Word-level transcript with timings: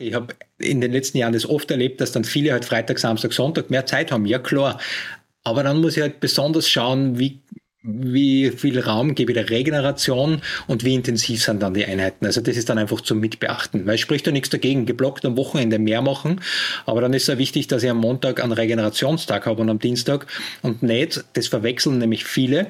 Ich 0.00 0.14
habe 0.14 0.34
in 0.58 0.80
den 0.80 0.92
letzten 0.92 1.18
Jahren 1.18 1.34
das 1.34 1.46
oft 1.46 1.70
erlebt, 1.70 2.00
dass 2.00 2.10
dann 2.10 2.24
viele 2.24 2.52
halt 2.52 2.64
Freitag, 2.64 2.98
Samstag, 2.98 3.34
Sonntag 3.34 3.68
mehr 3.68 3.84
Zeit 3.84 4.10
haben. 4.10 4.24
Ja, 4.24 4.38
klar. 4.38 4.80
Aber 5.44 5.62
dann 5.62 5.80
muss 5.80 5.96
ich 5.96 6.02
halt 6.02 6.20
besonders 6.20 6.70
schauen, 6.70 7.18
wie, 7.18 7.40
wie 7.82 8.50
viel 8.50 8.80
Raum 8.80 9.14
gebe 9.14 9.32
ich 9.32 9.36
der 9.36 9.50
Regeneration 9.50 10.40
und 10.66 10.84
wie 10.84 10.94
intensiv 10.94 11.42
sind 11.42 11.62
dann 11.62 11.74
die 11.74 11.84
Einheiten. 11.84 12.24
Also 12.24 12.40
das 12.40 12.56
ist 12.56 12.70
dann 12.70 12.78
einfach 12.78 13.02
zum 13.02 13.20
Mitbeachten, 13.20 13.84
weil 13.84 13.96
es 13.96 14.00
spricht 14.00 14.26
ja 14.26 14.32
nichts 14.32 14.48
dagegen, 14.48 14.86
geblockt 14.86 15.26
am 15.26 15.36
Wochenende 15.36 15.78
mehr 15.78 16.00
machen, 16.00 16.40
aber 16.86 17.02
dann 17.02 17.12
ist 17.12 17.22
es 17.22 17.28
ja 17.28 17.38
wichtig, 17.38 17.68
dass 17.68 17.82
ich 17.82 17.90
am 17.90 17.98
Montag 17.98 18.42
einen 18.42 18.52
Regenerationstag 18.52 19.46
habe 19.46 19.60
und 19.62 19.70
am 19.70 19.78
Dienstag 19.78 20.26
und 20.62 20.82
nicht, 20.82 21.24
das 21.34 21.48
verwechseln 21.48 21.98
nämlich 21.98 22.24
viele, 22.24 22.66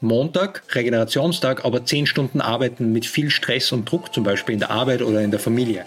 Montag, 0.00 0.62
Regenerationstag, 0.74 1.64
aber 1.64 1.84
zehn 1.84 2.06
Stunden 2.06 2.40
arbeiten 2.40 2.92
mit 2.92 3.06
viel 3.06 3.30
Stress 3.30 3.72
und 3.72 3.90
Druck, 3.90 4.14
zum 4.14 4.24
Beispiel 4.24 4.54
in 4.54 4.60
der 4.60 4.70
Arbeit 4.70 5.02
oder 5.02 5.20
in 5.20 5.30
der 5.30 5.40
Familie. 5.40 5.84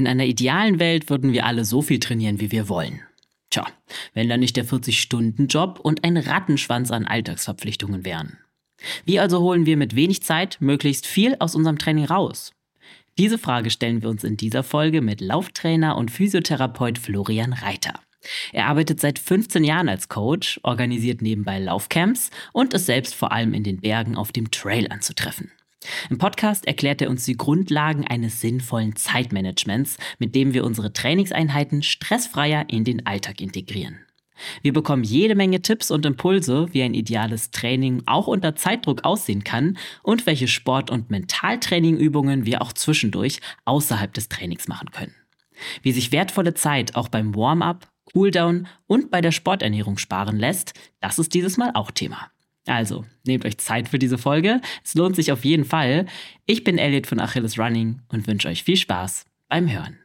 In 0.00 0.06
einer 0.06 0.24
idealen 0.24 0.78
Welt 0.78 1.10
würden 1.10 1.34
wir 1.34 1.44
alle 1.44 1.66
so 1.66 1.82
viel 1.82 2.00
trainieren, 2.00 2.40
wie 2.40 2.50
wir 2.50 2.70
wollen. 2.70 3.02
Tja, 3.50 3.66
wenn 4.14 4.30
da 4.30 4.38
nicht 4.38 4.56
der 4.56 4.64
40-Stunden-Job 4.64 5.78
und 5.78 6.04
ein 6.04 6.16
Rattenschwanz 6.16 6.90
an 6.90 7.04
Alltagsverpflichtungen 7.04 8.02
wären. 8.02 8.38
Wie 9.04 9.20
also 9.20 9.40
holen 9.40 9.66
wir 9.66 9.76
mit 9.76 9.94
wenig 9.94 10.22
Zeit 10.22 10.56
möglichst 10.58 11.06
viel 11.06 11.36
aus 11.38 11.54
unserem 11.54 11.76
Training 11.76 12.06
raus? 12.06 12.54
Diese 13.18 13.36
Frage 13.36 13.68
stellen 13.68 14.00
wir 14.00 14.08
uns 14.08 14.24
in 14.24 14.38
dieser 14.38 14.62
Folge 14.62 15.02
mit 15.02 15.20
Lauftrainer 15.20 15.98
und 15.98 16.10
Physiotherapeut 16.10 16.96
Florian 16.96 17.52
Reiter. 17.52 18.00
Er 18.54 18.68
arbeitet 18.68 19.00
seit 19.00 19.18
15 19.18 19.64
Jahren 19.64 19.90
als 19.90 20.08
Coach, 20.08 20.60
organisiert 20.62 21.20
nebenbei 21.20 21.58
Laufcamps 21.58 22.30
und 22.54 22.72
ist 22.72 22.86
selbst 22.86 23.14
vor 23.14 23.32
allem 23.32 23.52
in 23.52 23.64
den 23.64 23.82
Bergen 23.82 24.16
auf 24.16 24.32
dem 24.32 24.50
Trail 24.50 24.90
anzutreffen. 24.90 25.52
Im 26.10 26.18
Podcast 26.18 26.66
erklärt 26.66 27.00
er 27.00 27.10
uns 27.10 27.24
die 27.24 27.36
Grundlagen 27.36 28.06
eines 28.06 28.40
sinnvollen 28.40 28.96
Zeitmanagements, 28.96 29.96
mit 30.18 30.34
dem 30.34 30.52
wir 30.52 30.64
unsere 30.64 30.92
Trainingseinheiten 30.92 31.82
stressfreier 31.82 32.66
in 32.68 32.84
den 32.84 33.06
Alltag 33.06 33.40
integrieren. 33.40 34.00
Wir 34.62 34.72
bekommen 34.72 35.04
jede 35.04 35.34
Menge 35.34 35.60
Tipps 35.62 35.90
und 35.90 36.06
Impulse, 36.06 36.68
wie 36.72 36.82
ein 36.82 36.94
ideales 36.94 37.50
Training 37.50 38.02
auch 38.06 38.26
unter 38.26 38.56
Zeitdruck 38.56 39.04
aussehen 39.04 39.44
kann 39.44 39.76
und 40.02 40.26
welche 40.26 40.48
Sport- 40.48 40.90
und 40.90 41.10
Mentaltrainingübungen 41.10 42.46
wir 42.46 42.62
auch 42.62 42.72
zwischendurch 42.72 43.40
außerhalb 43.64 44.12
des 44.12 44.28
Trainings 44.28 44.68
machen 44.68 44.90
können. 44.92 45.14
Wie 45.82 45.92
sich 45.92 46.12
wertvolle 46.12 46.54
Zeit 46.54 46.94
auch 46.94 47.08
beim 47.08 47.34
Warm-up, 47.34 47.88
Cooldown 48.12 48.66
und 48.86 49.10
bei 49.10 49.20
der 49.20 49.32
Sporternährung 49.32 49.98
sparen 49.98 50.38
lässt, 50.38 50.72
das 51.00 51.18
ist 51.18 51.34
dieses 51.34 51.58
Mal 51.58 51.72
auch 51.74 51.90
Thema. 51.90 52.30
Also, 52.66 53.04
nehmt 53.24 53.44
euch 53.44 53.58
Zeit 53.58 53.88
für 53.88 53.98
diese 53.98 54.18
Folge. 54.18 54.60
Es 54.84 54.94
lohnt 54.94 55.16
sich 55.16 55.32
auf 55.32 55.44
jeden 55.44 55.64
Fall. 55.64 56.06
Ich 56.46 56.64
bin 56.64 56.78
Elliot 56.78 57.06
von 57.06 57.20
Achilles 57.20 57.58
Running 57.58 58.00
und 58.08 58.26
wünsche 58.26 58.48
euch 58.48 58.64
viel 58.64 58.76
Spaß 58.76 59.24
beim 59.48 59.70
Hören. 59.70 59.99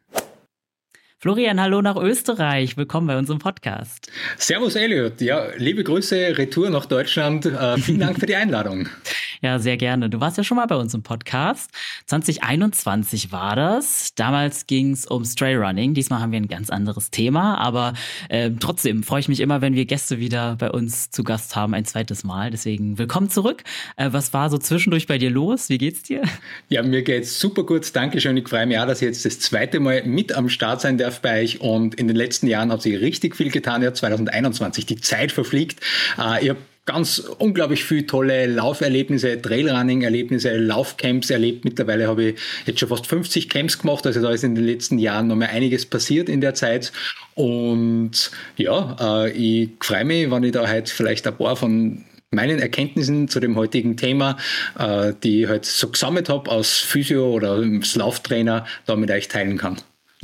Florian, 1.25 1.59
hallo 1.59 1.81
nach 1.81 1.95
Österreich. 1.95 2.77
Willkommen 2.77 3.07
bei 3.07 3.17
unserem 3.17 3.39
Podcast. 3.39 4.11
Servus, 4.37 4.75
Elliot. 4.75 5.21
Ja, 5.21 5.47
liebe 5.57 5.83
Grüße, 5.83 6.37
Retour 6.37 6.69
nach 6.69 6.85
Deutschland. 6.85 7.47
Äh, 7.47 7.79
vielen 7.79 8.01
Dank 8.01 8.19
für 8.19 8.27
die 8.27 8.35
Einladung. 8.35 8.87
Ja, 9.41 9.59
sehr 9.59 9.77
gerne. 9.77 10.09
Du 10.09 10.21
warst 10.21 10.37
ja 10.37 10.43
schon 10.43 10.55
mal 10.55 10.65
bei 10.65 10.77
uns 10.77 10.93
im 10.93 11.03
Podcast. 11.03 11.69
2021 12.07 13.31
war 13.31 13.55
das. 13.55 14.15
Damals 14.15 14.65
ging 14.65 14.93
es 14.93 15.05
um 15.05 15.23
Stray 15.23 15.55
Running. 15.55 15.93
Diesmal 15.93 16.21
haben 16.21 16.31
wir 16.31 16.39
ein 16.39 16.47
ganz 16.47 16.69
anderes 16.69 17.11
Thema, 17.11 17.57
aber 17.59 17.93
äh, 18.29 18.49
trotzdem 18.59 19.03
freue 19.03 19.19
ich 19.19 19.27
mich 19.27 19.41
immer, 19.41 19.61
wenn 19.61 19.75
wir 19.75 19.85
Gäste 19.85 20.19
wieder 20.19 20.55
bei 20.55 20.71
uns 20.71 21.11
zu 21.11 21.23
Gast 21.23 21.55
haben, 21.55 21.75
ein 21.75 21.85
zweites 21.85 22.23
Mal. 22.23 22.49
Deswegen 22.49 22.97
willkommen 22.97 23.29
zurück. 23.29 23.63
Äh, 23.97 24.07
was 24.13 24.33
war 24.33 24.49
so 24.49 24.57
zwischendurch 24.57 25.05
bei 25.05 25.17
dir 25.17 25.29
los? 25.29 25.69
Wie 25.69 25.77
geht's 25.77 26.01
dir? 26.01 26.23
Ja, 26.69 26.81
mir 26.81 27.03
geht's 27.03 27.39
super 27.39 27.65
gut. 27.65 27.95
Dankeschön. 27.95 28.37
Ich 28.37 28.47
freue 28.47 28.65
mich 28.65 28.79
auch, 28.79 28.87
dass 28.87 29.01
ich 29.01 29.07
jetzt 29.07 29.25
das 29.25 29.39
zweite 29.41 29.79
Mal 29.79 30.03
mit 30.05 30.33
am 30.33 30.49
Start 30.49 30.81
sein 30.81 30.97
darf 30.97 31.14
bei 31.21 31.43
euch. 31.43 31.61
Und 31.61 31.95
in 31.95 32.07
den 32.07 32.15
letzten 32.15 32.47
Jahren 32.47 32.71
hat 32.71 32.81
sich 32.81 32.99
richtig 32.99 33.35
viel 33.35 33.51
getan. 33.51 33.81
Ja, 33.81 33.93
2021. 33.93 34.85
Die 34.85 34.97
Zeit 34.97 35.31
verfliegt. 35.31 35.79
Äh, 36.17 36.49
habe 36.49 36.57
ganz 36.85 37.19
unglaublich 37.19 37.83
viele 37.83 38.05
tolle 38.05 38.45
Lauferlebnisse, 38.45 39.41
Trailrunning-Erlebnisse, 39.41 40.55
Laufcamps 40.57 41.29
erlebt. 41.29 41.65
Mittlerweile 41.65 42.07
habe 42.07 42.23
ich 42.23 42.39
jetzt 42.65 42.79
schon 42.79 42.89
fast 42.89 43.07
50 43.07 43.49
Camps 43.49 43.79
gemacht, 43.79 44.05
also 44.05 44.21
da 44.21 44.29
ist 44.29 44.43
in 44.43 44.55
den 44.55 44.65
letzten 44.65 44.99
Jahren 44.99 45.27
noch 45.27 45.35
mal 45.35 45.47
einiges 45.47 45.85
passiert 45.85 46.29
in 46.29 46.41
der 46.41 46.53
Zeit. 46.53 46.91
Und 47.33 48.31
ja, 48.57 49.25
äh, 49.25 49.31
ich 49.31 49.69
freue 49.79 50.05
mich, 50.05 50.29
wenn 50.29 50.43
ich 50.43 50.51
da 50.51 50.69
heute 50.69 50.93
vielleicht 50.93 51.25
ein 51.27 51.35
paar 51.35 51.55
von 51.55 52.05
meinen 52.31 52.59
Erkenntnissen 52.59 53.27
zu 53.27 53.39
dem 53.39 53.55
heutigen 53.55 53.97
Thema, 53.97 54.37
äh, 54.77 55.13
die 55.23 55.43
ich 55.43 55.49
halt 55.49 55.65
so 55.65 55.89
gesammelt 55.89 56.29
habe 56.29 56.51
aus 56.51 56.77
Physio 56.77 57.31
oder 57.31 57.53
als 57.53 57.95
Lauftrainer, 57.95 58.65
da 58.85 58.95
mit 58.95 59.09
euch 59.09 59.27
teilen 59.27 59.57
kann. 59.57 59.77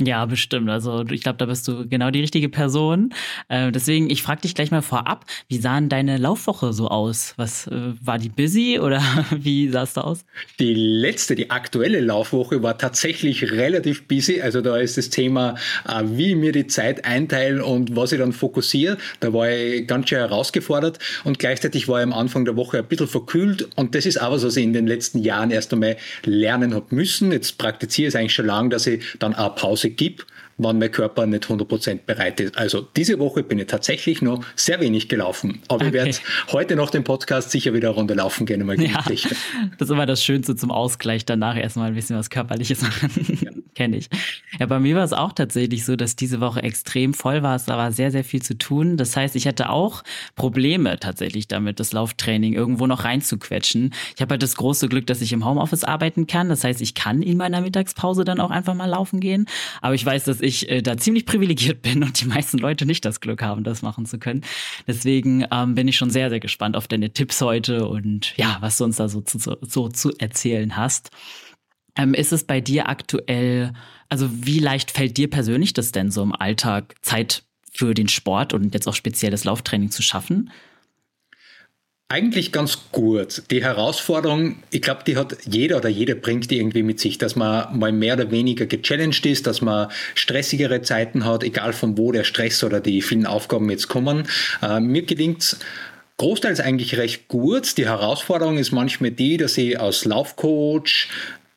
Ja, 0.06 0.24
bestimmt. 0.26 0.70
Also 0.70 1.04
ich 1.10 1.22
glaube, 1.22 1.38
da 1.38 1.46
bist 1.46 1.68
du 1.68 1.86
genau 1.88 2.10
die 2.10 2.20
richtige 2.20 2.48
Person. 2.48 3.12
Äh, 3.48 3.72
deswegen, 3.72 4.10
ich 4.10 4.22
frage 4.22 4.42
dich 4.42 4.54
gleich 4.54 4.70
mal 4.70 4.82
vorab, 4.82 5.24
wie 5.48 5.58
sahen 5.58 5.88
deine 5.88 6.16
Laufwoche 6.16 6.72
so 6.72 6.88
aus? 6.88 7.34
Was 7.36 7.66
äh, 7.66 7.92
war 8.00 8.18
die 8.18 8.28
busy 8.28 8.78
oder 8.80 9.02
wie 9.30 9.68
sah 9.68 9.82
es 9.82 9.94
da 9.94 10.02
aus? 10.02 10.24
Die 10.58 10.74
letzte, 10.74 11.34
die 11.34 11.50
aktuelle 11.50 12.00
Laufwoche 12.00 12.62
war 12.62 12.78
tatsächlich 12.78 13.50
relativ 13.52 14.08
busy. 14.08 14.40
Also 14.40 14.60
da 14.60 14.76
ist 14.76 14.96
das 14.96 15.10
Thema, 15.10 15.56
äh, 15.86 16.02
wie 16.04 16.34
mir 16.34 16.52
die 16.52 16.66
Zeit 16.66 17.04
einteilen 17.04 17.60
und 17.60 17.94
was 17.94 18.12
ich 18.12 18.18
dann 18.18 18.32
fokussiere. 18.32 18.98
Da 19.20 19.32
war 19.32 19.50
ich 19.50 19.86
ganz 19.86 20.08
schön 20.08 20.18
herausgefordert 20.18 20.98
und 21.24 21.38
gleichzeitig 21.38 21.88
war 21.88 22.00
ich 22.00 22.04
am 22.04 22.12
Anfang 22.12 22.44
der 22.44 22.56
Woche 22.56 22.78
ein 22.78 22.86
bisschen 22.86 23.08
verkühlt 23.08 23.68
und 23.76 23.94
das 23.94 24.06
ist 24.06 24.20
auch 24.20 24.32
was, 24.32 24.44
was 24.44 24.56
ich 24.56 24.64
in 24.64 24.72
den 24.72 24.86
letzten 24.86 25.18
Jahren 25.18 25.50
erst 25.50 25.72
einmal 25.72 25.96
lernen 26.24 26.74
habe 26.74 26.94
müssen. 26.94 27.32
Jetzt 27.32 27.58
praktiziere 27.58 28.08
ich 28.08 28.14
es 28.14 28.16
eigentlich 28.18 28.34
schon 28.34 28.46
lange, 28.46 28.70
dass 28.70 28.86
ich 28.86 29.02
dann 29.18 29.34
auch 29.34 29.54
Pause 29.54 29.90
gebe, 29.92 30.24
wann 30.62 30.78
mein 30.78 30.90
Körper 30.90 31.26
nicht 31.26 31.44
100% 31.44 32.00
bereit 32.06 32.40
ist. 32.40 32.56
Also 32.56 32.86
diese 32.96 33.18
Woche 33.18 33.42
bin 33.42 33.58
ich 33.58 33.66
tatsächlich 33.66 34.22
noch 34.22 34.44
sehr 34.56 34.80
wenig 34.80 35.08
gelaufen. 35.08 35.60
Aber 35.68 35.86
okay. 35.86 35.86
ich 35.86 35.92
werde 35.92 36.18
heute 36.52 36.76
nach 36.76 36.90
dem 36.90 37.04
Podcast 37.04 37.50
sicher 37.50 37.72
wieder 37.74 37.88
eine 37.88 37.96
Runde 37.96 38.14
laufen 38.14 38.46
gehen. 38.46 38.64
Mal 38.64 38.80
ja, 38.80 39.02
das 39.08 39.24
ist 39.80 39.90
immer 39.90 40.06
das 40.06 40.24
Schönste 40.24 40.56
zum 40.56 40.70
Ausgleich. 40.70 41.24
Danach 41.24 41.56
erstmal 41.56 41.88
ein 41.88 41.94
bisschen 41.94 42.16
was 42.16 42.30
Körperliches 42.30 42.82
machen. 42.82 43.38
Ja. 43.42 43.50
Kenne 43.74 43.96
ich. 43.96 44.10
Ja, 44.60 44.66
bei 44.66 44.78
mir 44.78 44.96
war 44.96 45.04
es 45.04 45.14
auch 45.14 45.32
tatsächlich 45.32 45.84
so, 45.86 45.96
dass 45.96 46.14
diese 46.14 46.40
Woche 46.40 46.62
extrem 46.62 47.14
voll 47.14 47.42
war. 47.42 47.56
Es 47.56 47.66
war 47.68 47.90
sehr, 47.90 48.10
sehr 48.10 48.22
viel 48.22 48.42
zu 48.42 48.56
tun. 48.58 48.98
Das 48.98 49.16
heißt, 49.16 49.34
ich 49.34 49.46
hatte 49.46 49.70
auch 49.70 50.02
Probleme 50.36 50.98
tatsächlich 51.00 51.48
damit, 51.48 51.80
das 51.80 51.92
Lauftraining 51.92 52.52
irgendwo 52.52 52.86
noch 52.86 53.04
reinzuquetschen. 53.04 53.94
Ich 54.14 54.20
habe 54.20 54.32
halt 54.32 54.42
das 54.42 54.56
große 54.56 54.88
Glück, 54.88 55.06
dass 55.06 55.22
ich 55.22 55.32
im 55.32 55.44
Homeoffice 55.44 55.84
arbeiten 55.84 56.26
kann. 56.26 56.50
Das 56.50 56.64
heißt, 56.64 56.82
ich 56.82 56.94
kann 56.94 57.22
in 57.22 57.38
meiner 57.38 57.62
Mittagspause 57.62 58.24
dann 58.24 58.40
auch 58.40 58.50
einfach 58.50 58.74
mal 58.74 58.86
laufen 58.86 59.20
gehen. 59.20 59.46
Aber 59.80 59.94
ich 59.94 60.04
weiß, 60.04 60.24
dass 60.24 60.40
ich 60.42 60.51
äh, 60.68 60.82
da 60.82 60.96
ziemlich 60.96 61.26
privilegiert 61.26 61.82
bin 61.82 62.02
und 62.02 62.20
die 62.20 62.26
meisten 62.26 62.58
Leute 62.58 62.86
nicht 62.86 63.04
das 63.04 63.20
Glück 63.20 63.42
haben, 63.42 63.64
das 63.64 63.82
machen 63.82 64.06
zu 64.06 64.18
können. 64.18 64.42
Deswegen 64.86 65.44
ähm, 65.50 65.74
bin 65.74 65.88
ich 65.88 65.96
schon 65.96 66.10
sehr, 66.10 66.30
sehr 66.30 66.40
gespannt 66.40 66.76
auf 66.76 66.88
deine 66.88 67.10
Tipps 67.10 67.40
heute 67.40 67.86
und 67.86 68.36
ja, 68.36 68.56
was 68.60 68.76
du 68.76 68.84
uns 68.84 68.96
da 68.96 69.08
so 69.08 69.20
zu, 69.20 69.38
so 69.60 69.88
zu 69.88 70.12
erzählen 70.18 70.76
hast. 70.76 71.10
Ähm, 71.96 72.14
ist 72.14 72.32
es 72.32 72.44
bei 72.44 72.60
dir 72.60 72.88
aktuell, 72.88 73.72
also 74.08 74.28
wie 74.30 74.58
leicht 74.58 74.90
fällt 74.90 75.16
dir 75.16 75.28
persönlich 75.28 75.72
das 75.72 75.92
denn 75.92 76.10
so 76.10 76.22
im 76.22 76.32
Alltag, 76.32 76.94
Zeit 77.02 77.44
für 77.70 77.94
den 77.94 78.08
Sport 78.08 78.52
und 78.52 78.74
jetzt 78.74 78.86
auch 78.86 78.94
spezielles 78.94 79.44
Lauftraining 79.44 79.90
zu 79.90 80.02
schaffen? 80.02 80.50
Eigentlich 82.12 82.52
ganz 82.52 82.78
gut. 82.92 83.44
Die 83.50 83.64
Herausforderung, 83.64 84.56
ich 84.70 84.82
glaube, 84.82 85.00
die 85.06 85.16
hat 85.16 85.34
jeder 85.46 85.78
oder 85.78 85.88
jeder 85.88 86.14
bringt 86.14 86.50
die 86.50 86.58
irgendwie 86.58 86.82
mit 86.82 87.00
sich, 87.00 87.16
dass 87.16 87.36
man 87.36 87.78
mal 87.78 87.90
mehr 87.90 88.16
oder 88.16 88.30
weniger 88.30 88.66
gechallenged 88.66 89.24
ist, 89.24 89.46
dass 89.46 89.62
man 89.62 89.88
stressigere 90.14 90.82
Zeiten 90.82 91.24
hat, 91.24 91.42
egal 91.42 91.72
von 91.72 91.96
wo 91.96 92.12
der 92.12 92.24
Stress 92.24 92.62
oder 92.64 92.80
die 92.80 93.00
vielen 93.00 93.24
Aufgaben 93.24 93.70
jetzt 93.70 93.88
kommen. 93.88 94.28
Äh, 94.60 94.80
mir 94.80 95.04
gelingt 95.04 95.40
es 95.40 95.58
großteils 96.18 96.60
eigentlich 96.60 96.98
recht 96.98 97.28
gut. 97.28 97.78
Die 97.78 97.86
Herausforderung 97.86 98.58
ist 98.58 98.72
manchmal 98.72 99.12
die, 99.12 99.38
dass 99.38 99.56
ich 99.56 99.80
als 99.80 100.04
Laufcoach 100.04 101.08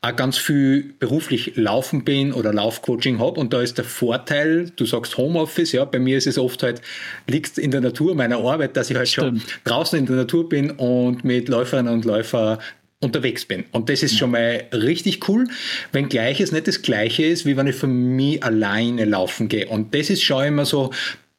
auch 0.05 0.15
ganz 0.15 0.37
viel 0.37 0.93
beruflich 0.99 1.53
laufen 1.55 2.03
bin 2.03 2.33
oder 2.33 2.53
Laufcoaching 2.53 3.19
habe 3.19 3.39
und 3.39 3.53
da 3.53 3.61
ist 3.61 3.77
der 3.77 3.85
Vorteil, 3.85 4.71
du 4.75 4.85
sagst 4.85 5.17
Homeoffice, 5.17 5.71
ja, 5.71 5.85
bei 5.85 5.99
mir 5.99 6.17
ist 6.17 6.27
es 6.27 6.37
oft 6.37 6.63
halt, 6.63 6.81
liegt 7.27 7.57
in 7.57 7.71
der 7.71 7.81
Natur 7.81 8.15
meiner 8.15 8.37
Arbeit, 8.37 8.77
dass 8.77 8.89
ich 8.89 8.97
halt 8.97 9.07
Stimmt. 9.07 9.41
schon 9.41 9.59
draußen 9.63 9.99
in 9.99 10.05
der 10.05 10.15
Natur 10.15 10.47
bin 10.49 10.71
und 10.71 11.23
mit 11.23 11.49
Läuferinnen 11.49 11.93
und 11.93 12.05
Läufern 12.05 12.59
unterwegs 13.01 13.45
bin. 13.45 13.65
Und 13.71 13.89
das 13.89 14.03
ist 14.03 14.17
schon 14.17 14.31
mal 14.31 14.65
richtig 14.73 15.27
cool, 15.27 15.47
wenngleich 15.91 16.39
es 16.39 16.51
nicht 16.51 16.67
das 16.67 16.81
Gleiche 16.81 17.23
ist, 17.23 17.45
wie 17.45 17.57
wenn 17.57 17.67
ich 17.67 17.75
für 17.75 17.87
mich 17.87 18.43
alleine 18.43 19.05
laufen 19.05 19.47
gehe. 19.47 19.67
Und 19.67 19.93
das 19.93 20.09
ist 20.09 20.23
schon 20.23 20.45
immer 20.45 20.65
so, 20.65 20.91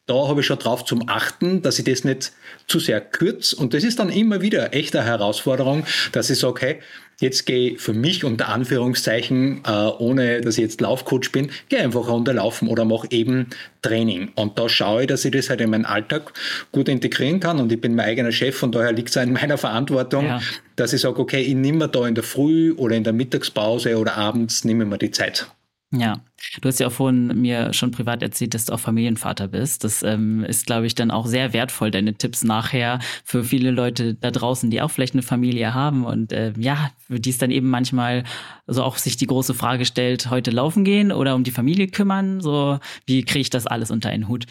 da 0.05 0.27
habe 0.27 0.39
ich 0.39 0.47
schon 0.47 0.59
drauf 0.59 0.85
zum 0.85 1.09
Achten, 1.09 1.61
dass 1.61 1.79
ich 1.79 1.85
das 1.85 2.05
nicht 2.05 2.31
zu 2.67 2.79
sehr 2.79 3.01
kürze. 3.01 3.55
Und 3.57 3.73
das 3.73 3.83
ist 3.83 3.99
dann 3.99 4.09
immer 4.09 4.41
wieder 4.41 4.73
echt 4.73 4.95
eine 4.95 5.05
Herausforderung, 5.05 5.85
dass 6.13 6.29
ich 6.29 6.39
sage, 6.39 6.61
hey, 6.61 6.79
jetzt 7.19 7.45
gehe 7.45 7.77
für 7.77 7.93
mich 7.93 8.23
unter 8.23 8.49
Anführungszeichen, 8.49 9.61
äh, 9.65 9.71
ohne 9.71 10.41
dass 10.41 10.57
ich 10.57 10.63
jetzt 10.63 10.81
Laufcoach 10.81 11.31
bin, 11.31 11.49
gehe 11.69 11.79
einfach 11.79 12.07
runterlaufen 12.07 12.67
oder 12.67 12.85
mache 12.85 13.07
eben 13.09 13.47
Training. 13.81 14.31
Und 14.35 14.59
da 14.59 14.69
schaue 14.69 15.01
ich, 15.01 15.07
dass 15.07 15.25
ich 15.25 15.31
das 15.31 15.49
halt 15.49 15.61
in 15.61 15.69
meinen 15.69 15.85
Alltag 15.85 16.33
gut 16.71 16.89
integrieren 16.89 17.39
kann. 17.39 17.59
Und 17.59 17.71
ich 17.71 17.81
bin 17.81 17.95
mein 17.95 18.05
eigener 18.05 18.31
Chef 18.31 18.61
und 18.61 18.75
daher 18.75 18.91
liegt 18.91 19.09
es 19.09 19.15
in 19.15 19.33
meiner 19.33 19.57
Verantwortung, 19.57 20.25
ja. 20.25 20.41
dass 20.75 20.93
ich 20.93 21.01
sage, 21.01 21.19
okay, 21.19 21.41
ich 21.41 21.55
nehme 21.55 21.79
mir 21.79 21.87
da 21.87 22.07
in 22.07 22.15
der 22.15 22.23
Früh 22.23 22.73
oder 22.73 22.95
in 22.95 23.03
der 23.03 23.13
Mittagspause 23.13 23.97
oder 23.97 24.15
abends, 24.15 24.63
nehme 24.63 24.85
mir 24.85 24.97
die 24.97 25.11
Zeit. 25.11 25.47
Ja, 25.91 26.19
du 26.61 26.67
hast 26.67 26.79
ja 26.79 26.87
auch 26.87 26.91
vorhin 26.91 27.27
mir 27.39 27.71
schon 27.73 27.91
privat 27.91 28.21
erzählt, 28.21 28.53
dass 28.53 28.65
du 28.65 28.73
auch 28.73 28.79
Familienvater 28.79 29.47
bist. 29.47 29.85
Das 29.85 30.03
ähm, 30.03 30.43
ist, 30.43 30.65
glaube 30.65 30.85
ich, 30.85 30.95
dann 30.95 31.11
auch 31.11 31.25
sehr 31.25 31.53
wertvoll, 31.53 31.91
deine 31.91 32.13
Tipps 32.13 32.43
nachher 32.43 32.99
für 33.23 33.45
viele 33.45 33.71
Leute 33.71 34.13
da 34.13 34.29
draußen, 34.29 34.69
die 34.69 34.81
auch 34.81 34.91
vielleicht 34.91 35.13
eine 35.13 35.23
Familie 35.23 35.73
haben 35.73 36.03
und 36.03 36.33
äh, 36.33 36.51
ja, 36.57 36.91
für 37.07 37.21
die 37.21 37.29
es 37.29 37.37
dann 37.37 37.51
eben 37.51 37.69
manchmal 37.69 38.25
so 38.67 38.83
auch 38.83 38.97
sich 38.97 39.15
die 39.15 39.27
große 39.27 39.53
Frage 39.53 39.85
stellt, 39.85 40.29
heute 40.29 40.51
laufen 40.51 40.83
gehen 40.83 41.13
oder 41.13 41.35
um 41.35 41.45
die 41.45 41.51
Familie 41.51 41.87
kümmern. 41.87 42.41
So, 42.41 42.79
wie 43.05 43.23
kriege 43.23 43.41
ich 43.41 43.49
das 43.49 43.65
alles 43.65 43.89
unter 43.89 44.09
einen 44.09 44.27
Hut? 44.27 44.45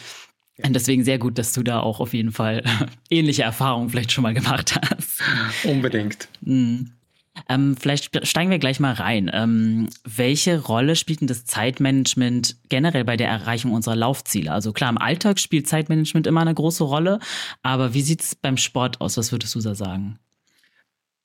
Und 0.63 0.73
deswegen 0.73 1.03
sehr 1.03 1.19
gut, 1.19 1.37
dass 1.37 1.53
du 1.53 1.61
da 1.61 1.81
auch 1.81 1.99
auf 1.99 2.15
jeden 2.15 2.31
Fall 2.31 2.63
ähnliche 3.11 3.43
Erfahrungen 3.43 3.89
vielleicht 3.89 4.11
schon 4.11 4.23
mal 4.23 4.33
gemacht 4.33 4.75
hast. 4.89 5.21
Unbedingt. 5.63 6.29
Mhm. 6.41 6.93
Ähm, 7.49 7.75
vielleicht 7.79 8.27
steigen 8.27 8.51
wir 8.51 8.59
gleich 8.59 8.79
mal 8.79 8.93
rein. 8.93 9.29
Ähm, 9.33 9.89
welche 10.03 10.61
Rolle 10.61 10.95
spielt 10.95 11.21
denn 11.21 11.27
das 11.27 11.45
Zeitmanagement 11.45 12.57
generell 12.69 13.03
bei 13.03 13.17
der 13.17 13.29
Erreichung 13.29 13.71
unserer 13.71 13.95
Laufziele? 13.95 14.51
Also 14.51 14.73
klar, 14.73 14.89
im 14.89 14.97
Alltag 14.97 15.39
spielt 15.39 15.67
Zeitmanagement 15.67 16.27
immer 16.27 16.41
eine 16.41 16.53
große 16.53 16.83
Rolle, 16.83 17.19
aber 17.63 17.93
wie 17.93 18.01
sieht 18.01 18.21
es 18.21 18.35
beim 18.35 18.57
Sport 18.57 19.01
aus? 19.01 19.17
Was 19.17 19.31
würdest 19.31 19.55
du 19.55 19.61
da 19.61 19.75
sagen? 19.75 20.19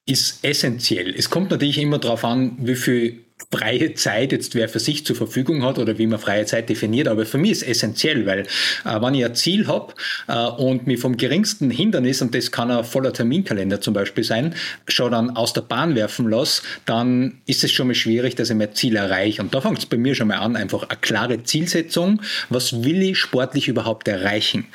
Ist 0.05 0.45
essentiell. 0.45 1.15
Es 1.17 1.31
kommt 1.31 1.51
natürlich 1.51 1.79
immer 1.79 1.99
darauf 1.99 2.25
an, 2.25 2.57
wie 2.59 2.75
viel 2.75 3.25
freie 3.51 3.95
Zeit 3.95 4.33
jetzt 4.33 4.55
wer 4.55 4.69
für 4.69 4.79
sich 4.79 5.05
zur 5.05 5.17
Verfügung 5.17 5.65
hat 5.65 5.79
oder 5.79 5.99
wie 5.99 6.07
man 6.07 6.19
freie 6.19 6.47
Zeit 6.47 6.69
definiert. 6.69 7.09
Aber 7.09 7.27
für 7.27 7.39
mich 7.39 7.51
ist 7.53 7.63
essentiell, 7.63 8.27
weil 8.27 8.41
äh, 8.41 9.01
wenn 9.01 9.15
ich 9.15 9.25
ein 9.25 9.35
Ziel 9.35 9.67
habe 9.67 9.95
äh, 10.29 10.47
und 10.47 10.87
mich 10.87 11.01
vom 11.01 11.17
geringsten 11.17 11.71
Hindernis, 11.71 12.23
und 12.23 12.35
das 12.35 12.51
kann 12.51 12.71
ein 12.71 12.85
voller 12.85 13.13
Terminkalender 13.13 13.81
zum 13.81 13.95
Beispiel 13.95 14.25
sein, 14.25 14.55
schon 14.89 15.13
dann 15.13 15.31
aus 15.37 15.53
der 15.53 15.63
Bahn 15.63 15.95
werfen 15.95 16.29
lasse, 16.29 16.63
dann 16.85 17.41
ist 17.47 17.65
es 17.65 17.73
schon 17.73 17.89
mal 17.89 17.95
schwierig, 17.95 18.35
dass 18.35 18.51
ich 18.51 18.57
mein 18.57 18.75
Ziel 18.75 18.97
erreiche. 18.97 19.43
Und 19.43 19.55
da 19.55 19.61
fängt 19.61 19.79
es 19.79 19.87
bei 19.87 19.97
mir 19.97 20.15
schon 20.15 20.29
mal 20.29 20.39
an, 20.39 20.57
einfach 20.57 20.89
eine 20.89 20.99
klare 21.01 21.43
Zielsetzung. 21.43 22.21
Was 22.49 22.85
will 22.85 23.03
ich 23.03 23.19
sportlich 23.19 23.69
überhaupt 23.69 24.09
erreichen? 24.09 24.67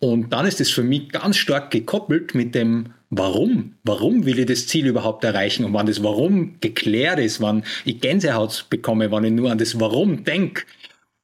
Und 0.00 0.32
dann 0.32 0.46
ist 0.46 0.60
es 0.60 0.70
für 0.70 0.82
mich 0.82 1.10
ganz 1.10 1.36
stark 1.36 1.70
gekoppelt 1.70 2.34
mit 2.34 2.54
dem 2.54 2.94
Warum? 3.10 3.74
Warum 3.84 4.26
will 4.26 4.38
ich 4.38 4.46
das 4.46 4.66
Ziel 4.66 4.86
überhaupt 4.86 5.24
erreichen? 5.24 5.64
Und 5.64 5.72
wenn 5.72 5.86
das 5.86 6.02
Warum 6.02 6.60
geklärt 6.60 7.18
ist, 7.18 7.40
wenn 7.40 7.64
ich 7.86 8.00
Gänsehaut 8.00 8.66
bekomme, 8.68 9.10
wenn 9.10 9.24
ich 9.24 9.32
nur 9.32 9.50
an 9.50 9.56
das 9.56 9.80
Warum 9.80 10.24
denke, 10.24 10.64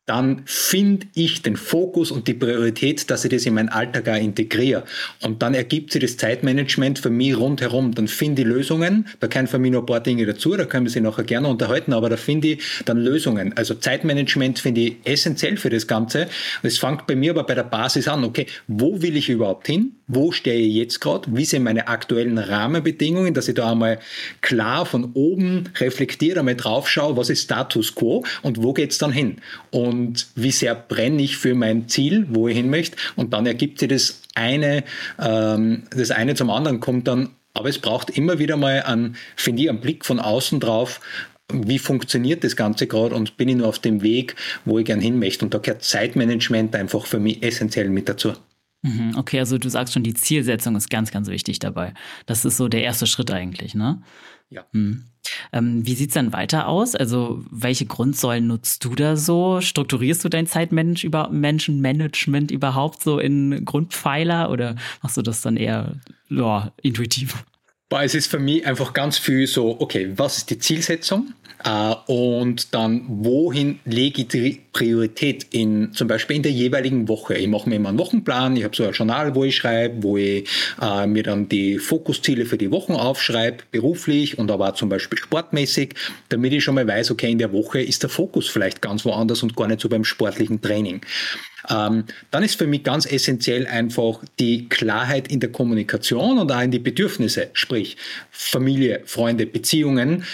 dann 0.07 0.43
finde 0.45 1.07
ich 1.15 1.41
den 1.41 1.57
Fokus 1.57 2.11
und 2.11 2.29
die 2.29 2.35
Priorität, 2.35 3.11
dass 3.11 3.25
ich 3.25 3.31
das 3.31 3.47
in 3.47 3.55
meinen 3.55 3.71
Alltag 3.71 4.07
auch 4.09 4.21
integriere. 4.21 4.85
Und 5.23 5.41
dann 5.43 5.55
ergibt 5.55 5.93
sich 5.93 6.03
das 6.03 6.19
Zeitmanagement 6.19 6.99
für 6.99 7.09
mich 7.09 7.37
rundherum. 7.39 7.95
Dann 7.95 8.07
finde 8.07 8.43
ich 8.43 8.49
Lösungen. 8.49 9.07
Da 9.21 9.29
können 9.29 9.49
für 9.49 9.59
mich 9.59 9.73
noch 9.73 9.81
ein 9.81 9.87
paar 9.87 10.01
Dinge 10.01 10.27
dazu, 10.27 10.57
da 10.57 10.67
können 10.67 10.85
wir 10.85 10.91
sich 10.91 11.03
nachher 11.03 11.25
gerne 11.25 11.49
unterhalten, 11.49 11.95
aber 11.95 12.11
da 12.11 12.19
finde 12.19 12.49
ich 12.49 12.63
dann 12.85 12.99
Lösungen. 12.99 13.57
Also 13.57 13.75
Zeitmanagement 13.75 14.59
finde 14.59 14.83
ich 14.83 14.97
essentiell 15.05 15.57
für 15.57 15.71
das 15.71 15.87
Ganze. 15.87 16.29
Es 16.63 16.79
fängt 16.79 17.07
bei 17.07 17.17
mir 17.17 17.31
aber 17.31 17.45
bei 17.45 17.55
der 17.55 17.65
Basis 17.65 18.07
an. 18.07 18.25
Okay, 18.25 18.47
wo 18.67 19.01
will 19.01 19.17
ich 19.17 19.31
überhaupt 19.31 19.67
hin? 19.67 19.93
Wo 20.07 20.33
stehe 20.33 20.61
ich 20.61 20.75
jetzt 20.75 21.01
gerade? 21.01 21.29
Wie 21.35 21.47
sind 21.47 21.63
meine 21.63 21.89
aktuellen 21.89 22.37
Rahmenbedingungen, 22.37 23.33
dass 23.33 23.49
ich 23.49 23.55
da 23.55 23.73
einmal 23.73 24.01
klar 24.43 24.85
von 24.85 25.13
oben 25.15 25.71
reflektiert, 25.79 26.37
einmal 26.37 26.57
drauf 26.57 26.91
schaue, 26.91 27.17
was 27.17 27.31
ist 27.31 27.45
Status 27.45 27.95
Quo 27.95 28.23
und 28.43 28.63
wo 28.63 28.75
geht's 28.75 28.99
dann 28.99 29.13
hin? 29.13 29.37
Und 29.71 29.94
und 29.95 30.27
wie 30.35 30.51
sehr 30.51 30.75
brenne 30.75 31.23
ich 31.23 31.37
für 31.37 31.55
mein 31.55 31.89
Ziel, 31.89 32.27
wo 32.31 32.49
ich 32.49 32.57
hin 32.57 32.71
möchte. 32.71 32.97
Und 33.17 33.33
dann 33.33 33.47
ergibt 33.47 33.79
sich 33.79 33.89
das 33.89 34.21
eine, 34.35 34.85
ähm, 35.21 35.85
das 35.91 36.11
eine 36.11 36.35
zum 36.35 36.51
anderen 36.51 36.81
kommt 36.81 37.07
dann, 37.07 37.31
aber 37.55 37.69
es 37.69 37.79
braucht 37.79 38.11
immer 38.11 38.39
wieder 38.39 38.57
mal 38.57 38.83
einen, 38.83 39.17
finde 39.37 39.63
ich, 39.63 39.71
einen 39.71 39.81
Blick 39.81 40.05
von 40.05 40.19
außen 40.19 40.61
drauf, 40.61 41.01
wie 41.53 41.79
funktioniert 41.79 42.43
das 42.43 42.57
Ganze 42.57 42.87
gerade 42.87 43.15
und 43.15 43.37
bin 43.37 43.49
ich 43.49 43.57
nur 43.57 43.69
auf 43.69 43.79
dem 43.79 44.03
Weg, 44.03 44.35
wo 44.65 44.79
ich 44.79 44.87
gern 44.87 45.01
hin 45.01 45.19
möchte. 45.19 45.45
Und 45.45 45.55
da 45.55 45.59
gehört 45.59 45.83
Zeitmanagement 45.83 46.75
einfach 46.75 47.07
für 47.07 47.21
mich 47.21 47.43
essentiell 47.43 47.91
mit 47.91 48.09
dazu. 48.09 48.33
Mhm, 48.83 49.15
okay, 49.17 49.39
also 49.39 49.57
du 49.57 49.69
sagst 49.71 49.95
schon, 49.95 50.03
die 50.03 50.13
Zielsetzung 50.13 50.77
ist 50.77 50.91
ganz, 50.91 51.11
ganz 51.11 51.29
wichtig 51.29 51.59
dabei. 51.59 51.95
Das 52.27 52.45
ist 52.45 52.59
so 52.59 52.69
der 52.69 52.83
erste 52.83 53.07
Schritt 53.07 53.31
eigentlich, 53.31 53.75
ne? 53.75 54.03
Ja. 54.51 54.65
Mhm. 54.73 55.05
Ähm, 55.53 55.87
wie 55.87 55.95
sieht 55.95 56.11
es 56.11 56.15
dann 56.15 56.33
weiter 56.33 56.69
aus? 56.69 56.95
Also, 56.95 57.43
welche 57.51 57.87
Grundsäulen 57.87 58.47
nutzt 58.47 58.85
du 58.85 58.95
da 58.95 59.17
so? 59.17 59.61
Strukturierst 59.61 60.25
du 60.25 60.29
dein 60.29 60.47
Zeitmenschenmanagement 60.47 62.51
überhaupt 62.51 63.03
so 63.03 63.19
in 63.19 63.65
Grundpfeiler 63.65 64.51
oder 64.51 64.77
machst 65.03 65.17
du 65.17 65.23
das 65.23 65.41
dann 65.41 65.57
eher 65.57 65.97
ja, 66.29 66.73
intuitiv? 66.83 67.45
Es 68.03 68.15
ist 68.15 68.31
für 68.31 68.39
mich 68.39 68.67
einfach 68.67 68.93
ganz 68.93 69.19
viel 69.19 69.47
so, 69.47 69.81
okay, 69.81 70.11
was 70.17 70.39
ist 70.39 70.51
die 70.51 70.59
Zielsetzung? 70.59 71.35
Äh, 71.65 71.95
und 72.07 72.75
dann, 72.75 73.05
wohin 73.09 73.81
lege 73.85 74.23
ich 74.23 74.29
die 74.29 74.61
Priorität 74.73 75.47
in, 75.53 75.93
zum 75.93 76.09
Beispiel 76.09 76.37
in 76.37 76.43
der 76.43 76.53
jeweiligen 76.53 77.09
Woche? 77.09 77.35
Ich 77.35 77.49
mache 77.49 77.69
mir 77.69 77.77
immer 77.77 77.89
einen 77.89 77.99
Wochenplan, 77.99 78.57
ich 78.57 78.65
habe 78.65 78.77
so 78.77 78.85
ein 78.85 78.93
Journal, 78.93 79.35
wo 79.35 79.45
ich 79.45 79.57
schreibe, 79.57 80.03
wo 80.03 80.17
ich 80.17 80.49
äh, 80.81 81.07
mir 81.07 81.23
dann 81.23 81.49
die 81.49 81.79
Fokusziele 81.79 82.45
für 82.45 82.59
die 82.59 82.71
Wochen 82.71 82.93
aufschreibe, 82.93 83.65
beruflich 83.71 84.39
und 84.39 84.51
aber 84.51 84.71
auch 84.71 84.75
zum 84.75 84.91
Beispiel 84.91 85.19
sportmäßig, 85.19 85.95
damit 86.29 86.53
ich 86.53 86.63
schon 86.63 86.75
mal 86.75 86.87
weiß, 86.87 87.11
okay, 87.11 87.31
in 87.31 87.39
der 87.39 87.53
Woche 87.53 87.81
ist 87.81 88.03
der 88.03 88.11
Fokus 88.11 88.49
vielleicht 88.49 88.83
ganz 88.83 89.05
woanders 89.05 89.43
und 89.43 89.57
gar 89.57 89.69
nicht 89.69 89.81
so 89.81 89.89
beim 89.89 90.05
sportlichen 90.05 90.61
Training. 90.61 91.01
Ähm, 91.69 92.05
dann 92.31 92.43
ist 92.43 92.57
für 92.57 92.67
mich 92.67 92.83
ganz 92.83 93.07
essentiell 93.07 93.67
einfach 93.67 94.23
die 94.39 94.69
Klarheit 94.69 95.29
in 95.29 95.41
der 95.41 95.51
Kommunikation 95.51 96.39
und 96.39 96.51
auch 96.53 96.61
in 96.61 96.71
die 96.71 96.79
Bedürfnisse, 96.79 97.51
sprich 97.53 97.97
Familie, 98.31 99.03
Freunde, 99.05 99.47
Beziehungen 99.47 100.25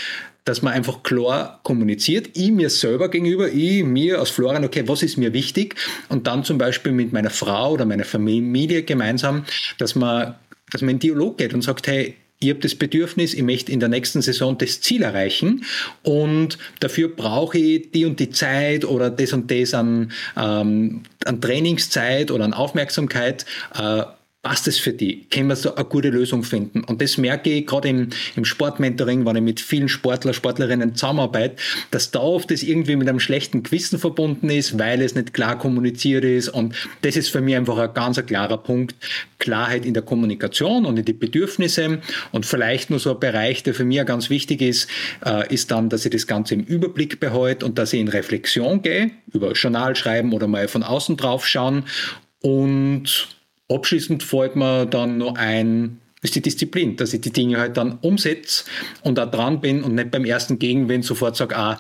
dass 0.45 0.63
man 0.63 0.73
einfach 0.73 1.03
klar 1.03 1.61
kommuniziert, 1.63 2.31
ich 2.35 2.51
mir 2.51 2.71
selber 2.71 3.09
gegenüber, 3.09 3.49
ich 3.49 3.85
mir 3.85 4.19
als 4.19 4.31
Florian, 4.31 4.65
okay, 4.65 4.83
was 4.87 5.03
ist 5.03 5.17
mir 5.17 5.33
wichtig? 5.33 5.77
Und 6.09 6.27
dann 6.27 6.45
zum 6.45 6.59
Beispiel 6.59 6.93
mit 6.93 7.13
meiner 7.13 7.31
Frau 7.31 7.73
oder 7.73 7.85
meiner 7.85 8.05
Familie 8.05 8.83
gemeinsam, 8.83 9.45
dass 9.79 9.95
man, 9.95 10.35
dass 10.73 10.81
man 10.81 10.91
in 10.91 10.99
Dialog 10.99 11.39
geht 11.39 11.55
und 11.55 11.63
sagt, 11.63 11.87
hey, 11.87 12.17
ich 12.43 12.49
habe 12.49 12.61
das 12.61 12.75
Bedürfnis, 12.75 13.35
ich 13.35 13.43
möchte 13.43 13.71
in 13.71 13.81
der 13.81 13.91
nächsten 13.91 14.23
Saison 14.23 14.57
das 14.57 14.81
Ziel 14.81 15.03
erreichen 15.03 15.65
und 16.03 16.57
dafür 16.81 17.09
brauche 17.09 17.59
ich 17.59 17.91
die 17.91 18.07
und 18.07 18.19
die 18.19 18.31
Zeit 18.31 18.87
oder 18.87 19.11
das 19.11 19.35
und 19.35 19.51
das 19.51 19.75
an, 19.75 20.11
ähm, 20.39 21.03
an 21.27 21.41
Trainingszeit 21.43 22.31
oder 22.31 22.45
an 22.45 22.55
Aufmerksamkeit. 22.55 23.45
Äh, 23.75 24.05
passt 24.43 24.67
es 24.69 24.79
für 24.79 24.93
die? 24.93 25.27
Können 25.29 25.49
wir 25.49 25.57
so 25.57 25.75
eine 25.75 25.85
gute 25.85 26.09
Lösung 26.09 26.45
finden? 26.45 26.83
Und 26.85 27.03
das 27.03 27.19
merke 27.19 27.51
ich 27.51 27.67
gerade 27.67 27.89
im, 27.89 28.09
im 28.37 28.45
Sportmentoring, 28.47 29.27
wenn 29.27 29.37
ich 29.37 29.43
mit 29.43 29.61
vielen 29.61 29.89
Sportler, 29.89 30.33
Sportlerinnen 30.33 30.95
zusammenarbeite, 30.95 31.57
dass 31.91 32.11
da 32.11 32.21
oft 32.21 32.51
das 32.51 32.63
irgendwie 32.63 32.97
mit 32.97 33.09
einem 33.09 33.21
schlechten 33.21 33.63
Gewissen 33.63 33.99
verbunden 33.99 34.49
ist, 34.49 34.79
weil 34.79 35.03
es 35.03 35.15
nicht 35.15 35.35
klar 35.35 35.59
kommuniziert 35.59 36.25
ist. 36.25 36.49
Und 36.49 36.75
das 37.03 37.17
ist 37.17 37.29
für 37.29 37.43
mich 37.43 37.55
einfach 37.55 37.77
ein 37.77 37.93
ganz 37.93 38.19
ein 38.19 38.27
klarer 38.27 38.57
Punkt. 38.59 38.95
Klarheit 39.39 39.85
in 39.85 39.95
der 39.95 40.03
Kommunikation 40.03 40.87
und 40.87 40.99
in 40.99 41.05
die 41.05 41.13
Bedürfnisse. 41.13 42.01
Und 42.33 42.47
vielleicht 42.47 42.91
nur 42.91 42.99
so 42.99 43.15
ein 43.15 43.21
Bereich, 43.21 43.63
der 43.63 43.75
für 43.75 43.85
mich 43.85 44.05
ganz 44.07 44.31
wichtig 44.31 44.63
ist, 44.63 44.89
äh, 45.25 45.53
ist 45.53 45.71
dann, 45.71 45.89
dass 45.89 46.05
ich 46.05 46.13
das 46.13 46.27
Ganze 46.27 46.55
im 46.55 46.65
Überblick 46.65 47.21
behalte 47.21 47.67
und 47.67 47.79
dass 47.79 47.93
ich 47.93 48.01
in 48.01 48.09
Reflexion 48.09 48.81
gehe, 48.81 49.11
über 49.33 49.53
Journal 49.53 49.97
schreiben 49.97 50.33
oder 50.33 50.47
mal 50.47 50.69
von 50.69 50.83
außen 50.83 51.17
drauf 51.17 51.47
schauen 51.47 51.85
und 52.41 53.29
Abschließend 53.71 54.23
fällt 54.23 54.57
mir 54.57 54.87
dann 54.87 55.19
noch 55.19 55.37
ein, 55.37 56.01
ist 56.23 56.35
die 56.35 56.43
Disziplin, 56.43 56.97
dass 56.97 57.15
ich 57.15 57.21
die 57.21 57.33
Dinge 57.33 57.59
halt 57.59 57.77
dann 57.77 57.99
umsetze 58.03 58.65
und 59.03 59.17
da 59.17 59.27
dran 59.27 59.61
bin 59.61 59.83
und 59.83 59.95
nicht 59.95 60.11
beim 60.11 60.25
ersten 60.25 60.59
Gegenwind 60.59 61.05
sofort 61.05 61.37
sage, 61.37 61.57
ah, 61.57 61.79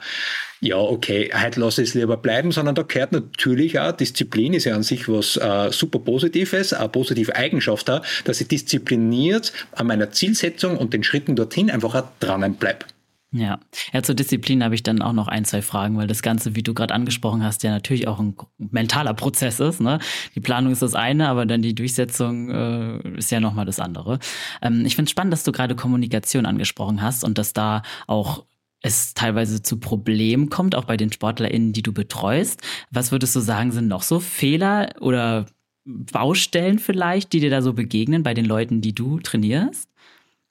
ja, 0.63 0.77
okay, 0.77 1.31
heute 1.35 1.59
lasse 1.59 1.83
ich 1.83 1.89
es 1.89 1.95
lieber 1.95 2.19
bleiben, 2.19 2.53
sondern 2.53 2.75
da 2.75 2.83
gehört 2.83 3.13
natürlich 3.13 3.81
auch, 3.81 3.93
Disziplin 3.93 4.53
ist 4.53 4.65
ja 4.65 4.75
an 4.75 4.83
sich 4.83 5.09
was 5.09 5.37
äh, 5.37 5.73
super 5.73 5.99
Positives, 5.99 6.75
eine 6.75 6.91
positive 6.91 7.35
Eigenschaft 7.35 7.89
da, 7.89 8.03
dass 8.25 8.41
ich 8.41 8.49
diszipliniert 8.49 9.53
an 9.73 9.87
meiner 9.87 10.11
Zielsetzung 10.11 10.77
und 10.77 10.93
den 10.93 11.03
Schritten 11.03 11.35
dorthin 11.35 11.71
einfach 11.71 11.95
auch 11.95 12.05
dran 12.21 12.55
bleibe. 12.55 12.85
Ja. 13.33 13.61
ja, 13.93 14.03
zur 14.03 14.17
Disziplin 14.17 14.65
habe 14.65 14.75
ich 14.75 14.83
dann 14.83 15.03
auch 15.03 15.13
noch 15.13 15.29
ein, 15.29 15.45
zwei 15.45 15.63
Fragen, 15.63 15.97
weil 15.97 16.09
das 16.09 16.21
Ganze, 16.21 16.57
wie 16.57 16.65
du 16.65 16.75
gerade 16.75 16.93
angesprochen 16.93 17.45
hast, 17.45 17.63
ja 17.63 17.71
natürlich 17.71 18.09
auch 18.09 18.19
ein 18.19 18.35
mentaler 18.59 19.15
Prozess 19.15 19.61
ist. 19.61 19.81
Ne? 19.81 20.01
Die 20.35 20.41
Planung 20.41 20.73
ist 20.73 20.83
das 20.83 20.97
eine, 20.97 21.29
aber 21.29 21.47
dann 21.47 21.63
die 21.63 21.75
Durchsetzung 21.75 22.51
äh, 22.51 23.17
ist 23.17 23.31
ja 23.31 23.39
nochmal 23.39 23.67
das 23.67 23.79
andere. 23.79 24.19
Ähm, 24.63 24.85
ich 24.85 24.97
finde 24.97 25.09
es 25.09 25.13
spannend, 25.13 25.33
dass 25.33 25.45
du 25.45 25.53
gerade 25.53 25.77
Kommunikation 25.77 26.45
angesprochen 26.45 27.03
hast 27.03 27.23
und 27.23 27.39
dass 27.39 27.53
da 27.53 27.83
auch 28.09 28.45
es 28.83 29.15
teilweise 29.15 29.63
zu 29.63 29.79
Problemen 29.79 30.51
kommt, 30.51 30.75
auch 30.75 30.85
bei 30.85 30.97
den 30.97 31.13
SportlerInnen, 31.13 31.73
die 31.73 31.83
du 31.83 31.93
betreust. 31.93 32.61
Was 32.91 33.13
würdest 33.13 33.37
du 33.37 33.41
sagen, 33.41 33.71
sind 33.71 33.87
noch 33.87 34.03
so 34.03 34.19
Fehler 34.19 34.95
oder 35.01 35.47
Baustellen 35.85 36.81
vielleicht, 36.81 37.33
die 37.33 37.41
dir 37.41 37.51
da 37.51 37.63
so 37.63 37.75
begegnen 37.75 38.25
bei 38.25 38.35
den 38.35 38.45
Leuten, 38.45 38.81
die 38.81 38.95
du 38.95 39.21
trainierst? 39.21 39.89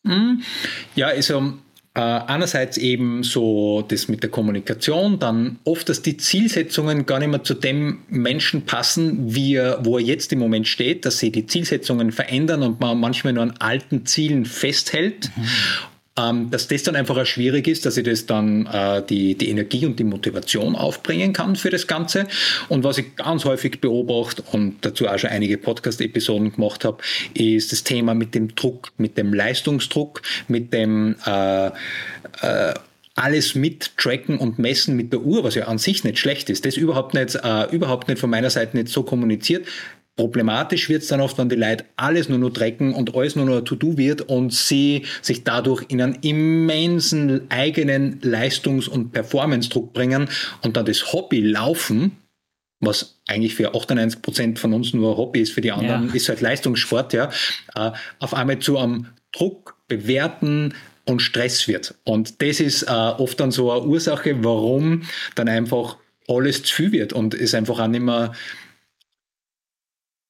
Hm. 0.06 0.44
Ja, 0.96 1.08
also 1.08 1.40
Äh, 1.40 1.69
einerseits 2.02 2.78
eben 2.78 3.24
so 3.24 3.84
das 3.88 4.08
mit 4.08 4.24
der 4.24 4.30
Kommunikation, 4.30 5.20
dann 5.20 5.60
oft, 5.64 5.90
dass 5.90 6.02
die 6.02 6.18
Zielsetzungen 6.18 7.06
gar 7.06 7.20
nicht 7.20 7.30
mehr 7.30 7.44
zu 7.44 7.54
dem 7.54 8.00
Menschen 8.10 8.66
passen, 8.66 9.34
wie 9.34 9.56
er, 9.56 9.84
wo 9.84 9.98
er 9.98 10.04
jetzt 10.04 10.32
im 10.34 10.40
Moment 10.40 10.68
steht, 10.68 11.06
dass 11.06 11.20
sie 11.20 11.32
die 11.32 11.46
Zielsetzungen 11.46 12.12
verändern 12.12 12.64
und 12.64 12.80
man 12.80 13.00
manchmal 13.00 13.34
nur 13.34 13.44
an 13.44 13.56
alten 13.60 14.06
Zielen 14.06 14.46
festhält. 14.46 15.32
Mhm 15.36 15.44
ähm, 16.20 16.50
dass 16.50 16.68
das 16.68 16.84
dann 16.84 16.96
einfach 16.96 17.18
auch 17.18 17.26
schwierig 17.26 17.68
ist, 17.68 17.86
dass 17.86 17.98
ich 17.98 18.04
das 18.04 18.26
dann 18.26 18.66
äh, 18.66 19.02
die, 19.08 19.36
die 19.36 19.50
Energie 19.50 19.86
und 19.86 20.00
die 20.00 20.04
Motivation 20.04 20.76
aufbringen 20.76 21.34
kann 21.34 21.56
für 21.56 21.70
das 21.70 21.88
Ganze. 21.88 22.28
Und 22.68 22.84
was 22.84 22.98
ich 22.98 23.16
ganz 23.16 23.46
häufig 23.46 23.80
beobachte 23.80 24.44
und 24.52 24.78
dazu 24.82 25.08
auch 25.08 25.18
schon 25.18 25.30
einige 25.30 25.58
Podcast-Episoden 25.58 26.54
gemacht 26.54 26.84
habe, 26.86 26.98
ist 27.34 27.72
das 27.72 27.84
Thema 27.84 28.14
mit 28.14 28.36
dem 28.36 28.56
Druck, 28.56 28.92
mit 28.98 29.18
dem 29.18 29.34
Leistungsdruck, 29.34 30.22
mit 30.48 30.74
dem 30.74 31.16
äh, 31.26 31.68
äh, 31.68 32.74
alles 33.16 33.54
mit 33.54 33.98
tracken 33.98 34.38
und 34.38 34.60
messen 34.60 34.96
mit 34.96 35.12
der 35.12 35.22
Uhr, 35.22 35.44
was 35.44 35.56
ja 35.56 35.68
an 35.68 35.78
sich 35.78 36.06
nicht 36.06 36.20
schlecht 36.20 36.50
ist. 36.50 36.66
Das 36.66 36.78
überhaupt 36.78 37.14
nicht, 37.14 37.36
äh, 37.36 37.66
überhaupt 37.72 38.08
nicht 38.08 38.20
von 38.20 38.30
meiner 38.30 38.50
Seite 38.50 38.78
nicht 38.78 38.90
so 38.90 39.04
kommuniziert. 39.04 39.66
Problematisch 40.20 40.90
wird 40.90 41.02
es 41.02 41.08
dann 41.08 41.22
oft, 41.22 41.38
wenn 41.38 41.48
die 41.48 41.56
Leute 41.56 41.86
alles 41.96 42.28
nur 42.28 42.40
noch 42.40 42.50
trecken 42.50 42.94
und 42.94 43.16
alles 43.16 43.38
nur 43.38 43.46
noch 43.46 43.62
To-Do 43.62 43.98
wird 43.98 44.22
und 44.24 44.54
sie 44.54 45.06
sich 45.22 45.46
dadurch 45.46 45.86
in 45.88 46.02
einen 46.02 46.16
immensen 46.16 47.50
eigenen 47.50 48.20
Leistungs- 48.20 48.90
und 48.90 49.14
Performance-Druck 49.14 49.94
bringen 49.94 50.28
und 50.62 50.76
dann 50.76 50.86
das 50.86 51.14
Hobby 51.14 51.40
laufen, 51.40 52.18
was 52.82 53.22
eigentlich 53.28 53.56
für 53.56 53.74
98 53.74 54.22
Prozent 54.22 54.60
von 54.60 54.74
uns 54.74 54.94
nur 54.94 55.16
Hobby 55.16 55.40
ist, 55.40 55.54
für 55.54 55.62
die 55.62 55.72
anderen 55.72 56.10
ja. 56.10 56.14
ist 56.14 56.28
halt 56.28 56.42
Leistungssport, 56.42 57.14
ja, 57.14 57.30
äh, 57.76 57.92
auf 58.20 58.34
einmal 58.34 58.60
zu 58.60 58.78
einem 58.78 59.06
Druck 59.32 59.78
bewerten, 59.88 60.74
und 61.06 61.24
Stress 61.24 61.68
wird. 61.68 61.96
Und 62.04 62.40
das 62.44 62.60
ist 62.60 62.84
äh, 62.84 62.92
oft 62.92 63.40
dann 63.40 63.50
so 63.50 63.72
eine 63.72 63.82
Ursache, 63.82 64.44
warum 64.44 65.02
dann 65.34 65.50
einfach 65.50 65.98
alles 66.28 66.62
zu 66.62 66.76
viel 66.76 66.92
wird 66.92 67.14
und 67.14 67.34
es 67.34 67.56
einfach 67.56 67.80
auch 67.80 67.88
nicht 67.88 68.04
mehr, 68.04 68.34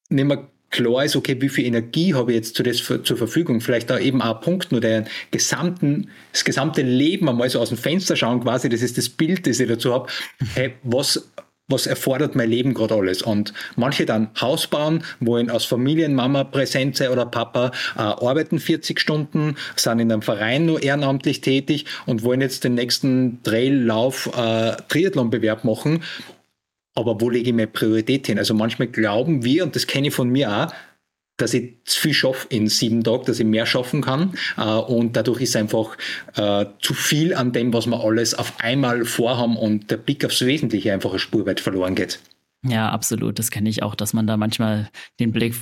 nicht 0.10 0.26
mehr 0.26 0.48
klar 0.70 1.04
ist, 1.04 1.16
okay, 1.16 1.38
wie 1.40 1.50
viel 1.50 1.66
Energie 1.66 2.14
habe 2.14 2.32
ich 2.32 2.36
jetzt 2.36 2.56
zu 2.56 2.64
das 2.64 2.78
zur 2.78 3.18
Verfügung? 3.18 3.62
Vielleicht 3.62 3.90
da 3.90 3.98
eben 3.98 4.22
auch 4.22 4.36
ein 4.36 4.42
Punkt, 4.42 4.72
nur 4.72 4.82
den 4.82 5.08
gesamten, 5.32 6.10
das 6.32 6.46
gesamte 6.46 6.82
Leben 6.82 7.28
einmal 7.28 7.50
so 7.50 7.60
aus 7.60 7.70
dem 7.70 7.78
Fenster 7.78 8.16
schauen 8.16 8.42
quasi, 8.42 8.70
das 8.70 8.82
ist 8.82 8.98
das 8.98 9.10
Bild, 9.10 9.48
das 9.48 9.60
ich 9.60 9.68
dazu 9.68 9.94
habe. 9.94 10.10
Hey, 10.54 10.74
was 10.84 11.30
was 11.72 11.86
erfordert 11.86 12.36
mein 12.36 12.50
Leben 12.50 12.74
gerade 12.74 12.96
alles. 12.96 13.22
Und 13.22 13.54
manche 13.76 14.06
dann 14.06 14.30
Haus 14.42 14.68
bauen, 14.68 15.04
wollen 15.20 15.50
als 15.50 15.66
Familienmama 15.66 16.44
präsent 16.46 16.98
sein 16.98 17.10
oder 17.10 17.28
Papa, 17.28 17.72
äh, 17.96 18.00
arbeiten 18.00 18.60
40 18.60 19.00
Stunden, 19.00 19.56
sind 19.76 20.00
in 20.00 20.12
einem 20.12 20.24
Verein 20.24 20.66
nur 20.66 20.82
ehrenamtlich 20.82 21.42
tätig 21.42 21.86
und 22.08 22.24
wollen 22.24 22.42
jetzt 22.42 22.64
den 22.64 22.74
nächsten 22.74 23.44
Traillauf, 23.44 24.32
äh, 24.36 24.78
Triathlonbewerb 24.88 25.64
machen 25.64 26.02
aber 27.00 27.20
wo 27.22 27.30
lege 27.30 27.50
ich 27.50 27.56
meine 27.56 27.68
Priorität 27.68 28.28
hin? 28.28 28.38
Also 28.38 28.54
manchmal 28.54 28.88
glauben 28.88 29.44
wir, 29.44 29.64
und 29.64 29.76
das 29.76 29.88
kenne 29.88 30.08
ich 30.08 30.14
von 30.14 30.30
mir 30.30 30.52
auch, 30.52 30.74
dass 31.38 31.54
ich 31.54 31.78
zu 31.86 32.02
viel 32.02 32.14
schaffe 32.14 32.48
in 32.50 32.68
sieben 32.68 33.04
Tagen, 33.04 33.26
dass 33.26 33.40
ich 33.40 33.46
mehr 33.46 33.66
schaffen 33.66 34.02
kann. 34.02 34.34
Äh, 34.58 34.64
und 34.64 35.16
dadurch 35.16 35.42
ist 35.42 35.56
einfach 35.56 35.98
äh, 36.36 36.66
zu 36.82 36.94
viel 36.94 37.34
an 37.34 37.52
dem, 37.52 37.74
was 37.74 37.88
wir 37.88 38.04
alles 38.04 38.34
auf 38.34 38.60
einmal 38.60 39.06
vorhaben 39.06 39.58
und 39.58 39.90
der 39.90 39.98
Blick 39.98 40.26
aufs 40.26 40.46
Wesentliche 40.46 40.94
einfach 40.94 41.12
eine 41.12 41.20
Spur 41.20 41.46
weit 41.46 41.60
verloren 41.60 41.96
geht. 41.96 42.20
Ja, 42.64 42.90
absolut. 42.90 43.40
Das 43.40 43.52
kenne 43.52 43.70
ich 43.70 43.84
auch, 43.84 43.96
dass 43.96 44.14
man 44.14 44.28
da 44.28 44.36
manchmal 44.36 44.90
den 45.20 45.32
Blick 45.32 45.56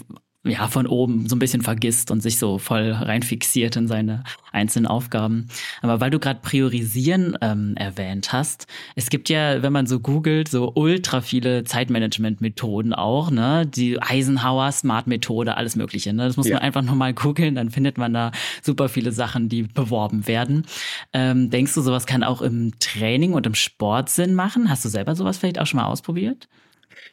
ja, 0.49 0.67
von 0.67 0.87
oben 0.87 1.27
so 1.27 1.35
ein 1.35 1.39
bisschen 1.39 1.61
vergisst 1.61 2.11
und 2.11 2.21
sich 2.21 2.37
so 2.37 2.57
voll 2.57 2.91
rein 2.91 3.23
fixiert 3.23 3.75
in 3.75 3.87
seine 3.87 4.23
einzelnen 4.51 4.87
Aufgaben. 4.87 5.47
Aber 5.81 5.99
weil 5.99 6.09
du 6.09 6.19
gerade 6.19 6.39
Priorisieren 6.41 7.37
ähm, 7.41 7.75
erwähnt 7.75 8.33
hast, 8.33 8.67
es 8.95 9.09
gibt 9.09 9.29
ja, 9.29 9.61
wenn 9.61 9.73
man 9.73 9.87
so 9.87 9.99
googelt, 9.99 10.47
so 10.49 10.71
ultra 10.75 11.21
viele 11.21 11.63
Zeitmanagement-Methoden 11.63 12.93
auch, 12.93 13.31
ne? 13.31 13.65
Die 13.65 14.01
Eisenhower 14.01 14.71
Smart-Methode, 14.71 15.57
alles 15.57 15.75
Mögliche. 15.75 16.13
Ne? 16.13 16.25
Das 16.25 16.37
muss 16.37 16.47
ja. 16.47 16.55
man 16.55 16.63
einfach 16.63 16.81
nochmal 16.81 17.13
googeln, 17.13 17.55
dann 17.55 17.69
findet 17.69 17.97
man 17.97 18.13
da 18.13 18.31
super 18.61 18.89
viele 18.89 19.11
Sachen, 19.11 19.49
die 19.49 19.63
beworben 19.63 20.27
werden. 20.27 20.65
Ähm, 21.13 21.49
denkst 21.49 21.73
du, 21.73 21.81
sowas 21.81 22.05
kann 22.05 22.23
auch 22.23 22.41
im 22.41 22.73
Training 22.79 23.33
und 23.33 23.45
im 23.45 23.55
Sport 23.55 24.09
Sinn 24.09 24.33
machen? 24.33 24.69
Hast 24.69 24.85
du 24.85 24.89
selber 24.89 25.15
sowas 25.15 25.37
vielleicht 25.37 25.59
auch 25.59 25.67
schon 25.67 25.79
mal 25.79 25.87
ausprobiert? 25.87 26.47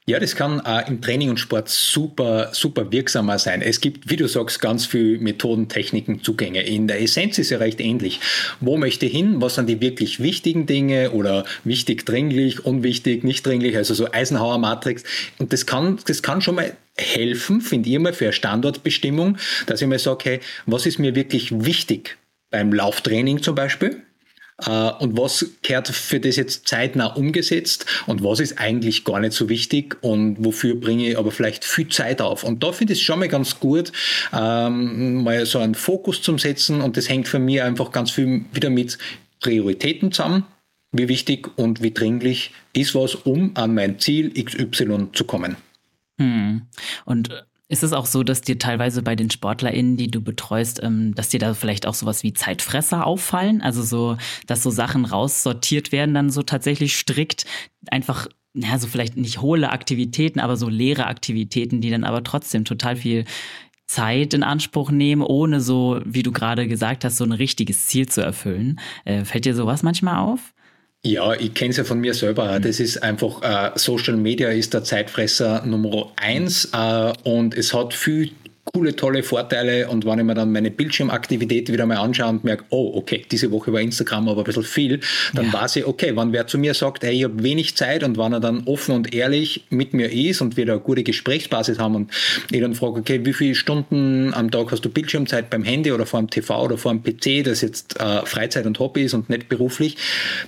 Ja, 0.07 0.21
das 0.21 0.37
kann 0.37 0.61
äh, 0.67 0.87
im 0.87 1.01
Training 1.01 1.31
und 1.31 1.41
Sport 1.41 1.71
super, 1.71 2.51
super 2.53 2.93
wirksamer 2.93 3.39
sein. 3.39 3.63
Es 3.63 3.81
gibt, 3.81 4.11
wie 4.11 4.17
du 4.17 4.29
sagst, 4.29 4.61
ganz 4.61 4.85
viele 4.85 5.19
Methoden, 5.19 5.71
Techniken, 5.71 6.23
Zugänge. 6.23 6.61
In 6.61 6.87
der 6.89 7.01
Essenz 7.01 7.39
ist 7.39 7.49
ja 7.49 7.57
recht 7.57 7.81
ähnlich. 7.81 8.21
Wo 8.61 8.77
möchte 8.77 9.07
ich 9.07 9.13
hin? 9.13 9.41
Was 9.41 9.55
sind 9.55 9.67
die 9.67 9.81
wirklich 9.81 10.21
wichtigen 10.21 10.67
Dinge 10.67 11.13
oder 11.13 11.47
wichtig, 11.65 12.05
dringlich, 12.05 12.67
unwichtig, 12.67 13.25
nicht 13.25 13.47
dringlich? 13.47 13.79
Also 13.79 13.95
so 13.95 14.13
Eisenhower 14.13 14.59
Matrix. 14.59 15.05
Und 15.39 15.55
das 15.55 15.65
kann, 15.65 15.99
das 16.07 16.23
kann 16.23 16.43
schon 16.43 16.57
mal 16.57 16.77
helfen, 16.99 17.63
finde 17.63 17.89
ich 17.89 17.95
immer, 17.95 18.13
für 18.13 18.27
eine 18.27 18.35
Standortbestimmung, 18.35 19.39
dass 19.65 19.81
ich 19.81 19.89
mir 19.89 19.99
sage, 19.99 20.25
hey, 20.25 20.41
was 20.67 20.85
ist 20.85 20.99
mir 20.99 21.15
wirklich 21.15 21.65
wichtig 21.65 22.19
beim 22.51 22.75
Lauftraining 22.75 23.41
zum 23.41 23.55
Beispiel? 23.55 24.03
Äh, 24.59 24.71
und 24.71 25.17
was 25.17 25.47
gehört 25.63 25.89
für 25.89 26.21
das 26.21 26.37
jetzt 26.37 26.69
zeitnah 26.69 27.07
umgesetzt 27.07 27.87
und 28.07 28.23
was 28.23 28.41
ist 28.41 28.59
eigentlich 28.59 29.05
gar 29.05 29.21
nicht 29.21 29.33
so 29.33 29.49
wichtig 29.49 29.97
und 30.03 30.45
wofür 30.45 30.77
bringe 30.77 31.11
ich 31.11 31.19
aber 31.19 31.31
vielleicht 31.31 31.65
viel 31.65 31.89
Zeit 31.89 32.21
auf. 32.21 32.45
Und 32.45 32.63
da 32.63 32.73
finde 32.73 32.93
ich 32.93 33.01
es 33.01 33.05
schon 33.05 33.19
mal 33.19 33.29
ganz 33.29 33.59
gut, 33.59 33.93
ähm, 34.33 35.25
mal 35.25 35.45
so 35.47 35.59
einen 35.59 35.75
Fokus 35.75 36.23
zu 36.23 36.37
setzen 36.39 36.81
und 36.81 36.97
das 36.97 37.09
hängt 37.09 37.29
für 37.29 37.39
mich 37.39 37.63
einfach 37.63 37.91
ganz 37.91 38.11
viel 38.13 38.45
wieder 38.53 38.71
mit 38.71 38.99
Prioritäten 39.41 40.13
zusammen. 40.13 40.45
Wie 40.93 41.09
wichtig 41.09 41.49
und 41.59 41.83
wie 41.83 41.93
dringlich 41.93 42.53
ist 42.73 42.95
was, 42.95 43.17
um 43.17 43.51
an 43.57 43.75
mein 43.75 43.99
Ziel 43.99 44.33
XY 44.33 45.09
zu 45.13 45.25
kommen. 45.25 45.57
Hm. 46.21 46.63
Und 47.05 47.31
ist 47.75 47.83
es 47.83 47.93
auch 47.93 48.07
so, 48.07 48.23
dass 48.23 48.41
dir 48.41 48.57
teilweise 48.57 49.03
bei 49.03 49.17
den 49.17 49.31
SportlerInnen, 49.31 49.97
die 49.97 50.09
du 50.09 50.21
betreust, 50.21 50.81
ähm, 50.83 51.13
dass 51.17 51.29
dir 51.29 51.41
da 51.41 51.55
vielleicht 51.55 51.87
auch 51.87 51.95
sowas 51.95 52.23
wie 52.23 52.33
Zeitfresser 52.33 53.05
auffallen? 53.05 53.63
Also 53.63 53.83
so, 53.83 54.17
dass 54.47 54.63
so 54.63 54.71
Sachen 54.71 55.05
raussortiert 55.05 55.91
werden, 55.91 56.15
dann 56.15 56.31
so 56.31 56.45
tatsächlich 56.45 56.97
strikt 56.97 57.47
einfach, 57.91 58.29
ja, 58.55 58.79
so 58.79 58.87
vielleicht 58.87 59.17
nicht 59.17 59.41
hohle 59.41 59.71
Aktivitäten, 59.71 60.39
aber 60.39 60.57
so 60.57 60.69
leere 60.69 61.07
Aktivitäten, 61.07 61.81
die 61.81 61.91
dann 61.91 62.05
aber 62.05 62.23
trotzdem 62.23 62.65
total 62.65 62.95
viel 62.95 63.25
Zeit 63.87 64.35
in 64.35 64.45
Anspruch 64.45 64.93
nehmen, 64.93 65.23
ohne 65.23 65.61
so, 65.61 66.01
wie 66.05 66.23
du 66.23 66.31
gerade 66.31 66.69
gesagt 66.69 67.05
hast, 67.05 67.17
so 67.17 67.25
ein 67.25 67.33
richtiges 67.33 67.87
Ziel 67.87 68.09
zu 68.09 68.21
erfüllen. 68.21 68.79
Äh, 69.05 69.25
fällt 69.25 69.47
dir 69.47 69.57
sowas 69.57 69.83
manchmal 69.83 70.19
auf? 70.19 70.55
Ja, 71.07 71.35
ich 71.35 71.53
kenne 71.53 71.71
es 71.71 71.77
ja 71.77 71.85
von 71.85 72.01
mir 72.01 72.15
selber. 72.15 72.59
Mhm. 72.59 72.63
Das 72.63 72.81
ist 72.81 73.03
einfach, 73.03 73.43
äh, 73.43 73.79
Social 73.79 74.17
Media 74.17 74.49
ist 74.49 74.73
der 74.73 74.85
Zeitfresser 74.85 75.65
Nummer 75.67 76.13
eins 76.17 76.71
äh, 76.73 77.13
und 77.25 77.55
es 77.55 77.75
hat 77.75 77.93
viel 77.93 78.31
coole, 78.73 78.97
tolle 78.97 79.23
Vorteile 79.23 79.89
und 79.89 80.07
wenn 80.07 80.19
ich 80.19 80.25
mir 80.25 80.35
dann 80.35 80.51
meine 80.51 80.71
Bildschirmaktivität 80.71 81.71
wieder 81.71 81.87
mal 81.87 81.99
anschaue 81.99 82.31
und 82.31 82.45
merke, 82.45 82.65
oh, 82.71 82.93
okay, 82.95 83.25
diese 83.31 83.51
Woche 83.51 83.73
war 83.73 83.81
Instagram 83.81 84.29
aber 84.29 84.41
ein 84.41 84.45
bisschen 84.45 84.63
viel, 84.63 85.01
dann 85.35 85.47
ja. 85.47 85.53
weiß 85.53 85.77
ich, 85.77 85.87
okay, 85.87 86.17
wenn 86.17 86.33
wer 86.33 86.47
zu 86.47 86.59
mir 86.59 86.75
sagt, 86.75 87.05
hey, 87.05 87.15
ich 87.15 87.25
habe 87.25 87.43
wenig 87.43 87.77
Zeit 87.77 88.03
und 88.03 88.17
wenn 88.17 88.33
er 88.33 88.41
dann 88.41 88.65
offen 88.67 88.95
und 88.95 89.15
ehrlich 89.15 89.65
mit 89.71 89.93
mir 89.93 90.11
ist 90.11 90.41
und 90.41 90.57
wir 90.57 90.67
da 90.67 90.73
eine 90.73 90.81
gute 90.81 91.03
Gesprächsbasis 91.03 91.79
haben 91.79 91.95
und 91.95 92.11
ich 92.51 92.61
dann 92.61 92.75
frage, 92.75 93.01
okay, 93.01 93.21
wie 93.25 93.33
viele 93.33 93.55
Stunden 93.55 94.33
am 94.33 94.51
Tag 94.51 94.73
hast 94.73 94.85
du 94.85 94.89
Bildschirmzeit 94.89 95.51
beim 95.51 95.63
Handy 95.63 95.93
oder 95.93 96.07
vor 96.07 96.21
dem 96.21 96.31
TV 96.31 96.65
oder 96.65 96.79
vor 96.79 96.93
dem 96.93 97.03
PC, 97.03 97.45
das 97.45 97.61
jetzt 97.61 98.01
äh, 98.01 98.25
Freizeit 98.25 98.67
und 98.67 98.79
Hobby 98.79 99.03
ist 99.03 99.15
und 99.15 99.29
nicht 99.29 99.49
beruflich, 99.49 99.97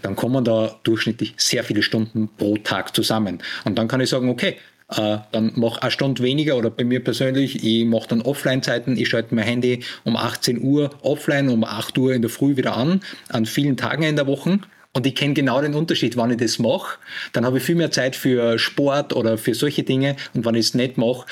dann 0.02 0.16
kommen 0.16 0.44
da 0.44 0.76
durchschnittlich 0.84 1.34
sehr 1.36 1.64
viele 1.64 1.82
Stunden 1.82 2.28
pro 2.38 2.56
Tag 2.56 2.94
zusammen. 2.94 3.38
Und 3.64 3.76
dann 3.76 3.88
kann 3.88 4.00
ich 4.00 4.08
sagen, 4.08 4.30
okay, 4.30 4.56
äh, 4.88 5.18
dann 5.32 5.52
mach 5.56 5.78
eine 5.78 5.90
Stunde 5.90 6.22
weniger 6.22 6.56
oder 6.56 6.70
bei 6.70 6.84
mir 6.84 7.02
persönlich, 7.02 7.64
ich 7.64 7.84
mache 7.84 8.08
dann 8.08 8.22
Offline-Zeiten, 8.22 8.96
ich 8.96 9.08
schalte 9.08 9.34
mein 9.34 9.44
Handy 9.44 9.84
um 10.04 10.16
18 10.16 10.62
Uhr 10.62 10.90
offline, 11.02 11.48
um 11.48 11.64
8 11.64 11.98
Uhr 11.98 12.14
in 12.14 12.22
der 12.22 12.30
Früh 12.30 12.56
wieder 12.56 12.76
an, 12.76 13.00
an 13.28 13.46
vielen 13.46 13.76
Tagen 13.76 14.04
in 14.04 14.16
der 14.16 14.26
Woche. 14.26 14.60
Und 14.92 15.06
ich 15.06 15.14
kenne 15.14 15.34
genau 15.34 15.60
den 15.60 15.74
Unterschied, 15.74 16.16
wann 16.16 16.30
ich 16.30 16.38
das 16.38 16.58
mache, 16.58 16.98
dann 17.34 17.44
habe 17.44 17.58
ich 17.58 17.64
viel 17.64 17.74
mehr 17.74 17.90
Zeit 17.90 18.16
für 18.16 18.58
Sport 18.58 19.12
oder 19.12 19.36
für 19.36 19.54
solche 19.54 19.82
Dinge. 19.82 20.16
Und 20.32 20.46
wenn 20.46 20.54
ich 20.54 20.68
es 20.68 20.74
nicht 20.74 20.96
mache, 20.96 21.26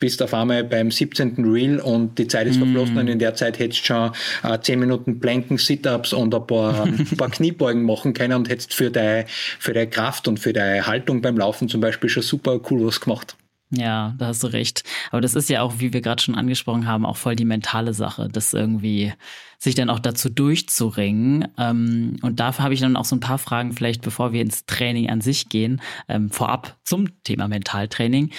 bist 0.00 0.22
auf 0.22 0.34
einmal 0.34 0.64
beim 0.64 0.90
17. 0.90 1.44
Reel 1.44 1.78
und 1.78 2.18
die 2.18 2.26
Zeit 2.26 2.46
ist 2.46 2.56
mm. 2.56 2.64
verflossen 2.64 2.98
und 2.98 3.08
in 3.08 3.18
der 3.18 3.34
Zeit 3.34 3.58
hättest 3.58 3.82
du 3.82 3.84
schon 3.84 4.12
äh, 4.42 4.58
10 4.58 4.80
Minuten 4.80 5.20
Planken, 5.20 5.58
Sit-Ups 5.58 6.12
und 6.12 6.34
ein 6.34 6.46
paar, 6.46 6.82
ein 6.84 7.16
paar 7.16 7.30
Kniebeugen 7.30 7.84
machen 7.84 8.14
können 8.14 8.32
und 8.32 8.48
hättest 8.48 8.74
für 8.74 8.90
deine, 8.90 9.26
für 9.28 9.72
deine 9.72 9.88
Kraft 9.88 10.26
und 10.26 10.40
für 10.40 10.52
deine 10.52 10.86
Haltung 10.86 11.22
beim 11.22 11.36
Laufen 11.36 11.68
zum 11.68 11.80
Beispiel 11.80 12.10
schon 12.10 12.22
super 12.22 12.58
cool 12.70 12.86
was 12.86 13.00
gemacht. 13.00 13.36
Ja, 13.72 14.14
da 14.18 14.26
hast 14.26 14.42
du 14.42 14.48
recht. 14.48 14.82
Aber 15.12 15.20
das 15.20 15.36
ist 15.36 15.48
ja 15.48 15.62
auch, 15.62 15.74
wie 15.78 15.92
wir 15.92 16.00
gerade 16.00 16.20
schon 16.20 16.34
angesprochen 16.34 16.88
haben, 16.88 17.06
auch 17.06 17.16
voll 17.16 17.36
die 17.36 17.44
mentale 17.44 17.94
Sache, 17.94 18.28
das 18.30 18.52
irgendwie 18.52 19.12
sich 19.58 19.76
dann 19.76 19.90
auch 19.90 20.00
dazu 20.00 20.28
durchzuringen. 20.28 21.46
Ähm, 21.56 22.16
und 22.22 22.40
dafür 22.40 22.64
habe 22.64 22.74
ich 22.74 22.80
dann 22.80 22.96
auch 22.96 23.04
so 23.04 23.14
ein 23.14 23.20
paar 23.20 23.38
Fragen, 23.38 23.72
vielleicht 23.72 24.02
bevor 24.02 24.32
wir 24.32 24.42
ins 24.42 24.64
Training 24.66 25.08
an 25.08 25.20
sich 25.20 25.48
gehen, 25.48 25.80
ähm, 26.08 26.30
vorab 26.30 26.78
zum 26.82 27.22
Thema 27.22 27.46
Mentaltraining. 27.46 28.30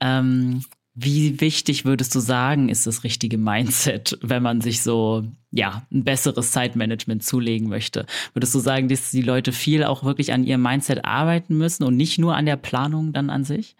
Ähm, 0.00 0.62
Wie 0.98 1.42
wichtig 1.42 1.84
würdest 1.84 2.14
du 2.14 2.20
sagen, 2.20 2.70
ist 2.70 2.86
das 2.86 3.04
richtige 3.04 3.36
Mindset, 3.36 4.18
wenn 4.22 4.42
man 4.42 4.62
sich 4.62 4.82
so, 4.82 5.24
ja, 5.50 5.86
ein 5.92 6.04
besseres 6.04 6.52
Zeitmanagement 6.52 7.22
zulegen 7.22 7.68
möchte? 7.68 8.06
Würdest 8.32 8.54
du 8.54 8.60
sagen, 8.60 8.88
dass 8.88 9.10
die 9.10 9.20
Leute 9.20 9.52
viel 9.52 9.84
auch 9.84 10.04
wirklich 10.04 10.32
an 10.32 10.42
ihrem 10.42 10.62
Mindset 10.62 11.04
arbeiten 11.04 11.58
müssen 11.58 11.84
und 11.84 11.98
nicht 11.98 12.18
nur 12.18 12.34
an 12.34 12.46
der 12.46 12.56
Planung 12.56 13.12
dann 13.12 13.28
an 13.28 13.44
sich? 13.44 13.76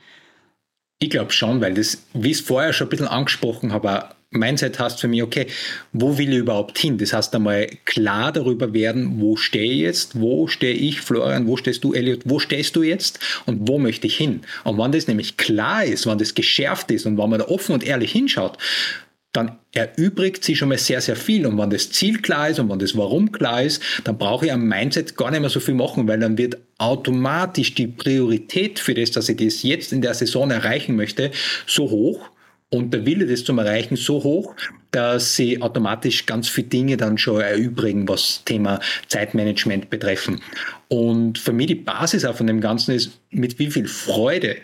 Ich 0.99 1.09
glaube 1.09 1.33
schon, 1.33 1.63
weil 1.63 1.73
das, 1.73 2.03
wie 2.13 2.33
ich 2.33 2.41
es 2.41 2.45
vorher 2.45 2.75
schon 2.75 2.89
ein 2.89 2.91
bisschen 2.91 3.09
angesprochen 3.09 3.73
habe, 3.73 4.11
Mindset 4.39 4.79
heißt 4.79 5.01
für 5.01 5.09
mich, 5.09 5.23
okay, 5.23 5.47
wo 5.93 6.19
will 6.19 6.33
ich 6.33 6.39
überhaupt 6.39 6.79
hin? 6.79 6.99
Das 6.99 7.13
heißt 7.13 7.35
einmal 7.35 7.67
klar 7.85 8.33
darüber 8.33 8.73
werden, 8.73 9.21
wo 9.21 9.37
stehe 9.37 9.73
ich 9.73 9.81
jetzt, 9.81 10.21
wo 10.21 10.47
stehe 10.47 10.75
ich, 10.75 11.01
Florian, 11.01 11.47
wo 11.47 11.57
stehst 11.57 11.85
du, 11.85 11.93
Elliot, 11.93 12.21
wo 12.25 12.39
stehst 12.39 12.77
du 12.77 12.83
jetzt 12.83 13.19
und 13.47 13.69
wo 13.69 13.79
möchte 13.79 14.07
ich 14.07 14.17
hin? 14.17 14.43
Und 14.65 14.79
wenn 14.79 14.93
das 14.93 15.09
nämlich 15.09 15.37
klar 15.37 15.85
ist, 15.85 16.07
wenn 16.07 16.19
das 16.19 16.35
geschärft 16.35 16.91
ist 16.91 17.07
und 17.07 17.19
wenn 17.19 17.31
man 17.31 17.41
da 17.41 17.49
offen 17.49 17.73
und 17.73 17.85
ehrlich 17.85 18.13
hinschaut, 18.13 18.59
dann 19.37 19.59
erübrigt 19.73 20.43
sich 20.45 20.59
schon 20.59 20.71
mal 20.71 20.79
sehr, 20.79 21.01
sehr 21.01 21.17
viel. 21.17 21.47
Und 21.47 21.59
wenn 21.59 21.69
das 21.69 21.91
Ziel 21.91 22.23
klar 22.23 22.49
ist 22.49 22.59
und 22.59 22.71
wenn 22.71 22.79
das 22.79 22.97
Warum 22.97 23.33
klar 23.33 23.63
ist, 23.63 23.83
dann 24.05 24.17
brauche 24.17 24.47
ich 24.47 24.53
am 24.53 24.67
Mindset 24.67 25.17
gar 25.17 25.31
nicht 25.31 25.41
mehr 25.41 25.51
so 25.51 25.61
viel 25.61 25.75
machen, 25.75 26.09
weil 26.09 26.19
dann 26.19 26.39
wird 26.39 26.57
automatisch 26.79 27.75
die 27.75 27.87
Priorität 27.87 28.79
für 28.79 28.95
das, 28.95 29.11
dass 29.11 29.29
ich 29.29 29.37
das 29.37 29.63
jetzt 29.63 29.93
in 29.93 30.01
der 30.01 30.15
Saison 30.15 30.51
erreichen 30.51 30.97
möchte, 30.97 31.31
so 31.67 31.91
hoch, 31.91 32.31
und 32.71 32.93
der 32.93 33.07
Wille, 33.07 33.27
das 33.27 33.45
zum 33.45 33.59
Erreichen, 33.59 33.97
so 33.97 34.23
hoch, 34.25 34.55
dass 34.91 35.37
sie 35.37 35.63
automatisch 35.63 36.27
ganz 36.27 36.49
viele 36.49 36.69
Dinge 36.69 36.97
dann 36.97 37.17
schon 37.19 37.41
erübrigen, 37.41 38.09
was 38.09 38.43
Thema 38.45 38.81
Zeitmanagement 39.09 39.89
betreffen. 39.89 40.41
Und 40.89 41.39
für 41.39 41.53
mich 41.53 41.69
die 41.69 41.75
Basis 41.77 42.25
auch 42.25 42.37
von 42.37 42.47
dem 42.47 42.61
Ganzen 42.61 42.95
ist, 42.95 43.21
mit 43.31 43.59
wie 43.59 43.71
viel 43.71 43.87
Freude 43.87 44.57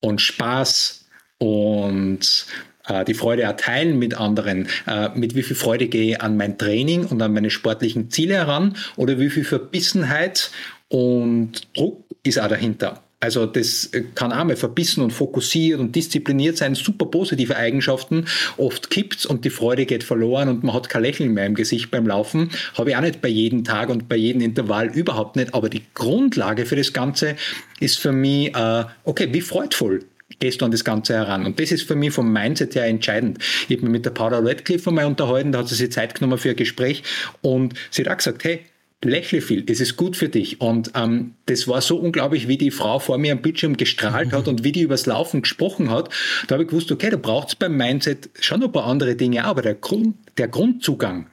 und 0.00 0.20
Spaß 0.20 1.06
und 1.38 2.46
äh, 2.86 3.04
die 3.04 3.14
Freude 3.14 3.42
erteilen 3.42 3.98
mit 3.98 4.14
anderen, 4.14 4.68
äh, 4.86 5.08
mit 5.14 5.34
wie 5.34 5.42
viel 5.42 5.56
Freude 5.56 5.88
gehe 5.88 6.12
ich 6.12 6.20
an 6.20 6.36
mein 6.36 6.56
Training 6.56 7.06
und 7.06 7.20
an 7.20 7.32
meine 7.32 7.50
sportlichen 7.50 8.10
Ziele 8.10 8.34
heran 8.34 8.76
oder 8.96 9.18
wie 9.18 9.30
viel 9.30 9.44
Verbissenheit 9.44 10.50
und 10.88 11.76
Druck 11.76 12.04
ist 12.22 12.38
auch 12.38 12.48
dahinter. 12.48 13.02
Also 13.22 13.46
das 13.46 13.88
kann 14.16 14.32
auch 14.32 14.42
mal 14.42 14.56
verbissen 14.56 15.00
und 15.00 15.12
fokussiert 15.12 15.78
und 15.78 15.94
diszipliniert 15.94 16.56
sein, 16.56 16.74
super 16.74 17.06
positive 17.06 17.56
Eigenschaften. 17.56 18.26
Oft 18.56 18.90
kippt's 18.90 19.24
und 19.24 19.44
die 19.44 19.50
Freude 19.50 19.86
geht 19.86 20.02
verloren 20.02 20.48
und 20.48 20.64
man 20.64 20.74
hat 20.74 20.88
kein 20.88 21.02
Lächeln 21.02 21.32
mehr 21.32 21.46
im 21.46 21.54
Gesicht 21.54 21.92
beim 21.92 22.04
Laufen. 22.04 22.50
Habe 22.76 22.90
ich 22.90 22.96
auch 22.96 23.00
nicht 23.00 23.22
bei 23.22 23.28
jedem 23.28 23.62
Tag 23.62 23.90
und 23.90 24.08
bei 24.08 24.16
jedem 24.16 24.42
Intervall 24.42 24.88
überhaupt 24.88 25.36
nicht. 25.36 25.54
Aber 25.54 25.68
die 25.68 25.82
Grundlage 25.94 26.66
für 26.66 26.74
das 26.74 26.92
Ganze 26.92 27.36
ist 27.78 28.00
für 28.00 28.10
mich, 28.10 28.56
äh, 28.56 28.84
okay, 29.04 29.28
wie 29.30 29.40
freudvoll 29.40 30.00
gehst 30.40 30.60
du 30.60 30.64
an 30.64 30.72
das 30.72 30.82
Ganze 30.82 31.14
heran. 31.14 31.46
Und 31.46 31.60
das 31.60 31.70
ist 31.70 31.86
für 31.86 31.94
mich 31.94 32.12
vom 32.12 32.32
Mindset 32.32 32.74
her 32.74 32.86
entscheidend. 32.86 33.38
Ich 33.68 33.76
habe 33.76 33.82
mich 33.82 33.92
mit 33.92 34.04
der 34.04 34.10
Paula 34.10 34.40
Radcliffe 34.40 34.90
einmal 34.90 35.04
unterhalten, 35.04 35.52
da 35.52 35.60
hat 35.60 35.68
sie 35.68 35.76
sich 35.76 35.92
Zeit 35.92 36.16
genommen 36.16 36.38
für 36.38 36.50
ein 36.50 36.56
Gespräch 36.56 37.04
und 37.42 37.74
sie 37.90 38.02
hat 38.02 38.12
auch 38.12 38.16
gesagt, 38.16 38.42
hey, 38.42 38.62
lächle 39.04 39.40
viel, 39.40 39.64
es 39.68 39.80
ist 39.80 39.96
gut 39.96 40.16
für 40.16 40.28
dich. 40.28 40.60
Und 40.60 40.92
ähm, 40.94 41.34
das 41.46 41.66
war 41.68 41.80
so 41.80 41.96
unglaublich, 41.96 42.48
wie 42.48 42.56
die 42.56 42.70
Frau 42.70 42.98
vor 42.98 43.18
mir 43.18 43.32
am 43.32 43.42
Bildschirm 43.42 43.76
gestrahlt 43.76 44.32
hat 44.32 44.48
und 44.48 44.64
wie 44.64 44.72
die 44.72 44.82
übers 44.82 45.06
Laufen 45.06 45.42
gesprochen 45.42 45.90
hat. 45.90 46.08
Da 46.46 46.54
habe 46.54 46.64
ich 46.64 46.70
gewusst, 46.70 46.92
okay, 46.92 47.10
da 47.10 47.16
braucht 47.16 47.48
es 47.48 47.54
beim 47.56 47.76
Mindset 47.76 48.30
schon 48.40 48.62
ein 48.62 48.72
paar 48.72 48.86
andere 48.86 49.16
Dinge, 49.16 49.44
aber 49.44 49.62
der, 49.62 49.74
Grund, 49.74 50.16
der 50.38 50.48
Grundzugang, 50.48 51.26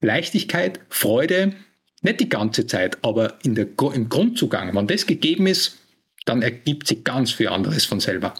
Leichtigkeit, 0.00 0.80
Freude, 0.88 1.54
nicht 2.02 2.20
die 2.20 2.28
ganze 2.28 2.66
Zeit, 2.66 2.98
aber 3.02 3.38
in 3.44 3.54
der, 3.54 3.68
im 3.94 4.08
Grundzugang, 4.08 4.74
wenn 4.74 4.86
das 4.88 5.06
gegeben 5.06 5.46
ist, 5.46 5.78
dann 6.24 6.42
ergibt 6.42 6.88
sich 6.88 7.04
ganz 7.04 7.30
viel 7.30 7.48
anderes 7.48 7.84
von 7.84 8.00
selber. 8.00 8.34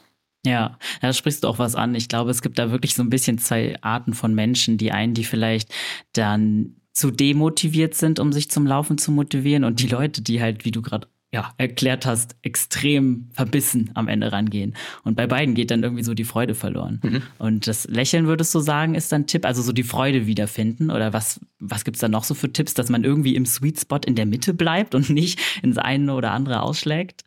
Ja, 0.45 0.79
da 1.01 1.13
sprichst 1.13 1.45
du 1.45 1.49
auch 1.49 1.61
was 1.61 1.77
an. 1.77 1.95
Ich 1.95 2.09
glaube, 2.09 2.33
es 2.33 2.43
gibt 2.43 2.59
da 2.59 2.73
wirklich 2.73 2.95
so 2.95 3.03
ein 3.03 3.11
bisschen 3.11 3.39
zwei 3.39 3.77
Arten 3.81 4.13
von 4.13 4.35
Menschen. 4.35 4.77
Die 4.77 4.91
einen, 4.91 5.15
die 5.15 5.23
vielleicht 5.23 5.73
dann 6.15 6.82
zu 6.93 7.11
demotiviert 7.11 7.95
sind, 7.95 8.19
um 8.19 8.33
sich 8.33 8.51
zum 8.51 8.67
Laufen 8.67 8.99
zu 8.99 9.13
motivieren 9.13 9.65
und 9.65 9.81
die 9.81 9.89
Leute, 9.89 10.23
die 10.23 10.41
halt, 10.41 10.65
wie 10.65 10.71
du 10.71 10.83
gerade 10.83 11.09
ja, 11.35 11.55
erklärt 11.57 12.05
hast, 12.05 12.37
extrem 12.43 13.31
verbissen 13.33 13.91
am 13.95 14.07
Ende 14.07 14.33
rangehen. 14.33 14.77
Und 15.03 15.17
bei 15.17 15.27
beiden 15.27 15.55
geht 15.55 15.71
dann 15.71 15.83
irgendwie 15.83 16.05
so 16.05 16.13
die 16.13 16.25
Freude 16.25 16.55
verloren. 16.55 17.01
Mhm. 17.03 17.23
Und 17.39 17.67
das 17.67 17.89
Lächeln, 17.89 18.27
würdest 18.27 18.55
du 18.55 18.61
sagen, 18.61 18.95
ist 18.95 19.11
dann 19.13 19.27
Tipp, 19.27 19.47
also 19.47 19.63
so 19.63 19.73
die 19.73 19.83
Freude 19.83 20.27
wiederfinden? 20.27 20.91
Oder 20.91 21.15
was, 21.15 21.41
was 21.59 21.85
gibt's 21.85 22.01
da 22.01 22.09
noch 22.09 22.25
so 22.25 22.35
für 22.35 22.53
Tipps, 22.53 22.75
dass 22.75 22.91
man 22.91 23.03
irgendwie 23.03 23.35
im 23.35 23.47
Sweet 23.47 23.81
Spot 23.81 24.01
in 24.05 24.15
der 24.15 24.27
Mitte 24.27 24.53
bleibt 24.53 24.95
und 24.95 25.09
nicht 25.09 25.41
ins 25.63 25.79
eine 25.79 26.13
oder 26.13 26.33
andere 26.33 26.61
ausschlägt? 26.61 27.23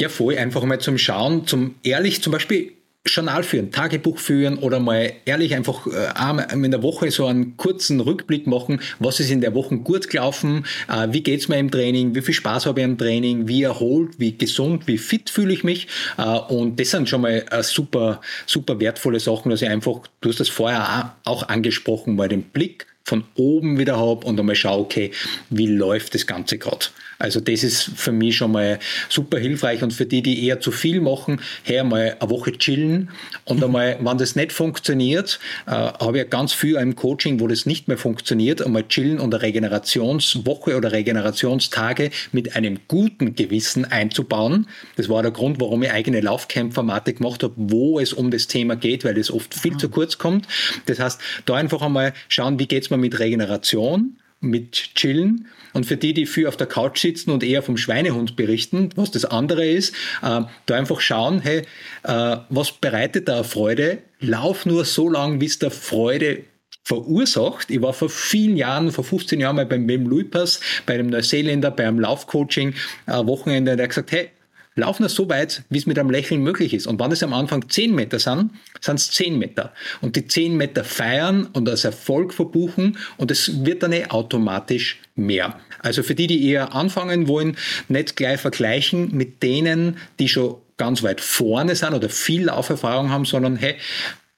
Ja, 0.00 0.08
voll, 0.08 0.38
einfach 0.38 0.64
mal 0.64 0.80
zum 0.80 0.96
Schauen, 0.96 1.46
zum 1.46 1.74
ehrlich 1.82 2.22
zum 2.22 2.32
Beispiel 2.32 2.72
Journal 3.06 3.42
führen, 3.42 3.70
Tagebuch 3.70 4.18
führen 4.18 4.58
oder 4.58 4.80
mal 4.80 5.12
ehrlich 5.24 5.54
einfach 5.54 5.86
äh, 5.86 6.54
in 6.54 6.70
der 6.70 6.82
Woche 6.82 7.10
so 7.10 7.26
einen 7.26 7.56
kurzen 7.56 8.00
Rückblick 8.00 8.46
machen, 8.46 8.80
was 8.98 9.20
ist 9.20 9.30
in 9.30 9.40
der 9.40 9.54
Woche 9.54 9.78
gut 9.78 10.08
gelaufen, 10.08 10.64
äh, 10.88 11.08
wie 11.10 11.22
geht's 11.22 11.48
mir 11.48 11.58
im 11.58 11.70
Training, 11.70 12.14
wie 12.14 12.22
viel 12.22 12.34
Spaß 12.34 12.66
habe 12.66 12.80
ich 12.80 12.84
im 12.84 12.98
Training, 12.98 13.48
wie 13.48 13.62
erholt, 13.62 14.18
wie 14.18 14.36
gesund, 14.36 14.86
wie 14.86 14.98
fit 14.98 15.30
fühle 15.30 15.52
ich 15.52 15.64
mich 15.64 15.88
äh, 16.18 16.22
und 16.22 16.78
das 16.80 16.90
sind 16.90 17.08
schon 17.08 17.22
mal 17.22 17.44
äh, 17.50 17.62
super, 17.62 18.20
super 18.46 18.80
wertvolle 18.80 19.20
Sachen, 19.20 19.50
dass 19.50 19.62
ich 19.62 19.68
einfach, 19.68 20.00
du 20.20 20.28
hast 20.28 20.40
das 20.40 20.48
vorher 20.48 21.16
auch 21.24 21.48
angesprochen, 21.48 22.16
mal 22.16 22.28
den 22.28 22.42
Blick 22.42 22.86
von 23.06 23.22
oben 23.36 23.78
wieder 23.78 23.96
habe 23.96 24.26
und 24.26 24.38
einmal 24.38 24.56
schaue, 24.56 24.80
okay, 24.80 25.12
wie 25.48 25.68
läuft 25.68 26.14
das 26.14 26.26
Ganze 26.26 26.58
gerade. 26.58 26.86
Also 27.18 27.40
das 27.40 27.62
ist 27.62 27.82
für 27.82 28.12
mich 28.12 28.36
schon 28.36 28.52
mal 28.52 28.78
super 29.08 29.38
hilfreich 29.38 29.82
und 29.82 29.92
für 29.92 30.06
die, 30.06 30.22
die 30.22 30.46
eher 30.46 30.60
zu 30.60 30.70
viel 30.70 31.00
machen, 31.00 31.40
her 31.62 31.84
mal 31.84 32.16
eine 32.20 32.30
Woche 32.30 32.52
chillen 32.52 33.10
und 33.44 33.62
einmal, 33.64 33.98
wenn 34.00 34.18
das 34.18 34.36
nicht 34.36 34.52
funktioniert, 34.52 35.40
äh, 35.66 35.70
habe 35.70 36.20
ich 36.20 36.30
ganz 36.30 36.52
viel 36.52 36.76
im 36.76 36.94
Coaching, 36.96 37.40
wo 37.40 37.46
das 37.48 37.66
nicht 37.66 37.88
mehr 37.88 37.98
funktioniert, 37.98 38.60
einmal 38.62 38.86
chillen 38.86 39.18
und 39.18 39.34
eine 39.34 39.42
Regenerationswoche 39.42 40.76
oder 40.76 40.92
Regenerationstage 40.92 42.10
mit 42.32 42.54
einem 42.56 42.80
guten 42.88 43.34
Gewissen 43.34 43.84
einzubauen. 43.84 44.66
Das 44.96 45.08
war 45.08 45.22
der 45.22 45.32
Grund, 45.32 45.60
warum 45.60 45.82
ich 45.82 45.90
eigene 45.90 46.20
Laufcamp-Formate 46.20 47.14
gemacht 47.14 47.42
habe, 47.42 47.54
wo 47.56 47.98
es 47.98 48.12
um 48.12 48.30
das 48.30 48.46
Thema 48.46 48.76
geht, 48.76 49.04
weil 49.04 49.16
es 49.18 49.30
oft 49.30 49.54
viel 49.54 49.76
zu 49.76 49.88
kurz 49.88 50.18
kommt. 50.18 50.46
Das 50.86 50.98
heißt, 50.98 51.20
da 51.46 51.54
einfach 51.54 51.82
einmal 51.82 52.12
schauen, 52.28 52.58
wie 52.58 52.66
geht's 52.66 52.90
mir 52.90 52.98
mit 52.98 53.18
Regeneration, 53.18 54.16
mit 54.50 54.94
Chillen 54.94 55.46
und 55.72 55.84
für 55.84 55.96
die, 55.96 56.14
die 56.14 56.26
viel 56.26 56.46
auf 56.46 56.56
der 56.56 56.66
Couch 56.66 57.00
sitzen 57.00 57.30
und 57.30 57.42
eher 57.42 57.62
vom 57.62 57.76
Schweinehund 57.76 58.36
berichten, 58.36 58.90
was 58.96 59.10
das 59.10 59.24
andere 59.24 59.66
ist, 59.66 59.94
äh, 60.22 60.42
da 60.66 60.74
einfach 60.74 61.00
schauen, 61.00 61.40
hey, 61.40 61.62
äh, 62.04 62.36
was 62.48 62.72
bereitet 62.72 63.28
da 63.28 63.42
Freude? 63.42 63.98
Lauf 64.20 64.64
nur 64.66 64.84
so 64.84 65.08
lange, 65.08 65.40
wie 65.40 65.46
es 65.46 65.58
der 65.58 65.70
Freude 65.70 66.44
verursacht. 66.82 67.70
Ich 67.70 67.82
war 67.82 67.92
vor 67.92 68.08
vielen 68.08 68.56
Jahren, 68.56 68.92
vor 68.92 69.02
15 69.02 69.40
Jahren 69.40 69.56
mal 69.56 69.66
beim 69.66 69.88
Wim 69.88 70.06
Luipers, 70.06 70.60
bei 70.86 70.94
einem 70.94 71.08
Neuseeländer, 71.08 71.72
beim 71.72 71.98
Laufcoaching, 71.98 72.74
äh, 73.06 73.12
Wochenende, 73.26 73.74
der 73.76 73.84
hat 73.84 73.90
gesagt, 73.90 74.12
hey, 74.12 74.30
lauf 74.76 75.00
nur 75.00 75.08
so 75.08 75.28
weit, 75.28 75.64
wie 75.70 75.78
es 75.78 75.86
mit 75.86 75.98
einem 75.98 76.10
Lächeln 76.10 76.42
möglich 76.42 76.72
ist. 76.74 76.86
Und 76.86 77.00
wenn 77.00 77.10
es 77.10 77.22
am 77.22 77.32
Anfang 77.32 77.68
10 77.68 77.94
Meter 77.94 78.18
sind, 78.18 78.50
sind 78.80 78.98
es 78.98 79.10
10 79.10 79.38
Meter. 79.38 79.72
Und 80.00 80.16
die 80.16 80.26
10 80.26 80.56
Meter 80.56 80.84
feiern 80.84 81.48
und 81.52 81.68
als 81.68 81.84
Erfolg 81.84 82.32
verbuchen 82.32 82.98
und 83.16 83.30
es 83.30 83.64
wird 83.64 83.82
dann 83.82 83.92
eh 83.92 84.06
automatisch 84.06 85.00
mehr. 85.14 85.58
Also 85.80 86.02
für 86.02 86.14
die, 86.14 86.26
die 86.26 86.48
eher 86.48 86.74
anfangen 86.74 87.26
wollen, 87.26 87.56
nicht 87.88 88.16
gleich 88.16 88.40
vergleichen 88.40 89.16
mit 89.16 89.42
denen, 89.42 89.96
die 90.18 90.28
schon 90.28 90.56
ganz 90.76 91.02
weit 91.02 91.20
vorne 91.20 91.74
sind 91.74 91.94
oder 91.94 92.10
viel 92.10 92.44
Lauferfahrung 92.44 93.10
haben, 93.10 93.24
sondern 93.24 93.56
hey, 93.56 93.76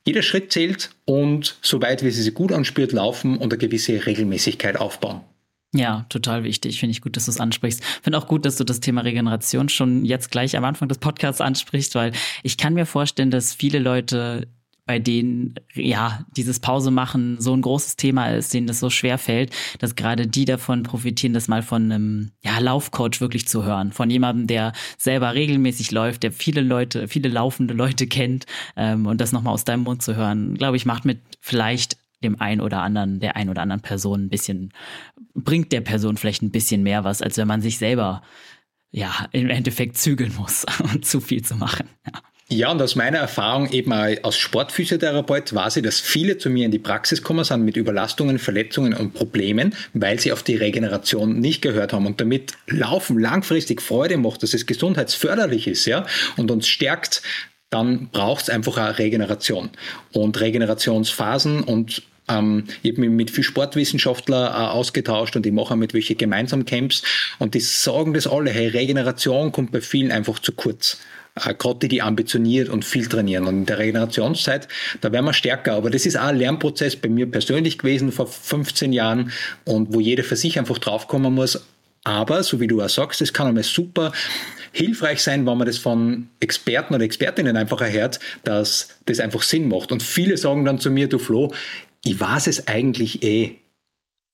jeder 0.07 0.23
Schritt 0.23 0.53
zählt 0.53 0.91
und 1.05 1.57
so 1.61 1.83
weit, 1.83 2.05
wie 2.05 2.11
sie 2.11 2.23
sich 2.23 2.33
gut 2.33 2.53
anspürt, 2.53 2.93
laufen 2.93 3.37
und 3.37 3.53
eine 3.53 3.59
gewisse 3.59 4.07
Regelmäßigkeit 4.07 4.79
aufbauen. 4.79 5.21
Ja, 5.79 6.05
total 6.09 6.43
wichtig. 6.43 6.81
Finde 6.81 6.91
ich 6.91 7.01
gut, 7.01 7.17
dass 7.17 7.27
du 7.27 7.31
es 7.31 7.39
ansprichst. 7.39 7.85
Finde 8.03 8.19
auch 8.19 8.27
gut, 8.27 8.45
dass 8.45 8.57
du 8.57 8.65
das 8.65 8.81
Thema 8.81 9.03
Regeneration 9.03 9.69
schon 9.69 10.05
jetzt 10.05 10.33
gleich 10.33 10.57
am 10.57 10.65
Anfang 10.65 10.89
des 10.89 10.99
Podcasts 10.99 11.41
ansprichst, 11.41 11.95
weil 11.95 12.11
ich 12.43 12.57
kann 12.57 12.75
mir 12.75 12.85
vorstellen, 12.85 13.31
dass 13.31 13.55
viele 13.55 13.79
Leute 13.79 14.49
bei 14.87 14.99
denen 14.99 15.55
ja 15.75 16.25
dieses 16.37 16.59
Pause 16.59 16.91
machen 16.91 17.37
so 17.41 17.53
ein 17.53 17.61
großes 17.61 17.95
Thema 17.95 18.29
ist, 18.31 18.55
denen 18.55 18.67
das 18.67 18.81
so 18.81 18.91
schwer 18.91 19.19
fällt, 19.19 19.55
dass 19.79 19.95
gerade 19.95 20.27
die 20.27 20.47
davon 20.47 20.83
profitieren, 20.83 21.35
das 21.35 21.47
mal 21.47 21.63
von 21.63 21.93
einem 21.93 22.33
ja, 22.43 22.59
Laufcoach 22.59 23.21
wirklich 23.21 23.47
zu 23.47 23.65
hören, 23.65 23.93
von 23.93 24.11
jemandem, 24.11 24.49
der 24.49 24.73
selber 24.97 25.35
regelmäßig 25.35 25.93
läuft, 25.93 26.25
der 26.25 26.33
viele 26.33 26.63
Leute, 26.63 27.07
viele 27.07 27.29
laufende 27.29 27.75
Leute 27.75 28.09
kennt 28.09 28.47
ähm, 28.77 29.07
und 29.07 29.21
das 29.21 29.31
nochmal 29.31 29.53
aus 29.55 29.65
deinem 29.65 29.85
Mund 29.85 30.03
zu 30.03 30.17
hören, 30.17 30.55
glaube 30.55 30.77
ich, 30.77 30.87
macht 30.87 31.05
mit 31.05 31.21
vielleicht 31.41 31.99
dem 32.23 32.41
einen 32.41 32.61
oder 32.61 32.83
anderen, 32.83 33.21
der 33.21 33.37
einen 33.37 33.51
oder 33.51 33.63
anderen 33.63 33.83
Person 33.83 34.25
ein 34.25 34.29
bisschen, 34.29 34.73
bringt 35.35 35.73
der 35.73 35.81
Person 35.81 36.17
vielleicht 36.17 36.43
ein 36.43 36.51
bisschen 36.51 36.83
mehr 36.83 37.05
was, 37.05 37.23
als 37.23 37.37
wenn 37.37 37.49
man 37.49 37.61
sich 37.61 37.79
selber 37.79 38.23
ja 38.91 39.29
im 39.33 39.51
Endeffekt 39.51 39.97
zügeln 39.97 40.35
muss 40.37 40.65
und 40.93 41.05
zu 41.05 41.21
viel 41.21 41.43
zu 41.43 41.55
machen. 41.55 41.89
Ja. 42.07 42.21
Ja, 42.51 42.71
und 42.71 42.81
aus 42.81 42.97
meiner 42.97 43.19
Erfahrung 43.19 43.71
eben 43.71 43.93
als 43.93 44.39
Sportphysiotherapeut 44.39 45.55
weiß 45.55 45.77
ich, 45.77 45.83
dass 45.83 46.01
viele 46.01 46.39
zu 46.39 46.49
mir 46.49 46.65
in 46.65 46.71
die 46.71 46.79
Praxis 46.79 47.23
kommen 47.23 47.45
sind 47.45 47.63
mit 47.63 47.77
Überlastungen, 47.77 48.39
Verletzungen 48.39 48.95
und 48.95 49.13
Problemen, 49.13 49.75
weil 49.93 50.19
sie 50.19 50.33
auf 50.33 50.43
die 50.43 50.57
Regeneration 50.57 51.41
nicht 51.41 51.61
gehört 51.61 51.93
haben 51.93 52.07
und 52.07 52.23
damit 52.23 52.53
Laufen 52.67 53.19
langfristig 53.19 53.83
Freude 53.83 54.17
macht, 54.17 54.43
dass 54.43 54.55
es 54.55 54.65
gesundheitsförderlich 54.65 55.69
ist, 55.69 55.85
ja, 55.85 56.07
und 56.39 56.51
uns 56.51 56.67
stärkt, 56.67 57.21
dann 57.71 58.09
braucht 58.11 58.45
es 58.45 58.51
einfach 58.51 58.77
eine 58.77 58.99
Regeneration 58.99 59.71
und 60.13 60.41
Regenerationsphasen 60.41 61.63
und 61.63 62.03
ähm, 62.29 62.65
ich 62.83 62.93
habe 62.93 63.01
mich 63.03 63.11
mit 63.11 63.31
vielen 63.31 63.45
Sportwissenschaftlern 63.45 64.53
äh, 64.53 64.69
ausgetauscht 64.71 65.37
und 65.37 65.47
ich 65.47 65.53
mache 65.53 65.77
mit 65.77 65.95
welche 65.95 66.15
gemeinsam 66.15 66.65
Camps 66.65 67.03
und 67.39 67.55
die 67.55 67.61
sagen 67.61 68.15
das 68.15 68.27
alle, 68.27 68.51
hey, 68.51 68.69
Regeneration 68.69 69.53
kommt 69.53 69.73
bei 69.73 69.81
vielen 69.81 70.13
einfach 70.13 70.39
zu 70.39 70.53
kurz. 70.53 70.99
Äh, 71.35 71.55
Gerade 71.55 71.81
die, 71.81 71.89
die 71.89 72.03
ambitioniert 72.03 72.69
und 72.69 72.85
viel 72.85 73.07
trainieren. 73.07 73.47
Und 73.47 73.55
in 73.57 73.67
der 73.67 73.79
Regenerationszeit, 73.79 74.69
da 75.01 75.13
werden 75.13 75.25
wir 75.25 75.33
stärker. 75.33 75.75
Aber 75.75 75.91
das 75.91 76.07
ist 76.07 76.17
auch 76.17 76.25
ein 76.25 76.37
Lernprozess 76.37 76.97
bei 76.97 77.09
mir 77.09 77.31
persönlich 77.31 77.79
gewesen 77.79 78.13
vor 78.13 78.27
15 78.27 78.93
Jahren 78.93 79.33
und 79.65 79.95
wo 79.95 80.01
jeder 80.01 80.25
für 80.25 80.37
sich 80.37 80.59
einfach 80.59 80.79
draufkommen 80.79 81.35
muss. 81.35 81.65
Aber, 82.05 82.43
so 82.43 82.61
wie 82.61 82.67
du 82.67 82.81
auch 82.83 82.89
sagst, 82.89 83.21
das 83.21 83.33
kann 83.33 83.49
einmal 83.49 83.65
super 83.65 84.13
hilfreich 84.73 85.23
sein, 85.23 85.47
wenn 85.47 85.59
man 85.59 85.67
das 85.67 85.79
von 85.79 86.29
Experten 86.41 86.95
oder 86.95 87.05
Expertinnen 87.05 87.57
einfach 87.57 87.81
erhört, 87.81 88.21
dass 88.45 88.89
das 89.07 89.21
einfach 89.21 89.43
Sinn 89.43 89.69
macht. 89.69 89.93
Und 89.93 90.03
viele 90.03 90.37
sagen 90.37 90.65
dann 90.65 90.79
zu 90.79 90.91
mir, 90.91 91.09
du 91.09 91.19
Flo, 91.19 91.53
ich 92.05 92.19
weiß 92.19 92.47
es 92.47 92.69
eigentlich 92.69 93.23
eh, 93.23 93.57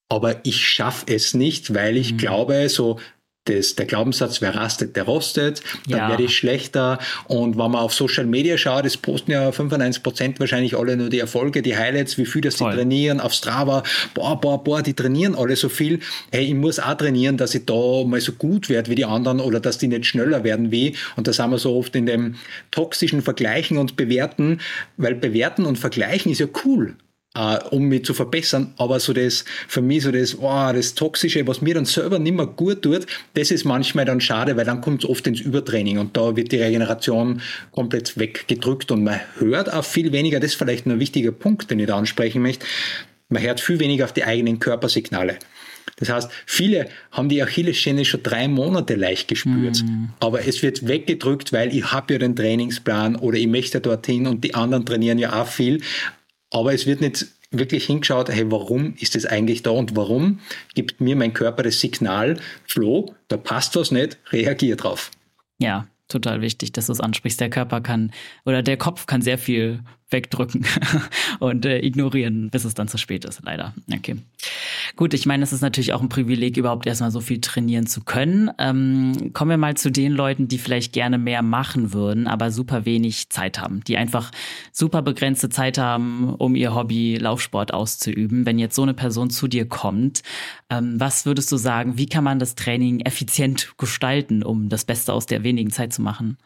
aber 0.08 0.40
ich 0.44 0.66
schaffe 0.66 1.12
es 1.12 1.34
nicht, 1.34 1.74
weil 1.74 1.96
ich 1.96 2.12
mhm. 2.12 2.16
glaube, 2.18 2.68
so 2.68 2.98
das, 3.44 3.74
der 3.74 3.86
Glaubenssatz, 3.86 4.40
wer 4.40 4.54
rastet, 4.54 4.96
der 4.96 5.04
rostet, 5.04 5.62
dann 5.88 5.98
ja. 5.98 6.08
werde 6.08 6.24
ich 6.24 6.36
schlechter. 6.36 6.98
Und 7.26 7.58
wenn 7.58 7.70
man 7.70 7.76
auf 7.76 7.92
Social 7.92 8.24
Media 8.24 8.56
schaut, 8.56 8.86
es 8.86 8.96
posten 8.96 9.32
ja 9.32 9.52
95 9.52 10.02
Prozent 10.02 10.40
wahrscheinlich 10.40 10.76
alle 10.76 10.96
nur 10.96 11.10
die 11.10 11.18
Erfolge, 11.18 11.60
die 11.60 11.76
Highlights, 11.76 12.16
wie 12.16 12.24
viel 12.24 12.40
das 12.40 12.56
die 12.56 12.64
trainieren, 12.64 13.20
auf 13.20 13.32
Strava, 13.32 13.82
boah, 14.14 14.40
boah, 14.40 14.62
boah, 14.62 14.82
die 14.82 14.94
trainieren 14.94 15.34
alle 15.34 15.56
so 15.56 15.68
viel. 15.68 16.00
Hey, 16.32 16.46
ich 16.46 16.54
muss 16.54 16.78
auch 16.78 16.94
trainieren, 16.94 17.36
dass 17.36 17.54
ich 17.54 17.66
da 17.66 18.04
mal 18.04 18.20
so 18.20 18.32
gut 18.32 18.68
werde 18.68 18.90
wie 18.90 18.94
die 18.94 19.04
anderen 19.04 19.40
oder 19.40 19.60
dass 19.60 19.78
die 19.78 19.88
nicht 19.88 20.06
schneller 20.06 20.42
werden 20.42 20.70
wie. 20.70 20.96
Und 21.16 21.26
das 21.26 21.38
haben 21.38 21.50
wir 21.50 21.58
so 21.58 21.76
oft 21.76 21.94
in 21.96 22.06
dem 22.06 22.36
toxischen 22.70 23.20
Vergleichen 23.20 23.76
und 23.76 23.96
Bewerten, 23.96 24.60
weil 24.96 25.14
Bewerten 25.14 25.66
und 25.66 25.78
Vergleichen 25.78 26.32
ist 26.32 26.40
ja 26.40 26.46
cool 26.64 26.96
äh, 27.36 27.58
um 27.70 27.84
mich 27.84 28.04
zu 28.04 28.14
verbessern. 28.14 28.72
Aber 28.76 29.00
so 29.00 29.12
das, 29.12 29.44
für 29.68 29.82
mich 29.82 30.02
so 30.04 30.12
das, 30.12 30.38
oh, 30.38 30.72
das 30.72 30.94
Toxische, 30.94 31.46
was 31.46 31.60
mir 31.60 31.74
dann 31.74 31.84
selber 31.84 32.18
nicht 32.18 32.36
mehr 32.36 32.46
gut 32.46 32.82
tut, 32.82 33.06
das 33.34 33.50
ist 33.50 33.64
manchmal 33.64 34.04
dann 34.04 34.20
schade, 34.20 34.56
weil 34.56 34.64
dann 34.64 34.80
kommt 34.80 35.04
es 35.04 35.10
oft 35.10 35.26
ins 35.26 35.40
Übertraining 35.40 35.98
und 35.98 36.16
da 36.16 36.36
wird 36.36 36.52
die 36.52 36.56
Regeneration 36.56 37.42
komplett 37.72 38.18
weggedrückt 38.18 38.90
und 38.90 39.04
man 39.04 39.20
hört 39.38 39.72
auch 39.72 39.84
viel 39.84 40.12
weniger, 40.12 40.40
das 40.40 40.52
ist 40.52 40.58
vielleicht 40.58 40.86
ein 40.86 41.00
wichtiger 41.00 41.32
Punkt, 41.32 41.70
den 41.70 41.80
ich 41.80 41.86
da 41.86 41.96
ansprechen 41.96 42.42
möchte, 42.42 42.66
man 43.28 43.42
hört 43.42 43.60
viel 43.60 43.80
weniger 43.80 44.04
auf 44.04 44.12
die 44.12 44.24
eigenen 44.24 44.60
Körpersignale. 44.60 45.38
Das 45.96 46.08
heißt, 46.08 46.30
viele 46.46 46.88
haben 47.12 47.28
die 47.28 47.42
Achillessehne 47.42 48.04
schon 48.04 48.22
drei 48.22 48.48
Monate 48.48 48.94
leicht 48.94 49.28
gespürt, 49.28 49.82
mm. 49.84 50.08
aber 50.18 50.46
es 50.46 50.62
wird 50.62 50.88
weggedrückt, 50.88 51.52
weil 51.52 51.74
ich 51.74 51.92
habe 51.92 52.14
ja 52.14 52.18
den 52.18 52.34
Trainingsplan 52.34 53.16
oder 53.16 53.38
ich 53.38 53.46
möchte 53.46 53.80
dorthin 53.80 54.26
und 54.26 54.42
die 54.42 54.54
anderen 54.54 54.86
trainieren 54.86 55.18
ja 55.18 55.40
auch 55.40 55.46
viel. 55.46 55.80
Aber 56.54 56.72
es 56.72 56.86
wird 56.86 57.00
nicht 57.00 57.26
wirklich 57.50 57.86
hingeschaut, 57.86 58.28
hey, 58.28 58.48
warum 58.48 58.94
ist 59.00 59.16
das 59.16 59.26
eigentlich 59.26 59.64
da 59.64 59.70
und 59.70 59.96
warum 59.96 60.38
gibt 60.74 61.00
mir 61.00 61.16
mein 61.16 61.34
Körper 61.34 61.64
das 61.64 61.80
Signal, 61.80 62.38
Flo, 62.64 63.12
da 63.26 63.36
passt 63.36 63.74
was 63.74 63.90
nicht, 63.90 64.18
reagier 64.30 64.76
drauf. 64.76 65.10
Ja, 65.58 65.88
total 66.06 66.42
wichtig, 66.42 66.70
dass 66.70 66.86
du 66.86 66.92
es 66.92 67.00
ansprichst. 67.00 67.40
Der 67.40 67.50
Körper 67.50 67.80
kann 67.80 68.12
oder 68.44 68.62
der 68.62 68.76
Kopf 68.76 69.06
kann 69.06 69.20
sehr 69.20 69.36
viel 69.36 69.80
wegdrücken 70.10 70.66
und 71.40 71.64
äh, 71.64 71.78
ignorieren, 71.80 72.50
bis 72.50 72.64
es 72.64 72.74
dann 72.74 72.88
zu 72.88 72.98
spät 72.98 73.24
ist, 73.24 73.42
leider. 73.44 73.74
Okay. 73.92 74.16
Gut, 74.96 75.14
ich 75.14 75.26
meine, 75.26 75.42
es 75.42 75.52
ist 75.52 75.62
natürlich 75.62 75.92
auch 75.92 76.02
ein 76.02 76.08
Privileg, 76.08 76.56
überhaupt 76.56 76.86
erstmal 76.86 77.10
so 77.10 77.20
viel 77.20 77.40
trainieren 77.40 77.86
zu 77.86 78.02
können. 78.02 78.50
Ähm, 78.58 79.32
kommen 79.32 79.50
wir 79.50 79.56
mal 79.56 79.76
zu 79.76 79.90
den 79.90 80.12
Leuten, 80.12 80.46
die 80.46 80.58
vielleicht 80.58 80.92
gerne 80.92 81.18
mehr 81.18 81.42
machen 81.42 81.92
würden, 81.92 82.26
aber 82.26 82.50
super 82.50 82.84
wenig 82.84 83.30
Zeit 83.30 83.58
haben, 83.58 83.82
die 83.84 83.96
einfach 83.96 84.30
super 84.72 85.02
begrenzte 85.02 85.48
Zeit 85.48 85.78
haben, 85.78 86.34
um 86.34 86.54
ihr 86.54 86.74
Hobby 86.74 87.16
Laufsport 87.16 87.72
auszuüben. 87.72 88.46
Wenn 88.46 88.58
jetzt 88.58 88.76
so 88.76 88.82
eine 88.82 88.94
Person 88.94 89.30
zu 89.30 89.48
dir 89.48 89.68
kommt, 89.68 90.22
ähm, 90.70 91.00
was 91.00 91.26
würdest 91.26 91.50
du 91.50 91.56
sagen, 91.56 91.98
wie 91.98 92.06
kann 92.06 92.24
man 92.24 92.38
das 92.38 92.54
Training 92.54 93.00
effizient 93.00 93.74
gestalten, 93.78 94.42
um 94.42 94.68
das 94.68 94.84
Beste 94.84 95.12
aus 95.12 95.26
der 95.26 95.42
wenigen 95.42 95.70
Zeit 95.70 95.92
zu 95.92 96.02
machen? 96.02 96.36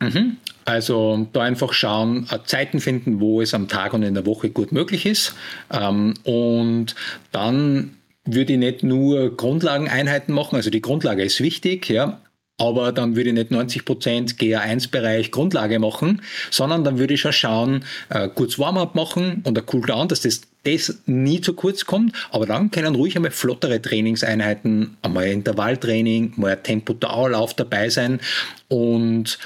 Mhm. 0.00 0.36
Also 0.64 1.28
da 1.32 1.42
einfach 1.42 1.72
schauen, 1.72 2.26
äh, 2.30 2.38
Zeiten 2.44 2.80
finden, 2.80 3.20
wo 3.20 3.40
es 3.40 3.54
am 3.54 3.68
Tag 3.68 3.94
und 3.94 4.02
in 4.02 4.14
der 4.14 4.26
Woche 4.26 4.50
gut 4.50 4.72
möglich 4.72 5.06
ist. 5.06 5.34
Ähm, 5.72 6.14
und 6.24 6.94
dann 7.32 7.96
würde 8.24 8.54
ich 8.54 8.58
nicht 8.58 8.82
nur 8.82 9.36
Grundlageneinheiten 9.36 10.34
machen, 10.34 10.56
also 10.56 10.70
die 10.70 10.82
Grundlage 10.82 11.22
ist 11.22 11.40
wichtig, 11.40 11.88
ja, 11.88 12.20
aber 12.58 12.90
dann 12.92 13.16
würde 13.16 13.30
ich 13.30 13.34
nicht 13.34 13.52
90% 13.52 14.38
GA1-Bereich 14.38 15.30
Grundlage 15.30 15.78
machen, 15.78 16.22
sondern 16.50 16.84
dann 16.84 16.98
würde 16.98 17.14
ich 17.14 17.20
schon 17.20 17.32
schauen, 17.32 17.84
äh, 18.08 18.28
kurz 18.28 18.58
Warm-up 18.58 18.94
machen 18.94 19.42
und 19.44 19.58
ein 19.58 19.66
Cooldown, 19.66 20.08
dass 20.08 20.22
das, 20.22 20.42
das 20.64 20.98
nie 21.06 21.40
zu 21.40 21.52
kurz 21.52 21.84
kommt, 21.84 22.14
aber 22.30 22.46
dann 22.46 22.70
können 22.70 22.94
ruhig 22.94 23.14
einmal 23.14 23.30
flottere 23.30 23.80
Trainingseinheiten, 23.80 24.96
einmal 25.02 25.26
Intervalltraining, 25.26 26.32
mal 26.36 26.52
ein 26.52 26.62
Tempo-Dauerlauf 26.62 27.54
dabei 27.54 27.90
sein 27.90 28.20
und 28.68 29.38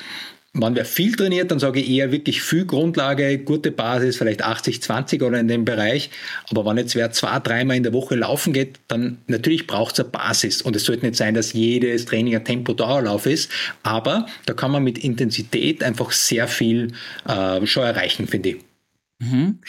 wenn 0.52 0.74
wer 0.74 0.84
viel 0.84 1.14
trainiert, 1.14 1.52
dann 1.52 1.60
sage 1.60 1.78
ich 1.78 1.88
eher 1.88 2.10
wirklich 2.10 2.42
viel 2.42 2.64
Grundlage, 2.64 3.38
gute 3.38 3.70
Basis, 3.70 4.16
vielleicht 4.16 4.42
80, 4.42 4.82
20 4.82 5.22
oder 5.22 5.38
in 5.38 5.46
dem 5.46 5.64
Bereich. 5.64 6.10
Aber 6.50 6.66
wenn 6.66 6.76
jetzt 6.76 6.96
wer 6.96 7.12
zwei, 7.12 7.38
dreimal 7.38 7.76
in 7.76 7.84
der 7.84 7.92
Woche 7.92 8.16
laufen 8.16 8.52
geht, 8.52 8.80
dann 8.88 9.18
natürlich 9.28 9.68
braucht 9.68 9.94
es 9.94 10.00
eine 10.00 10.08
Basis. 10.08 10.60
Und 10.60 10.74
es 10.74 10.84
sollte 10.84 11.06
nicht 11.06 11.16
sein, 11.16 11.34
dass 11.34 11.52
jedes 11.52 12.04
Training 12.04 12.34
ein 12.34 12.44
Tempo-Dauerlauf 12.44 13.26
ist. 13.26 13.50
Aber 13.84 14.26
da 14.46 14.54
kann 14.54 14.72
man 14.72 14.82
mit 14.82 14.98
Intensität 14.98 15.84
einfach 15.84 16.10
sehr 16.10 16.48
viel 16.48 16.94
äh, 17.28 17.64
schon 17.64 17.84
erreichen, 17.84 18.26
finde 18.26 18.48
ich. 18.50 18.56
Mhm. 19.20 19.60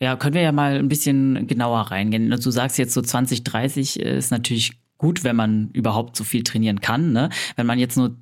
Ja, 0.00 0.16
können 0.16 0.34
wir 0.34 0.42
ja 0.42 0.52
mal 0.52 0.76
ein 0.76 0.88
bisschen 0.88 1.48
genauer 1.48 1.80
reingehen. 1.90 2.30
Du 2.30 2.50
sagst 2.50 2.78
jetzt 2.78 2.94
so 2.94 3.02
20, 3.02 3.44
30 3.44 4.00
ist 4.00 4.30
natürlich 4.30 4.72
gut, 4.96 5.22
wenn 5.22 5.36
man 5.36 5.70
überhaupt 5.72 6.16
so 6.16 6.24
viel 6.24 6.44
trainieren 6.44 6.80
kann. 6.80 7.12
Ne? 7.12 7.28
Wenn 7.56 7.66
man 7.66 7.78
jetzt 7.78 7.96
nur 7.96 8.16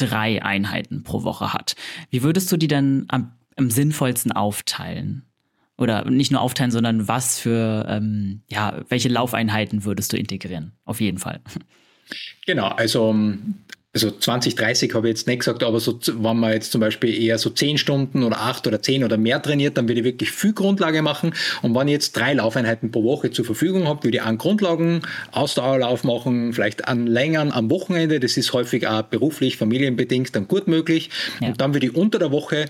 drei 0.00 0.42
Einheiten 0.42 1.02
pro 1.02 1.22
Woche 1.22 1.52
hat. 1.52 1.74
Wie 2.10 2.22
würdest 2.22 2.50
du 2.50 2.56
die 2.56 2.68
denn 2.68 3.04
am, 3.08 3.32
am 3.56 3.70
sinnvollsten 3.70 4.32
aufteilen? 4.32 5.24
Oder 5.76 6.10
nicht 6.10 6.30
nur 6.30 6.42
aufteilen, 6.42 6.70
sondern 6.70 7.08
was 7.08 7.38
für, 7.38 7.86
ähm, 7.88 8.42
ja, 8.48 8.82
welche 8.88 9.08
Laufeinheiten 9.08 9.84
würdest 9.84 10.12
du 10.12 10.18
integrieren? 10.18 10.72
Auf 10.84 11.00
jeden 11.00 11.18
Fall. 11.18 11.40
Genau, 12.44 12.66
also 12.68 13.14
also 13.92 14.10
20, 14.12 14.54
30 14.54 14.94
habe 14.94 15.08
ich 15.08 15.16
jetzt 15.16 15.26
nicht 15.26 15.40
gesagt, 15.40 15.64
aber 15.64 15.80
so, 15.80 15.98
wenn 16.06 16.36
man 16.38 16.52
jetzt 16.52 16.70
zum 16.70 16.80
Beispiel 16.80 17.12
eher 17.20 17.38
so 17.38 17.50
10 17.50 17.76
Stunden 17.76 18.22
oder 18.22 18.40
8 18.40 18.68
oder 18.68 18.80
10 18.80 19.02
oder 19.02 19.16
mehr 19.16 19.42
trainiert, 19.42 19.76
dann 19.76 19.88
würde 19.88 20.00
ich 20.00 20.04
wirklich 20.04 20.30
viel 20.30 20.52
Grundlage 20.52 21.02
machen. 21.02 21.34
Und 21.62 21.74
wenn 21.74 21.88
ich 21.88 21.94
jetzt 21.94 22.16
drei 22.16 22.34
Laufeinheiten 22.34 22.92
pro 22.92 23.02
Woche 23.02 23.32
zur 23.32 23.44
Verfügung 23.44 23.88
habe, 23.88 24.04
würde 24.04 24.18
ich 24.18 24.22
einen 24.22 24.38
Grundlagen, 24.38 25.02
Ausdauerlauf 25.32 26.04
machen, 26.04 26.52
vielleicht 26.52 26.86
einen 26.86 27.08
längeren 27.08 27.50
am 27.50 27.68
Wochenende. 27.68 28.20
Das 28.20 28.36
ist 28.36 28.52
häufig 28.52 28.86
auch 28.86 29.02
beruflich, 29.02 29.56
familienbedingt 29.56 30.36
dann 30.36 30.46
gut 30.46 30.68
möglich. 30.68 31.10
Ja. 31.40 31.48
Und 31.48 31.60
dann 31.60 31.74
würde 31.74 31.86
ich 31.86 31.96
unter 31.96 32.20
der 32.20 32.30
Woche 32.30 32.66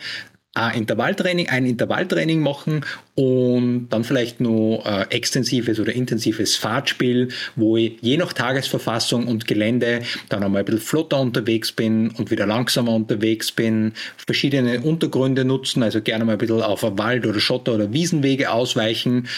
ein 0.54 0.78
Intervalltraining, 0.78 1.48
ein 1.48 1.64
Intervalltraining 1.64 2.40
machen 2.40 2.84
und 3.14 3.88
dann 3.90 4.02
vielleicht 4.02 4.40
nur 4.40 4.84
äh, 4.84 5.06
extensives 5.10 5.78
oder 5.78 5.92
intensives 5.92 6.56
Fahrtspiel, 6.56 7.28
wo 7.54 7.76
ich 7.76 7.98
je 8.00 8.16
nach 8.16 8.32
Tagesverfassung 8.32 9.28
und 9.28 9.46
Gelände 9.46 10.00
dann 10.28 10.42
einmal 10.42 10.62
ein 10.62 10.64
bisschen 10.64 10.80
flotter 10.80 11.20
unterwegs 11.20 11.70
bin 11.70 12.10
und 12.10 12.32
wieder 12.32 12.46
langsamer 12.46 12.92
unterwegs 12.92 13.52
bin, 13.52 13.92
verschiedene 14.16 14.80
Untergründe 14.80 15.44
nutzen, 15.44 15.84
also 15.84 16.00
gerne 16.00 16.24
mal 16.24 16.32
ein 16.32 16.38
bisschen 16.38 16.62
auf 16.62 16.82
Wald- 16.82 17.26
oder 17.26 17.38
Schotter- 17.38 17.74
oder 17.74 17.92
Wiesenwege 17.92 18.50
ausweichen 18.50 19.28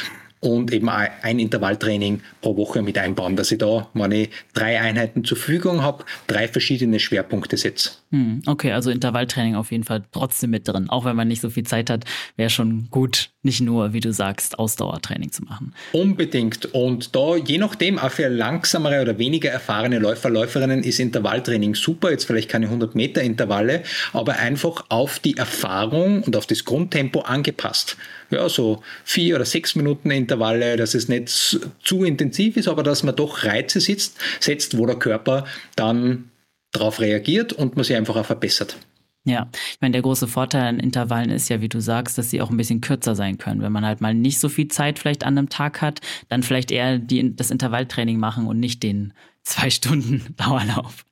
und 0.40 0.72
eben 0.72 0.88
ein 0.88 1.38
Intervalltraining 1.38 2.22
pro 2.40 2.56
Woche 2.56 2.80
mit 2.80 2.96
einbauen, 2.96 3.36
dass 3.36 3.52
ich 3.52 3.58
da, 3.58 3.88
ich 4.10 4.30
drei 4.54 4.80
Einheiten 4.80 5.24
zur 5.24 5.36
Verfügung 5.36 5.82
habe, 5.82 6.04
drei 6.26 6.48
verschiedene 6.48 6.98
Schwerpunkte 6.98 7.58
setze. 7.58 8.01
Hm, 8.12 8.42
okay, 8.46 8.72
also 8.72 8.90
Intervalltraining 8.90 9.54
auf 9.54 9.72
jeden 9.72 9.84
Fall 9.84 10.04
trotzdem 10.12 10.50
mit 10.50 10.68
drin. 10.68 10.90
Auch 10.90 11.06
wenn 11.06 11.16
man 11.16 11.28
nicht 11.28 11.40
so 11.40 11.48
viel 11.48 11.64
Zeit 11.64 11.88
hat, 11.88 12.04
wäre 12.36 12.50
schon 12.50 12.88
gut, 12.90 13.30
nicht 13.42 13.62
nur, 13.62 13.94
wie 13.94 14.00
du 14.00 14.12
sagst, 14.12 14.58
Ausdauertraining 14.58 15.32
zu 15.32 15.42
machen. 15.44 15.72
Unbedingt. 15.92 16.74
Und 16.74 17.16
da, 17.16 17.36
je 17.36 17.56
nachdem, 17.56 17.98
auch 17.98 18.10
für 18.10 18.28
langsamere 18.28 19.00
oder 19.00 19.16
weniger 19.16 19.50
erfahrene 19.50 19.98
Läufer, 19.98 20.28
Läuferinnen 20.28 20.82
ist 20.82 21.00
Intervalltraining 21.00 21.74
super. 21.74 22.10
Jetzt 22.10 22.26
vielleicht 22.26 22.50
keine 22.50 22.66
100 22.66 22.94
Meter 22.94 23.22
Intervalle, 23.22 23.82
aber 24.12 24.36
einfach 24.36 24.84
auf 24.90 25.18
die 25.18 25.38
Erfahrung 25.38 26.22
und 26.22 26.36
auf 26.36 26.46
das 26.46 26.66
Grundtempo 26.66 27.20
angepasst 27.20 27.96
ja, 28.32 28.48
so 28.48 28.82
vier 29.04 29.36
oder 29.36 29.44
sechs 29.44 29.76
Minuten 29.76 30.10
Intervalle, 30.10 30.76
dass 30.76 30.94
es 30.94 31.08
nicht 31.08 31.28
zu 31.28 32.04
intensiv 32.04 32.56
ist, 32.56 32.66
aber 32.66 32.82
dass 32.82 33.02
man 33.02 33.14
doch 33.14 33.44
Reize 33.44 33.80
sitzt, 33.80 34.16
setzt, 34.40 34.78
wo 34.78 34.86
der 34.86 34.96
Körper 34.96 35.44
dann 35.76 36.30
darauf 36.72 37.00
reagiert 37.00 37.52
und 37.52 37.76
man 37.76 37.84
sich 37.84 37.96
einfach 37.96 38.16
auch 38.16 38.26
verbessert. 38.26 38.76
Ja, 39.24 39.48
ich 39.70 39.80
meine, 39.80 39.92
der 39.92 40.02
große 40.02 40.26
Vorteil 40.26 40.62
an 40.62 40.80
Intervallen 40.80 41.30
ist 41.30 41.48
ja, 41.48 41.60
wie 41.60 41.68
du 41.68 41.80
sagst, 41.80 42.18
dass 42.18 42.30
sie 42.30 42.42
auch 42.42 42.50
ein 42.50 42.56
bisschen 42.56 42.80
kürzer 42.80 43.14
sein 43.14 43.38
können. 43.38 43.62
Wenn 43.62 43.70
man 43.70 43.86
halt 43.86 44.00
mal 44.00 44.14
nicht 44.14 44.40
so 44.40 44.48
viel 44.48 44.66
Zeit 44.66 44.98
vielleicht 44.98 45.22
an 45.24 45.38
einem 45.38 45.48
Tag 45.48 45.80
hat, 45.80 46.00
dann 46.28 46.42
vielleicht 46.42 46.72
eher 46.72 46.98
die, 46.98 47.36
das 47.36 47.52
Intervalltraining 47.52 48.18
machen 48.18 48.48
und 48.48 48.58
nicht 48.58 48.82
den 48.82 49.12
zwei 49.44 49.70
Stunden 49.70 50.34
Dauerlauf. 50.36 51.04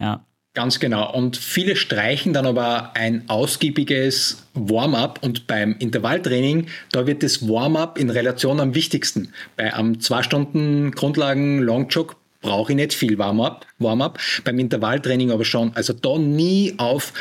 Ja. 0.00 0.24
Ganz 0.54 0.80
genau. 0.80 1.12
Und 1.12 1.36
viele 1.36 1.76
streichen 1.76 2.32
dann 2.32 2.46
aber 2.46 2.96
ein 2.96 3.28
ausgiebiges 3.28 4.46
Warm-up 4.54 5.22
und 5.22 5.46
beim 5.46 5.76
Intervalltraining, 5.78 6.68
da 6.92 7.06
wird 7.06 7.22
das 7.22 7.46
Warm-up 7.46 7.98
in 7.98 8.08
Relation 8.08 8.58
am 8.60 8.74
wichtigsten. 8.74 9.34
Bei 9.56 9.74
einem 9.74 10.00
zwei 10.00 10.22
Stunden 10.22 10.92
Grundlagen 10.92 11.58
Longjog 11.58 12.16
brauche 12.46 12.72
ich 12.72 12.76
nicht 12.76 12.94
viel 12.94 13.18
Warm-up, 13.18 13.66
Warm-up, 13.78 14.18
beim 14.44 14.58
Intervalltraining 14.58 15.30
aber 15.30 15.44
schon. 15.44 15.72
Also 15.74 15.92
da 15.92 16.16
nie 16.16 16.74
auf 16.78 17.12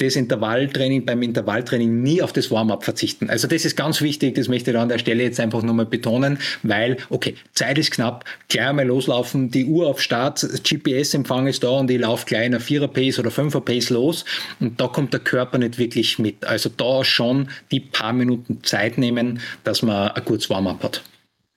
das 0.00 0.16
Intervalltraining 0.16 1.04
beim 1.04 1.22
Intervalltraining 1.22 2.02
nie 2.02 2.22
auf 2.22 2.32
das 2.32 2.50
Warm-up 2.50 2.84
verzichten. 2.84 3.28
Also 3.28 3.46
das 3.48 3.64
ist 3.64 3.76
ganz 3.76 4.00
wichtig, 4.00 4.34
das 4.34 4.48
möchte 4.48 4.70
ich 4.70 4.76
an 4.76 4.88
der 4.88 4.98
Stelle 4.98 5.22
jetzt 5.22 5.38
einfach 5.40 5.62
nochmal 5.62 5.86
betonen, 5.86 6.38
weil, 6.62 6.96
okay, 7.10 7.34
Zeit 7.52 7.76
ist 7.78 7.90
knapp, 7.90 8.24
gleich 8.48 8.68
einmal 8.68 8.86
loslaufen, 8.86 9.50
die 9.50 9.66
Uhr 9.66 9.88
auf 9.88 10.00
Start, 10.00 10.40
GPS-Empfang 10.40 11.46
ist 11.46 11.62
da 11.62 11.70
und 11.70 11.90
ich 11.90 12.00
laufe 12.00 12.26
gleich 12.26 12.46
in 12.46 12.54
einer 12.54 12.60
Vierer-Pace 12.60 13.18
oder 13.18 13.30
Fünfer-Pace 13.30 13.90
los 13.90 14.24
und 14.58 14.80
da 14.80 14.88
kommt 14.88 15.12
der 15.12 15.20
Körper 15.20 15.58
nicht 15.58 15.78
wirklich 15.78 16.18
mit. 16.18 16.44
Also 16.44 16.70
da 16.74 17.04
schon 17.04 17.48
die 17.70 17.80
paar 17.80 18.12
Minuten 18.12 18.62
Zeit 18.62 18.96
nehmen, 18.96 19.40
dass 19.64 19.82
man 19.82 20.08
ein 20.12 20.24
kurzes 20.24 20.48
Warm-up 20.48 20.82
hat. 20.82 21.02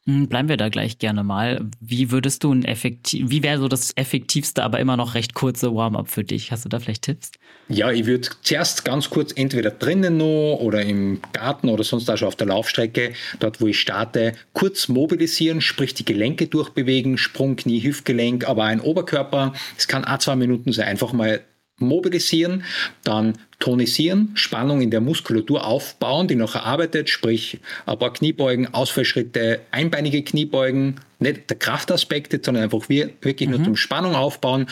Hm, 0.05 0.27
bleiben 0.27 0.49
wir 0.49 0.57
da 0.57 0.67
gleich 0.67 0.97
gerne 0.97 1.23
mal. 1.23 1.65
Wie 1.79 2.11
würdest 2.11 2.43
du 2.43 2.51
ein 2.51 2.65
effektiv, 2.65 3.29
wie 3.29 3.41
wäre 3.41 3.57
so 3.57 3.69
das 3.69 3.93
effektivste, 3.95 4.61
aber 4.61 4.79
immer 4.79 4.97
noch 4.97 5.15
recht 5.15 5.33
kurze 5.33 5.73
Warm-up 5.73 6.09
für 6.09 6.25
dich? 6.25 6.51
Hast 6.51 6.65
du 6.65 6.69
da 6.69 6.79
vielleicht 6.79 7.03
Tipps? 7.03 7.31
Ja, 7.69 7.89
ich 7.89 8.05
würde 8.05 8.27
zuerst 8.41 8.83
ganz 8.83 9.09
kurz 9.09 9.31
entweder 9.33 9.71
drinnen 9.71 10.17
noch 10.17 10.57
oder 10.59 10.81
im 10.81 11.21
Garten 11.31 11.69
oder 11.69 11.85
sonst 11.85 12.09
auch 12.09 12.17
schon 12.17 12.27
auf 12.27 12.35
der 12.35 12.47
Laufstrecke, 12.47 13.13
dort 13.39 13.61
wo 13.61 13.67
ich 13.67 13.79
starte, 13.79 14.33
kurz 14.51 14.89
mobilisieren, 14.89 15.61
sprich 15.61 15.93
die 15.93 16.03
Gelenke 16.03 16.47
durchbewegen, 16.47 17.17
Sprung, 17.17 17.55
Knie, 17.55 17.81
Hüftgelenk, 17.81 18.45
aber 18.45 18.65
ein 18.65 18.81
Oberkörper. 18.81 19.53
Es 19.77 19.87
kann 19.87 20.03
auch 20.03 20.17
zwei 20.17 20.35
Minuten 20.35 20.73
sein. 20.73 20.87
Einfach 20.87 21.13
mal 21.13 21.41
mobilisieren, 21.83 22.63
dann 23.03 23.33
tonisieren, 23.59 24.31
Spannung 24.35 24.81
in 24.81 24.91
der 24.91 25.01
Muskulatur 25.01 25.65
aufbauen, 25.65 26.27
die 26.27 26.35
noch 26.35 26.55
erarbeitet, 26.55 27.09
sprich 27.09 27.59
ein 27.85 27.97
paar 27.97 28.13
Kniebeugen, 28.13 28.73
Ausfallschritte, 28.73 29.61
einbeinige 29.71 30.23
Kniebeugen, 30.23 30.99
nicht 31.19 31.49
der 31.49 31.57
Kraftaspekt, 31.57 32.43
sondern 32.43 32.65
einfach 32.65 32.89
wirklich 32.89 33.49
mhm. 33.49 33.55
nur 33.55 33.63
zum 33.63 33.75
Spannung 33.75 34.15
aufbauen, 34.15 34.67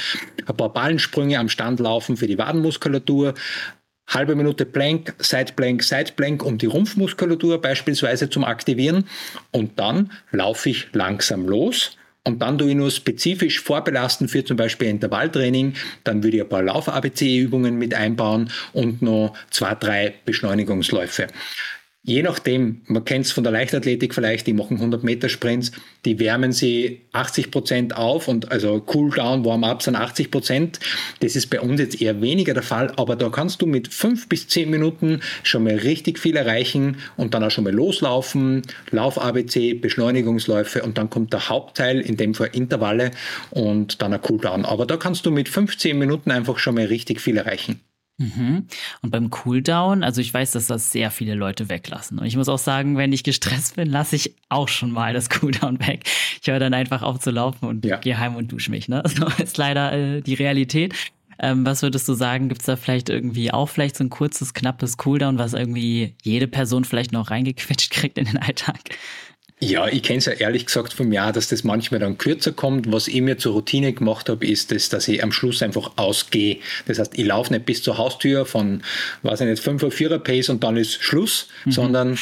ein 0.46 0.58
paar 0.58 0.74
Ballensprünge 0.74 1.40
am 1.40 1.50
Stand 1.50 1.80
laufen 1.80 2.18
für 2.18 2.28
die 2.28 2.38
Wadenmuskulatur, 2.38 3.34
halbe 4.08 4.36
Minute 4.36 4.66
Plank, 4.66 5.16
Side 5.20 5.54
Plank, 5.56 5.84
Side 5.84 6.14
Plank, 6.16 6.44
um 6.44 6.58
die 6.58 6.66
Rumpfmuskulatur 6.66 7.62
beispielsweise 7.62 8.30
zum 8.30 8.44
Aktivieren 8.44 9.06
und 9.52 9.80
dann 9.80 10.12
laufe 10.32 10.70
ich 10.70 10.88
langsam 10.94 11.48
los 11.48 11.98
und 12.24 12.42
dann 12.42 12.58
tue 12.58 12.70
ich 12.70 12.76
nur 12.76 12.92
spezifisch 12.92 13.60
vorbelasten 13.62 14.28
für 14.28 14.46
zum 14.46 14.56
Beispiel 14.56 14.90
Intervalltraining. 14.90 15.74
Dann 16.04 16.24
würde 16.24 16.38
ich 16.38 16.44
ein 16.44 16.50
paar 16.50 16.62
Lauf-ABC-Übungen 16.62 17.78
mit 17.78 17.96
einbauen 17.96 18.52
und 18.74 19.02
noch 19.02 19.34
zwei, 19.50 19.74
drei 19.74 20.14
Beschleunigungsläufe. 20.26 21.28
Je 22.04 22.24
nachdem, 22.24 22.82
man 22.88 23.06
kennt 23.06 23.26
es 23.28 23.32
von 23.32 23.44
der 23.44 23.54
Leichtathletik 23.54 24.16
vielleicht, 24.16 24.48
die 24.48 24.54
machen 24.54 24.78
100 24.78 25.04
Meter 25.04 25.30
Sprints, 25.30 25.72
die 26.04 26.18
wärmen 26.18 26.52
sie 26.52 27.02
80 27.12 27.52
Prozent 27.52 27.96
auf 27.96 28.28
und 28.28 28.52
also 28.52 28.80
Cooldown, 28.80 29.46
Warm-up 29.46 29.84
sind 29.84 29.96
80 29.96 30.32
Prozent. 30.32 30.80
Das 31.20 31.36
ist 31.36 31.52
bei 31.52 31.62
uns 31.62 31.80
jetzt 31.80 32.02
eher 32.02 32.20
weniger 32.20 32.56
der 32.56 32.64
Fall, 32.64 32.92
aber 32.96 33.16
da 33.16 33.30
kannst 33.30 33.62
du 33.62 33.68
mit 33.68 33.88
fünf 33.88 34.28
bis 34.28 34.48
zehn 34.48 34.72
Minuten 34.72 35.20
schon 35.44 35.64
mal 35.64 35.76
richtig 35.76 36.18
viel 36.18 36.38
erreichen 36.38 36.98
und 37.18 37.36
dann 37.36 37.44
auch 37.44 37.52
schon 37.52 37.66
mal 37.66 37.74
loslaufen, 37.74 38.64
Lauf-ABC, 38.90 39.76
Beschleunigungsläufe 39.76 40.82
und 40.82 40.98
dann 40.98 41.12
kommt 41.12 41.34
der 41.34 41.50
Hauptteil, 41.50 42.00
in 42.02 42.18
dem 42.18 42.34
Fall 42.34 42.50
Intervalle 42.52 43.12
und 43.52 44.02
dann 44.02 44.12
ein 44.12 44.22
Cooldown. 44.22 44.66
Aber 44.66 44.88
da 44.88 44.98
kannst 44.98 45.28
du 45.28 45.30
mit 45.30 45.48
15 45.48 46.00
Minuten 46.00 46.32
einfach 46.32 46.58
schon 46.58 46.74
mal 46.74 46.86
richtig 46.86 47.22
viel 47.22 47.38
erreichen. 47.38 47.80
Mhm. 48.18 48.68
Und 49.02 49.10
beim 49.10 49.30
Cooldown, 49.30 50.04
also 50.04 50.22
ich 50.22 50.34
weiß, 50.34 50.52
dass 50.52 50.68
das 50.68 50.92
sehr 50.92 51.12
viele 51.12 51.36
Leute 51.36 51.70
weglassen. 51.70 52.20
Und 52.20 52.26
ich 52.26 52.36
muss 52.36 52.50
auch 52.50 52.60
sagen, 52.60 52.98
wenn 52.98 53.14
ich 53.14 53.24
gestresst 53.24 53.76
bin, 53.76 53.90
lasse 53.90 54.16
ich 54.16 54.36
auch 54.50 54.68
schon 54.68 54.92
mal 54.92 55.14
das 55.14 55.30
Cooldown 55.42 55.80
weg. 55.80 56.04
Ich 56.42 56.48
höre 56.48 56.60
dann 56.60 56.74
einfach 56.74 57.02
auf 57.02 57.20
zu 57.20 57.32
laufen 57.32 57.66
und 57.66 57.86
ja. 57.86 57.98
gehe 57.98 58.20
heim 58.20 58.36
und 58.36 58.52
dusche 58.52 58.72
mich. 58.72 58.88
Ne? 58.88 59.04
So 59.12 59.28
ist 59.44 59.58
leider 59.58 59.92
äh, 59.92 60.22
die 60.22 60.36
Realität. 60.36 60.96
Ähm, 61.40 61.66
was 61.66 61.82
würdest 61.82 62.08
du 62.08 62.14
sagen? 62.14 62.50
Gibt 62.50 62.62
es 62.62 62.68
da 62.68 62.76
vielleicht 62.76 63.10
irgendwie 63.10 63.52
auch 63.52 63.68
vielleicht 63.68 63.98
so 63.98 64.04
ein 64.04 64.10
kurzes, 64.10 64.54
knappes 64.54 64.98
Cooldown, 64.98 65.40
was 65.40 65.54
irgendwie 65.54 66.16
jede 66.22 66.48
Person 66.48 66.86
vielleicht 66.86 67.12
noch 67.12 67.32
reingequetscht 67.32 67.92
kriegt 67.92 68.18
in 68.18 68.26
den 68.26 68.38
Alltag? 68.38 68.80
Ja, 69.64 69.88
ich 69.88 70.02
kenne 70.02 70.18
es 70.18 70.26
ja 70.26 70.34
ehrlich 70.34 70.66
gesagt 70.66 70.92
vom 70.94 71.12
Jahr, 71.12 71.32
dass 71.32 71.48
das 71.48 71.64
manchmal 71.64 72.00
dann 72.00 72.18
kürzer 72.18 72.52
kommt. 72.52 72.92
Was 72.92 73.08
ich 73.08 73.22
mir 73.22 73.38
zur 73.38 73.54
Routine 73.54 73.94
gemacht 73.94 74.28
habe, 74.28 74.46
ist, 74.46 74.72
das, 74.72 74.90
dass 74.90 75.08
ich 75.08 75.24
am 75.24 75.32
Schluss 75.32 75.62
einfach 75.62 75.92
ausgehe. 75.98 76.58
Das 76.88 76.98
heißt, 76.98 77.18
ich 77.18 77.26
laufe 77.26 77.54
nicht 77.54 77.68
bis 77.68 77.84
zur 77.84 78.00
Haustür 78.00 78.48
von, 78.48 78.82
weiß 79.22 79.42
ich 79.42 79.48
nicht, 79.48 79.62
5 79.62 79.84
oder 79.84 79.96
4er 79.96 80.18
Pace 80.18 80.50
und 80.50 80.64
dann 80.64 80.78
ist 80.78 81.04
Schluss, 81.04 81.48
mhm. 81.66 81.72
sondern 81.72 82.18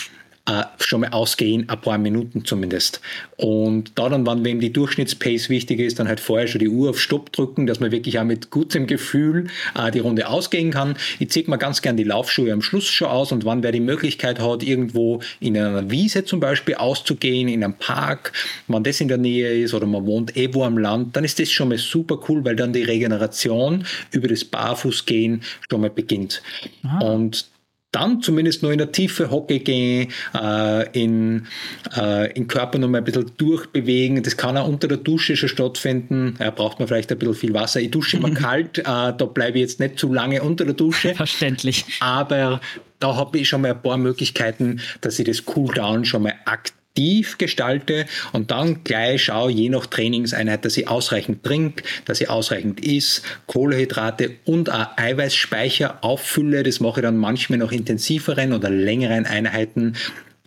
äh, 0.50 0.64
schon 0.80 1.02
mal 1.02 1.12
ausgehen, 1.12 1.70
ein 1.70 1.80
paar 1.80 2.00
Minuten 2.00 2.44
zumindest. 2.44 3.02
Und 3.38 3.92
da 3.96 4.10
dann, 4.10 4.26
wenn 4.26 4.44
wem 4.44 4.60
die 4.60 4.74
Durchschnittspace 4.74 5.50
wichtig 5.50 5.80
ist, 5.80 6.00
dann 6.00 6.08
halt 6.08 6.20
vorher 6.20 6.48
schon 6.48 6.60
die 6.60 6.70
Uhr 6.70 6.90
auf 6.90 7.00
Stopp 7.00 7.32
drücken, 7.32 7.68
dass 7.68 7.80
man 7.80 7.92
wirklich 7.92 8.18
auch 8.18 8.24
mit 8.24 8.50
gutem 8.50 8.88
Gefühl 8.88 9.48
äh, 9.76 9.92
die 9.92 10.00
Runde 10.00 10.28
ausgehen 10.28 10.72
kann. 10.72 10.96
Ich 11.20 11.30
ziehe 11.30 11.48
mir 11.48 11.60
ganz 11.60 11.84
gern 11.84 11.98
die 11.98 12.04
Laufschuhe 12.04 12.52
am 12.52 12.64
Schluss 12.64 12.88
schon 12.88 13.10
aus 13.10 13.32
und 13.32 13.46
wann 13.46 13.62
wer 13.62 13.72
die 13.72 13.80
Möglichkeit 13.80 14.40
hat, 14.40 14.64
irgendwo 14.64 15.22
in 15.40 15.56
einer 15.56 15.92
Wiese 15.92 16.26
zum 16.26 16.40
Beispiel 16.40 16.76
auszugehen, 16.76 17.48
in 17.48 17.64
einem 17.64 17.76
Park, 17.76 18.34
wenn 18.68 18.84
das 18.84 19.02
in 19.02 19.08
der 19.08 19.18
Nähe 19.18 19.54
ist 19.64 19.76
oder 19.76 19.86
man 19.86 20.06
wohnt 20.08 20.36
eh 20.36 20.52
wo 20.54 20.64
am 20.64 20.80
Land, 20.80 21.16
dann 21.16 21.24
ist 21.24 21.40
das 21.40 21.52
schon 21.52 21.70
mal 21.70 21.78
super 21.78 22.20
cool, 22.28 22.44
weil 22.44 22.56
dann 22.56 22.74
die 22.74 22.84
Regeneration 22.84 23.86
über 24.12 24.28
das 24.28 24.44
Barfußgehen 24.44 25.44
schon 25.70 25.82
mal 25.82 25.92
beginnt. 25.92 26.42
Aha. 26.84 27.06
Und 27.06 27.46
dann 27.91 28.21
zumindest 28.21 28.62
nur 28.62 28.71
in 28.71 28.78
der 28.78 28.91
Tiefe 28.91 29.32
Hockey 29.32 29.60
gehen, 29.60 30.12
äh, 30.36 30.89
in, 30.91 31.47
äh, 31.95 32.32
in 32.34 32.47
Körper 32.47 32.78
noch 32.78 32.88
mal 32.88 32.99
ein 32.99 33.04
bisschen 33.04 33.32
durchbewegen. 33.38 34.21
Das 34.21 34.38
kann 34.38 34.58
auch 34.58 34.67
unter 34.67 34.88
der 34.88 34.97
Dusche 34.97 35.36
schon 35.36 35.49
stattfinden. 35.49 36.36
Da 36.38 36.52
braucht 36.52 36.80
man 36.80 36.88
vielleicht 36.88 37.12
ein 37.12 37.17
bisschen 37.17 37.36
viel 37.36 37.54
Wasser. 37.54 37.82
Ich 37.82 37.91
dusche 37.91 38.17
immer 38.17 38.32
kalt, 38.34 38.80
äh, 38.80 38.84
da 38.84 39.12
bleibe 39.12 39.58
ich 39.58 39.63
jetzt 39.63 39.80
nicht 39.80 39.97
zu 39.97 40.13
lange 40.13 40.41
unter 40.41 40.65
der 40.65 40.75
Dusche. 40.75 41.15
Verständlich. 41.15 41.86
Aber 41.99 42.62
da 42.99 43.15
habe 43.15 43.38
ich 43.38 43.47
schon 43.47 43.62
mal 43.62 43.71
ein 43.71 43.82
paar 43.82 43.97
Möglichkeiten, 43.97 44.82
dass 45.02 45.17
ich 45.17 45.25
das 45.25 45.45
Cooldown 45.45 46.06
schon 46.06 46.23
mal 46.23 46.36
aktiv 46.45 46.75
aktiv 46.99 47.38
gestalte 47.38 48.06
und 48.34 48.52
dann 48.52 48.84
gleich 48.84 49.25
schaue, 49.25 49.52
je 49.52 49.69
nach 49.69 49.86
Trainingseinheit, 49.86 50.65
dass 50.65 50.78
ich 50.78 50.88
ausreichend 50.88 51.43
trinke, 51.43 51.84
dass 52.06 52.21
ich 52.21 52.30
ausreichend 52.30 52.86
isst, 52.86 53.23
Kohlehydrate 53.47 54.32
und 54.45 54.71
auch 54.71 54.97
Eiweißspeicher 54.97 56.04
auffülle. 56.04 56.63
Das 56.63 56.80
mache 56.80 56.99
ich 56.99 57.04
dann 57.04 57.17
manchmal 57.17 57.60
noch 57.60 57.71
intensiveren 57.71 58.54
oder 58.54 58.69
längeren 58.69 59.25
Einheiten 59.25 59.95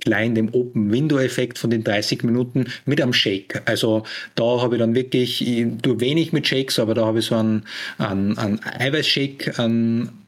klein 0.01 0.35
dem 0.35 0.53
Open 0.53 0.91
Window 0.91 1.19
Effekt 1.19 1.59
von 1.59 1.71
den 1.71 1.85
30 1.85 2.25
Minuten 2.25 2.67
mit 2.87 3.01
einem 3.01 3.13
Shake. 3.13 3.63
Also 3.67 4.03
da 4.35 4.61
habe 4.61 4.75
ich 4.75 4.81
dann 4.81 4.97
wirklich, 4.97 5.47
ich 5.47 5.67
tue 5.81 6.01
wenig 6.01 6.33
mit 6.33 6.47
Shakes, 6.47 6.81
aber 6.81 6.95
da 6.95 7.07
habe 7.07 7.21
ich 7.21 7.27
so 7.27 7.37
einen, 7.37 7.65
einen, 7.99 8.37
einen 8.37 8.61
Eiweißshake, 8.65 9.61
einen 9.61 10.22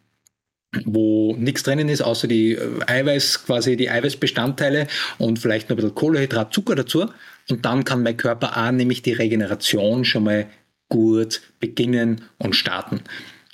wo 0.85 1.35
nichts 1.37 1.63
drinnen 1.63 1.89
ist, 1.89 2.03
außer 2.03 2.29
die 2.29 2.53
äh, 2.53 2.81
Eiweiß, 2.87 3.45
quasi 3.47 3.77
die 3.77 3.91
Eiweißbestandteile 3.91 4.87
und 5.19 5.39
vielleicht 5.39 5.69
noch 5.69 5.77
ein 5.77 5.77
bisschen 5.77 5.95
Kohlenhydrat, 5.95 6.53
Zucker 6.53 6.75
dazu. 6.75 7.07
Und 7.51 7.65
dann 7.65 7.85
kann 7.85 8.03
mein 8.03 8.17
Körper 8.17 8.57
auch 8.57 8.71
nämlich 8.71 9.03
die 9.03 9.13
Regeneration 9.13 10.05
schon 10.05 10.25
mal 10.25 10.47
gut 10.89 11.43
beginnen 11.61 12.23
und 12.39 12.55
starten. 12.55 13.01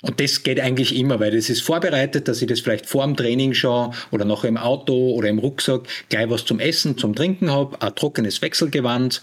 Und 0.01 0.19
das 0.19 0.41
geht 0.41 0.59
eigentlich 0.59 0.95
immer, 0.95 1.19
weil 1.19 1.31
das 1.31 1.49
ist 1.49 1.61
vorbereitet, 1.61 2.27
dass 2.27 2.41
ich 2.41 2.47
das 2.47 2.59
vielleicht 2.59 2.87
vor 2.87 3.05
dem 3.05 3.15
Training 3.15 3.53
schon 3.53 3.93
oder 4.09 4.25
noch 4.25 4.43
im 4.43 4.57
Auto 4.57 5.11
oder 5.11 5.29
im 5.29 5.37
Rucksack 5.37 5.87
gleich 6.09 6.29
was 6.29 6.45
zum 6.45 6.59
Essen, 6.59 6.97
zum 6.97 7.13
Trinken 7.15 7.51
habe, 7.51 7.79
ein 7.81 7.93
trockenes 7.93 8.41
Wechselgewand, 8.41 9.21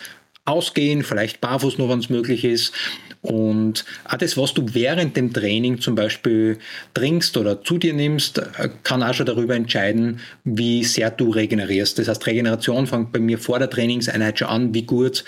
ausgehen, 0.49 1.03
vielleicht 1.03 1.41
barfuß 1.41 1.79
nur, 1.79 1.89
wenn 1.89 1.99
es 1.99 2.11
möglich 2.11 2.45
ist. 2.45 2.73
Und 3.21 3.85
auch 4.05 4.17
das, 4.17 4.37
was 4.37 4.55
du 4.55 4.65
während 4.73 5.17
dem 5.17 5.33
Training 5.33 5.81
zum 5.81 5.95
Beispiel 5.95 6.59
trinkst 6.95 7.37
oder 7.37 7.63
zu 7.63 7.79
dir 7.79 7.93
nimmst, 7.93 8.41
kann 8.85 9.03
auch 9.03 9.13
schon 9.13 9.27
darüber 9.27 9.55
entscheiden, 9.55 10.21
wie 10.45 10.85
sehr 10.85 11.11
du 11.11 11.31
regenerierst. 11.31 11.99
Das 11.99 12.09
heißt, 12.09 12.27
Regeneration 12.27 12.87
fängt 12.87 13.13
bei 13.13 13.19
mir 13.19 13.39
vor 13.39 13.59
der 13.59 13.71
Trainingseinheit 13.71 14.39
schon 14.39 14.49
an, 14.49 14.75
wie 14.75 14.83
gut 14.83 15.25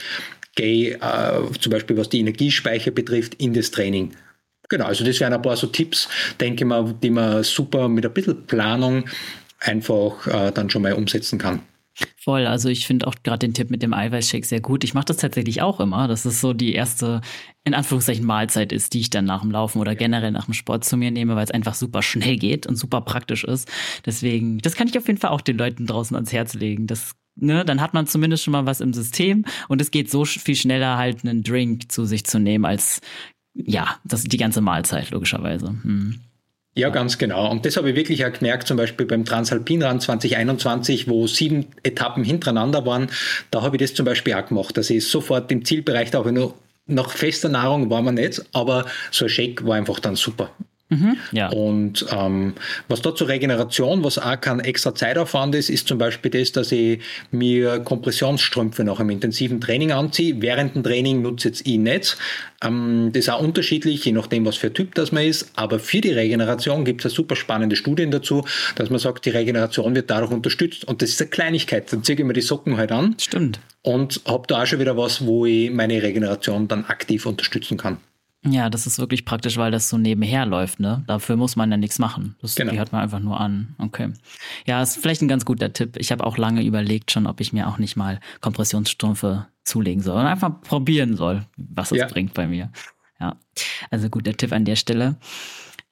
gehe 0.54 0.94
äh, 0.94 1.58
zum 1.60 1.72
Beispiel, 1.72 1.96
was 1.96 2.08
die 2.08 2.20
Energiespeicher 2.20 2.90
betrifft, 2.90 3.34
in 3.34 3.54
das 3.54 3.70
Training. 3.70 4.12
Genau, 4.68 4.86
also 4.86 5.04
das 5.04 5.18
wären 5.18 5.32
ein 5.32 5.42
paar 5.42 5.56
so 5.56 5.66
Tipps, 5.66 6.08
denke 6.40 6.64
ich 6.64 6.68
mal, 6.68 6.94
die 7.02 7.10
man 7.10 7.42
super 7.42 7.88
mit 7.88 8.06
ein 8.06 8.12
bisschen 8.12 8.46
Planung 8.46 9.04
einfach 9.58 10.26
äh, 10.26 10.52
dann 10.52 10.70
schon 10.70 10.82
mal 10.82 10.92
umsetzen 10.92 11.38
kann. 11.38 11.60
Voll, 12.16 12.46
also 12.46 12.68
ich 12.68 12.86
finde 12.86 13.06
auch 13.06 13.14
gerade 13.22 13.40
den 13.40 13.54
Tipp 13.54 13.70
mit 13.70 13.82
dem 13.82 13.94
Eiweißshake 13.94 14.46
sehr 14.46 14.60
gut. 14.60 14.84
Ich 14.84 14.94
mache 14.94 15.06
das 15.06 15.18
tatsächlich 15.18 15.62
auch 15.62 15.80
immer. 15.80 16.08
Das 16.08 16.26
ist 16.26 16.40
so 16.40 16.52
die 16.52 16.74
erste, 16.74 17.20
in 17.64 17.74
Anführungszeichen, 17.74 18.24
Mahlzeit 18.24 18.72
ist, 18.72 18.94
die 18.94 19.00
ich 19.00 19.10
dann 19.10 19.24
nach 19.24 19.40
dem 19.40 19.50
Laufen 19.50 19.78
oder 19.78 19.94
generell 19.94 20.30
nach 20.30 20.44
dem 20.44 20.54
Sport 20.54 20.84
zu 20.84 20.96
mir 20.96 21.10
nehme, 21.10 21.36
weil 21.36 21.44
es 21.44 21.50
einfach 21.50 21.74
super 21.74 22.02
schnell 22.02 22.36
geht 22.36 22.66
und 22.66 22.76
super 22.76 23.00
praktisch 23.00 23.44
ist. 23.44 23.70
Deswegen, 24.04 24.58
das 24.58 24.74
kann 24.74 24.88
ich 24.88 24.98
auf 24.98 25.06
jeden 25.06 25.18
Fall 25.18 25.30
auch 25.30 25.40
den 25.40 25.58
Leuten 25.58 25.86
draußen 25.86 26.14
ans 26.14 26.32
Herz 26.32 26.54
legen. 26.54 26.86
Das 26.86 27.12
Ne, 27.36 27.64
dann 27.64 27.80
hat 27.80 27.94
man 27.94 28.06
zumindest 28.06 28.42
schon 28.42 28.52
mal 28.52 28.66
was 28.66 28.80
im 28.80 28.92
System 28.92 29.46
und 29.68 29.80
es 29.80 29.92
geht 29.92 30.10
so 30.10 30.24
viel 30.24 30.56
schneller 30.56 30.98
halt 30.98 31.24
einen 31.24 31.42
Drink 31.42 31.90
zu 31.90 32.04
sich 32.04 32.24
zu 32.24 32.38
nehmen 32.38 32.66
als 32.66 33.00
ja, 33.54 33.96
das 34.04 34.24
die 34.24 34.36
ganze 34.36 34.60
Mahlzeit, 34.60 35.10
logischerweise. 35.10 35.68
Hm. 35.68 36.20
Ja, 36.74 36.88
ganz 36.88 37.18
genau. 37.18 37.50
Und 37.50 37.66
das 37.66 37.76
habe 37.76 37.90
ich 37.90 37.96
wirklich 37.96 38.24
auch 38.24 38.32
gemerkt, 38.32 38.68
zum 38.68 38.76
Beispiel 38.76 39.04
beim 39.04 39.24
Transalpinrand 39.24 40.02
2021, 40.02 41.08
wo 41.08 41.26
sieben 41.26 41.66
Etappen 41.82 42.22
hintereinander 42.22 42.86
waren. 42.86 43.10
Da 43.50 43.62
habe 43.62 43.76
ich 43.76 43.82
das 43.82 43.94
zum 43.94 44.06
Beispiel 44.06 44.34
auch 44.34 44.46
gemacht, 44.46 44.76
dass 44.76 44.88
ich 44.88 45.06
sofort 45.06 45.50
im 45.50 45.64
Zielbereich, 45.64 46.14
habe 46.14 46.28
ich 46.28 46.34
nur 46.34 46.54
nach 46.86 47.10
fester 47.10 47.48
Nahrung 47.48 47.90
war 47.90 48.02
man 48.02 48.14
nicht, 48.14 48.44
aber 48.52 48.86
so 49.10 49.24
ein 49.24 49.28
Shake 49.28 49.64
war 49.64 49.76
einfach 49.76 50.00
dann 50.00 50.16
super. 50.16 50.50
Mhm, 50.90 51.16
ja. 51.30 51.48
Und 51.50 52.04
ähm, 52.10 52.54
was 52.88 53.00
da 53.00 53.14
zur 53.14 53.28
Regeneration, 53.28 54.02
was 54.02 54.18
auch 54.18 54.40
kein 54.40 54.58
extra 54.58 54.94
Zeitaufwand 54.94 55.54
ist, 55.54 55.70
ist 55.70 55.86
zum 55.86 55.98
Beispiel 55.98 56.32
das, 56.32 56.50
dass 56.50 56.72
ich 56.72 57.00
mir 57.30 57.78
Kompressionsstrümpfe 57.78 58.82
nach 58.82 58.98
einem 58.98 59.10
intensiven 59.10 59.60
Training 59.60 59.92
anziehe. 59.92 60.34
Während 60.42 60.74
dem 60.74 60.82
Training 60.82 61.22
nutze 61.22 61.48
ich 61.48 61.54
jetzt 61.54 61.66
ich 61.66 61.78
nicht. 61.78 62.16
Ähm, 62.62 63.10
das 63.12 63.24
ist 63.24 63.28
auch 63.30 63.40
unterschiedlich, 63.40 64.04
je 64.04 64.12
nachdem, 64.12 64.44
was 64.44 64.56
für 64.56 64.72
Typ 64.72 64.94
das 64.96 65.12
man 65.12 65.24
ist. 65.24 65.52
Aber 65.54 65.78
für 65.78 66.00
die 66.00 66.10
Regeneration 66.10 66.84
gibt 66.84 67.04
es 67.04 67.12
super 67.12 67.36
spannende 67.36 67.76
Studien 67.76 68.10
dazu, 68.10 68.44
dass 68.74 68.90
man 68.90 68.98
sagt, 68.98 69.24
die 69.26 69.30
Regeneration 69.30 69.94
wird 69.94 70.10
dadurch 70.10 70.32
unterstützt. 70.32 70.84
Und 70.86 71.02
das 71.02 71.10
ist 71.10 71.20
eine 71.20 71.30
Kleinigkeit. 71.30 71.92
Dann 71.92 72.02
ziehe 72.02 72.18
ich 72.18 72.24
mir 72.24 72.32
die 72.32 72.40
Socken 72.40 72.76
halt 72.76 72.90
an. 72.90 73.14
Stimmt. 73.20 73.60
Und 73.82 74.20
habe 74.26 74.46
da 74.48 74.62
auch 74.62 74.66
schon 74.66 74.80
wieder 74.80 74.96
was, 74.96 75.24
wo 75.24 75.46
ich 75.46 75.70
meine 75.70 76.02
Regeneration 76.02 76.66
dann 76.66 76.84
aktiv 76.84 77.26
unterstützen 77.26 77.78
kann. 77.78 77.98
Ja, 78.42 78.70
das 78.70 78.86
ist 78.86 78.98
wirklich 78.98 79.26
praktisch, 79.26 79.58
weil 79.58 79.70
das 79.70 79.90
so 79.90 79.98
nebenher 79.98 80.46
läuft, 80.46 80.80
ne? 80.80 81.04
Dafür 81.06 81.36
muss 81.36 81.56
man 81.56 81.70
ja 81.70 81.76
nichts 81.76 81.98
machen. 81.98 82.36
Das 82.40 82.54
genau. 82.54 82.72
hört 82.72 82.90
man 82.90 83.02
einfach 83.02 83.20
nur 83.20 83.38
an. 83.38 83.74
Okay. 83.76 84.12
Ja, 84.66 84.82
ist 84.82 84.96
vielleicht 84.96 85.20
ein 85.20 85.28
ganz 85.28 85.44
guter 85.44 85.74
Tipp. 85.74 85.96
Ich 85.98 86.10
habe 86.10 86.24
auch 86.24 86.38
lange 86.38 86.62
überlegt 86.62 87.10
schon, 87.10 87.26
ob 87.26 87.40
ich 87.40 87.52
mir 87.52 87.68
auch 87.68 87.76
nicht 87.76 87.96
mal 87.96 88.18
Kompressionsstrümpfe 88.40 89.46
zulegen 89.64 90.02
soll 90.02 90.16
und 90.16 90.26
einfach 90.26 90.58
probieren 90.62 91.16
soll, 91.16 91.44
was 91.56 91.92
es 91.92 91.98
ja. 91.98 92.06
bringt 92.06 92.32
bei 92.32 92.46
mir. 92.46 92.70
Ja, 93.20 93.36
also 93.90 94.08
guter 94.08 94.34
Tipp 94.34 94.52
an 94.52 94.64
der 94.64 94.76
Stelle. 94.76 95.16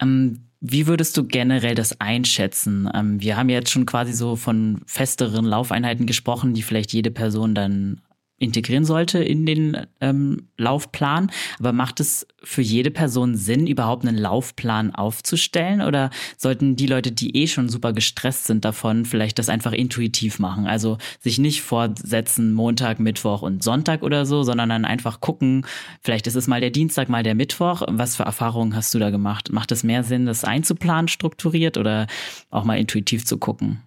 Ähm, 0.01 0.49
wie 0.61 0.87
würdest 0.87 1.17
du 1.17 1.25
generell 1.25 1.75
das 1.75 2.01
einschätzen? 2.01 2.91
Ähm, 2.95 3.21
wir 3.21 3.37
haben 3.37 3.51
jetzt 3.51 3.71
schon 3.71 3.87
quasi 3.87 4.13
so 4.13 4.37
von 4.37 4.81
festeren 4.87 5.45
Laufeinheiten 5.45 6.07
gesprochen, 6.07 6.55
die 6.55 6.63
vielleicht 6.63 6.93
jede 6.93 7.11
Person 7.11 7.55
dann 7.55 8.01
integrieren 8.38 8.85
sollte 8.85 9.18
in 9.18 9.46
den 9.46 9.77
ähm, 10.01 10.48
Laufplan. 10.57 11.31
Aber 11.59 11.72
macht 11.72 12.01
es 12.01 12.27
für 12.42 12.62
jede 12.62 12.90
Person 12.90 13.35
Sinn, 13.35 13.66
überhaupt 13.66 14.07
einen 14.07 14.16
Laufplan 14.16 14.94
aufzustellen? 14.94 15.83
Oder 15.83 16.11
sollten 16.37 16.77
die 16.77 16.87
Leute, 16.87 17.11
die 17.11 17.37
eh 17.37 17.48
schon 17.48 17.68
super 17.68 17.92
gestresst 17.92 18.44
sind 18.44 18.64
davon, 18.64 19.05
vielleicht 19.05 19.38
das 19.38 19.48
einfach 19.48 19.72
intuitiv 19.72 20.38
machen? 20.38 20.66
Also 20.66 20.98
sich 21.20 21.38
nicht 21.38 21.62
fortsetzen 21.62 22.53
Montag, 22.53 23.01
Mittwoch 23.01 23.42
und 23.42 23.64
Sonntag 23.64 24.03
oder 24.03 24.24
so, 24.24 24.44
sondern 24.44 24.68
dann 24.68 24.85
einfach 24.85 25.20
gucken, 25.20 25.66
vielleicht 26.01 26.27
ist 26.29 26.37
es 26.37 26.46
mal 26.46 26.61
der 26.61 26.70
Dienstag, 26.70 27.09
mal 27.09 27.24
der 27.24 27.35
Mittwoch. 27.35 27.83
Was 27.88 28.16
für 28.16 28.22
Erfahrungen 28.22 28.77
hast 28.77 28.94
du 28.94 29.01
da 29.01 29.11
gemacht? 29.11 29.53
Macht 29.53 29.72
es 29.72 29.83
mehr 29.83 30.05
Sinn, 30.05 30.27
das 30.27 30.44
einzuplanen, 30.44 31.09
strukturiert 31.09 31.77
oder 31.77 32.07
auch 32.51 32.64
mal 32.64 32.79
intuitiv 32.79 33.27
zu 33.27 33.38
gucken? 33.38 33.83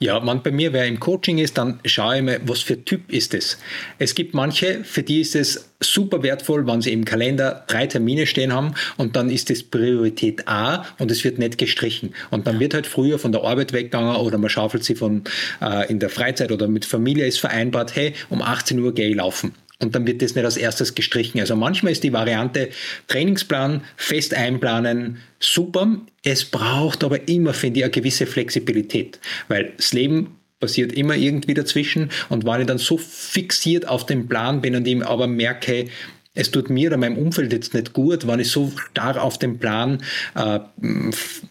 Ja, 0.00 0.20
man 0.20 0.44
bei 0.44 0.52
mir, 0.52 0.72
wer 0.72 0.86
im 0.86 1.00
Coaching 1.00 1.38
ist, 1.38 1.58
dann 1.58 1.80
schaue 1.84 2.18
ich 2.18 2.22
mir, 2.22 2.40
was 2.44 2.60
für 2.60 2.84
Typ 2.84 3.10
ist 3.10 3.34
es. 3.34 3.58
Es 3.98 4.14
gibt 4.14 4.32
manche, 4.32 4.84
für 4.84 5.02
die 5.02 5.20
ist 5.20 5.34
es 5.34 5.72
super 5.80 6.22
wertvoll, 6.22 6.68
wenn 6.68 6.80
sie 6.80 6.92
im 6.92 7.04
Kalender 7.04 7.64
drei 7.66 7.88
Termine 7.88 8.28
stehen 8.28 8.52
haben 8.52 8.74
und 8.96 9.16
dann 9.16 9.28
ist 9.28 9.50
es 9.50 9.64
Priorität 9.64 10.46
A 10.46 10.84
und 10.98 11.10
es 11.10 11.24
wird 11.24 11.40
nicht 11.40 11.58
gestrichen. 11.58 12.14
Und 12.30 12.46
dann 12.46 12.60
wird 12.60 12.74
halt 12.74 12.86
früher 12.86 13.18
von 13.18 13.32
der 13.32 13.42
Arbeit 13.42 13.72
weggegangen 13.72 14.14
oder 14.14 14.38
man 14.38 14.50
schaufelt 14.50 14.84
sie 14.84 14.94
von 14.94 15.24
äh, 15.60 15.90
in 15.90 15.98
der 15.98 16.10
Freizeit 16.10 16.52
oder 16.52 16.68
mit 16.68 16.84
Familie 16.84 17.26
ist 17.26 17.40
vereinbart, 17.40 17.96
hey, 17.96 18.14
um 18.28 18.40
18 18.40 18.78
Uhr 18.78 18.94
gehe 18.94 19.08
ich 19.08 19.16
laufen 19.16 19.52
und 19.80 19.94
dann 19.94 20.06
wird 20.06 20.22
das 20.22 20.34
nicht 20.34 20.44
als 20.44 20.56
erstes 20.56 20.94
gestrichen. 20.94 21.40
Also 21.40 21.54
manchmal 21.54 21.92
ist 21.92 22.02
die 22.02 22.12
Variante 22.12 22.70
Trainingsplan 23.06 23.82
fest 23.96 24.34
einplanen 24.34 25.18
super. 25.38 25.98
Es 26.24 26.44
braucht 26.44 27.04
aber 27.04 27.28
immer, 27.28 27.54
finde 27.54 27.80
ich, 27.80 27.84
eine 27.84 27.92
gewisse 27.92 28.26
Flexibilität, 28.26 29.20
weil 29.46 29.72
das 29.76 29.92
Leben 29.92 30.36
passiert 30.60 30.92
immer 30.92 31.14
irgendwie 31.14 31.54
dazwischen 31.54 32.10
und 32.28 32.44
wenn 32.44 32.62
ich 32.62 32.66
dann 32.66 32.78
so 32.78 32.98
fixiert 32.98 33.86
auf 33.86 34.06
den 34.06 34.28
Plan 34.28 34.60
bin 34.60 34.74
und 34.74 34.88
ihm 34.88 35.02
aber 35.02 35.28
merke, 35.28 35.86
es 36.34 36.50
tut 36.50 36.70
mir 36.70 36.88
oder 36.88 36.96
meinem 36.96 37.16
Umfeld 37.16 37.52
jetzt 37.52 37.74
nicht 37.74 37.92
gut, 37.92 38.26
wenn 38.26 38.40
ich 38.40 38.50
so 38.50 38.72
starr 38.76 39.22
auf 39.22 39.38
den 39.38 39.58
Plan 39.58 40.02
äh, 40.34 40.60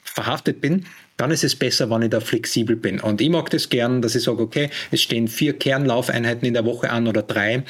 verhaftet 0.03 0.61
bin, 0.61 0.85
dann 1.17 1.31
ist 1.31 1.43
es 1.43 1.55
besser, 1.55 1.89
wenn 1.89 2.03
ich 2.03 2.09
da 2.09 2.21
flexibel 2.21 2.75
bin. 2.75 2.99
Und 2.99 3.19
ich 3.19 3.29
mag 3.29 3.49
das 3.49 3.69
gern, 3.69 4.01
dass 4.01 4.15
ich 4.15 4.23
sage, 4.23 4.41
okay, 4.41 4.69
es 4.91 5.01
stehen 5.01 5.27
vier 5.27 5.53
Kernlaufeinheiten 5.53 6.47
in 6.47 6.53
der 6.53 6.63
Woche 6.63 6.89
an 6.89 7.07
oder 7.07 7.23
drei. 7.23 7.63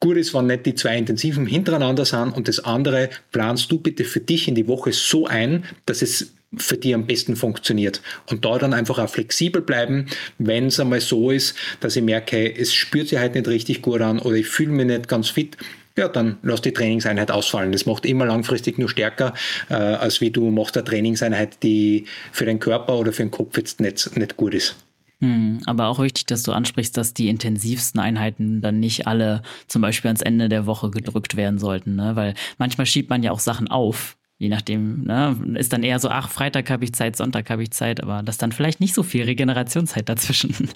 Gut 0.00 0.16
ist, 0.16 0.32
wenn 0.32 0.46
nicht 0.46 0.64
die 0.64 0.74
zwei 0.74 0.96
intensiven 0.96 1.46
hintereinander 1.46 2.06
sind 2.06 2.30
und 2.30 2.48
das 2.48 2.60
andere 2.60 3.10
planst 3.32 3.70
du 3.70 3.78
bitte 3.78 4.04
für 4.04 4.20
dich 4.20 4.48
in 4.48 4.54
die 4.54 4.66
Woche 4.66 4.92
so 4.92 5.26
ein, 5.26 5.64
dass 5.84 6.00
es 6.00 6.32
für 6.56 6.76
dich 6.76 6.94
am 6.94 7.06
besten 7.06 7.36
funktioniert. 7.36 8.00
Und 8.28 8.44
da 8.44 8.58
dann 8.58 8.72
einfach 8.72 8.98
auch 8.98 9.10
flexibel 9.10 9.62
bleiben, 9.62 10.06
wenn 10.38 10.66
es 10.66 10.80
einmal 10.80 11.00
so 11.00 11.30
ist, 11.30 11.54
dass 11.80 11.96
ich 11.96 12.02
merke, 12.02 12.56
es 12.56 12.74
spürt 12.74 13.08
sich 13.08 13.18
halt 13.18 13.34
nicht 13.34 13.46
richtig 13.46 13.82
gut 13.82 14.00
an 14.00 14.18
oder 14.18 14.36
ich 14.36 14.46
fühle 14.46 14.72
mich 14.72 14.86
nicht 14.86 15.06
ganz 15.06 15.28
fit, 15.28 15.56
ja, 15.96 16.08
dann 16.08 16.38
lass 16.42 16.62
die 16.62 16.72
Trainingseinheit 16.72 17.30
ausfallen. 17.30 17.72
Das 17.72 17.84
macht 17.84 18.06
immer 18.06 18.24
langfristig 18.24 18.78
nur 18.78 18.88
stärker, 18.88 19.34
äh, 19.68 19.74
als 19.74 20.20
wie 20.20 20.30
du 20.30 20.50
machst 20.50 20.76
eine 20.76 20.84
Trainingseinheit, 20.84 21.62
die 21.62 22.06
für 22.32 22.46
den 22.46 22.58
Körper 22.58 22.98
oder 22.98 23.12
für 23.12 23.22
den 23.22 23.30
Kopf 23.30 23.56
jetzt 23.58 23.80
nicht, 23.80 24.16
nicht 24.16 24.36
gut 24.36 24.54
ist. 24.54 24.76
Hm, 25.20 25.60
aber 25.66 25.88
auch 25.88 25.98
wichtig, 25.98 26.26
dass 26.26 26.42
du 26.42 26.52
ansprichst, 26.52 26.96
dass 26.96 27.12
die 27.12 27.28
intensivsten 27.28 28.00
Einheiten 28.00 28.62
dann 28.62 28.80
nicht 28.80 29.06
alle 29.06 29.42
zum 29.68 29.82
Beispiel 29.82 30.08
ans 30.08 30.22
Ende 30.22 30.48
der 30.48 30.64
Woche 30.64 30.90
gedrückt 30.90 31.36
werden 31.36 31.58
sollten, 31.58 31.94
ne? 31.96 32.16
weil 32.16 32.34
manchmal 32.56 32.86
schiebt 32.86 33.10
man 33.10 33.22
ja 33.22 33.30
auch 33.30 33.40
Sachen 33.40 33.68
auf. 33.68 34.16
Je 34.38 34.48
nachdem, 34.48 35.04
ne, 35.04 35.36
ist 35.56 35.74
dann 35.74 35.82
eher 35.82 35.98
so, 35.98 36.08
ach, 36.08 36.30
Freitag 36.30 36.70
habe 36.70 36.84
ich 36.84 36.94
Zeit, 36.94 37.14
Sonntag 37.14 37.50
habe 37.50 37.62
ich 37.62 37.72
Zeit, 37.72 38.02
aber 38.02 38.22
das 38.22 38.38
dann 38.38 38.52
vielleicht 38.52 38.80
nicht 38.80 38.94
so 38.94 39.02
viel 39.02 39.24
Regenerationszeit 39.24 40.08
dazwischen. 40.08 40.70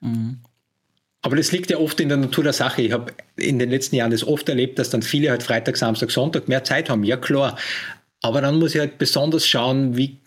mhm. 0.00 0.38
Aber 1.24 1.36
das 1.36 1.52
liegt 1.52 1.70
ja 1.70 1.78
oft 1.78 2.00
in 2.00 2.08
der 2.08 2.18
Natur 2.18 2.42
der 2.42 2.52
Sache. 2.52 2.82
Ich 2.82 2.90
habe 2.90 3.12
in 3.36 3.60
den 3.60 3.70
letzten 3.70 3.94
Jahren 3.94 4.10
das 4.10 4.26
oft 4.26 4.48
erlebt, 4.48 4.80
dass 4.80 4.90
dann 4.90 5.02
viele 5.02 5.30
halt 5.30 5.44
Freitag, 5.44 5.76
Samstag, 5.76 6.10
Sonntag 6.10 6.48
mehr 6.48 6.64
Zeit 6.64 6.90
haben. 6.90 7.04
Ja, 7.04 7.16
klar. 7.16 7.56
Aber 8.22 8.40
dann 8.40 8.58
muss 8.58 8.74
ich 8.74 8.80
halt 8.80 8.98
besonders 8.98 9.46
schauen, 9.46 9.96
wie 9.96 10.18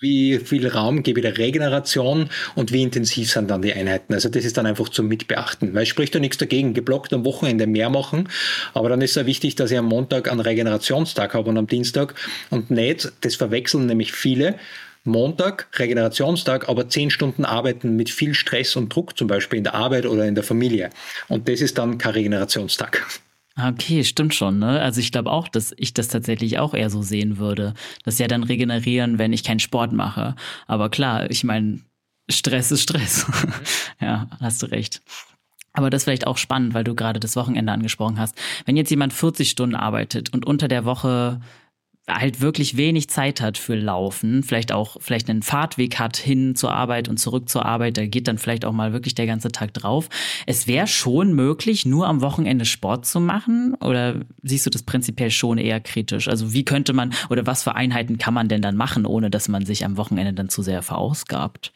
wie 0.00 0.38
viel 0.38 0.68
Raum 0.68 1.02
gebe 1.02 1.20
ich 1.20 1.26
der 1.26 1.38
Regeneration 1.38 2.28
und 2.54 2.72
wie 2.72 2.82
intensiv 2.82 3.30
sind 3.30 3.50
dann 3.50 3.62
die 3.62 3.72
Einheiten. 3.72 4.12
Also 4.12 4.28
das 4.28 4.44
ist 4.44 4.56
dann 4.58 4.66
einfach 4.66 4.88
zum 4.90 5.08
Mitbeachten, 5.08 5.74
weil 5.74 5.84
es 5.84 5.88
spricht 5.88 6.14
ja 6.14 6.20
nichts 6.20 6.38
dagegen, 6.38 6.74
geblockt 6.74 7.12
am 7.12 7.24
Wochenende 7.24 7.66
mehr 7.66 7.88
machen, 7.88 8.28
aber 8.74 8.88
dann 8.90 9.00
ist 9.00 9.10
es 9.10 9.16
ja 9.16 9.26
wichtig, 9.26 9.54
dass 9.54 9.70
ich 9.70 9.78
am 9.78 9.86
Montag 9.86 10.30
einen 10.30 10.40
Regenerationstag 10.40 11.34
habe 11.34 11.48
und 11.48 11.56
am 11.56 11.66
Dienstag 11.66 12.14
und 12.50 12.70
nicht, 12.70 13.12
das 13.22 13.36
verwechseln 13.36 13.86
nämlich 13.86 14.12
viele, 14.12 14.56
Montag, 15.04 15.66
Regenerationstag, 15.78 16.68
aber 16.68 16.88
zehn 16.88 17.10
Stunden 17.10 17.44
arbeiten 17.44 17.96
mit 17.96 18.08
viel 18.08 18.34
Stress 18.34 18.76
und 18.76 18.94
Druck, 18.94 19.18
zum 19.18 19.26
Beispiel 19.26 19.58
in 19.58 19.64
der 19.64 19.74
Arbeit 19.74 20.06
oder 20.06 20.26
in 20.26 20.36
der 20.36 20.44
Familie. 20.44 20.90
Und 21.28 21.48
das 21.48 21.60
ist 21.60 21.76
dann 21.78 21.98
kein 21.98 22.12
Regenerationstag. 22.12 23.04
Okay, 23.56 24.02
stimmt 24.04 24.34
schon. 24.34 24.58
Ne? 24.58 24.80
Also 24.80 25.00
ich 25.00 25.12
glaube 25.12 25.30
auch, 25.30 25.48
dass 25.48 25.74
ich 25.76 25.92
das 25.92 26.08
tatsächlich 26.08 26.58
auch 26.58 26.72
eher 26.74 26.88
so 26.90 27.02
sehen 27.02 27.38
würde. 27.38 27.74
Das 28.04 28.18
ja 28.18 28.26
dann 28.26 28.44
regenerieren, 28.44 29.18
wenn 29.18 29.32
ich 29.32 29.44
keinen 29.44 29.60
Sport 29.60 29.92
mache. 29.92 30.34
Aber 30.66 30.88
klar, 30.88 31.30
ich 31.30 31.44
meine, 31.44 31.80
Stress 32.30 32.72
ist 32.72 32.82
Stress. 32.82 33.26
Ja, 34.00 34.26
hast 34.40 34.60
du 34.62 34.66
recht. 34.66 35.00
Aber 35.74 35.88
das 35.88 36.00
ist 36.00 36.04
vielleicht 36.04 36.26
auch 36.26 36.36
spannend, 36.36 36.74
weil 36.74 36.82
du 36.82 36.96
gerade 36.96 37.20
das 37.20 37.36
Wochenende 37.36 37.72
angesprochen 37.72 38.18
hast. 38.18 38.36
Wenn 38.66 38.76
jetzt 38.76 38.90
jemand 38.90 39.12
40 39.12 39.48
Stunden 39.48 39.76
arbeitet 39.76 40.32
und 40.32 40.44
unter 40.44 40.66
der 40.66 40.84
Woche 40.84 41.40
halt 42.08 42.40
wirklich 42.40 42.76
wenig 42.76 43.08
Zeit 43.08 43.40
hat 43.40 43.58
für 43.58 43.76
Laufen, 43.76 44.42
vielleicht 44.42 44.72
auch 44.72 44.96
vielleicht 45.00 45.30
einen 45.30 45.42
Fahrtweg 45.42 45.98
hat 45.98 46.16
hin 46.16 46.56
zur 46.56 46.72
Arbeit 46.72 47.08
und 47.08 47.18
zurück 47.18 47.48
zur 47.48 47.64
Arbeit, 47.64 47.96
da 47.96 48.06
geht 48.06 48.26
dann 48.26 48.38
vielleicht 48.38 48.64
auch 48.64 48.72
mal 48.72 48.92
wirklich 48.92 49.14
der 49.14 49.26
ganze 49.26 49.52
Tag 49.52 49.72
drauf. 49.74 50.08
Es 50.46 50.66
wäre 50.66 50.88
schon 50.88 51.32
möglich, 51.32 51.86
nur 51.86 52.08
am 52.08 52.20
Wochenende 52.20 52.64
Sport 52.64 53.06
zu 53.06 53.20
machen 53.20 53.74
oder 53.80 54.16
siehst 54.42 54.66
du 54.66 54.70
das 54.70 54.82
prinzipiell 54.82 55.30
schon 55.30 55.58
eher 55.58 55.80
kritisch? 55.80 56.28
Also 56.28 56.52
wie 56.52 56.64
könnte 56.64 56.92
man 56.92 57.14
oder 57.30 57.46
was 57.46 57.62
für 57.62 57.76
Einheiten 57.76 58.18
kann 58.18 58.34
man 58.34 58.48
denn 58.48 58.62
dann 58.62 58.76
machen, 58.76 59.06
ohne 59.06 59.30
dass 59.30 59.48
man 59.48 59.64
sich 59.64 59.84
am 59.84 59.96
Wochenende 59.96 60.32
dann 60.32 60.48
zu 60.48 60.62
sehr 60.62 60.82
verausgabt? 60.82 61.72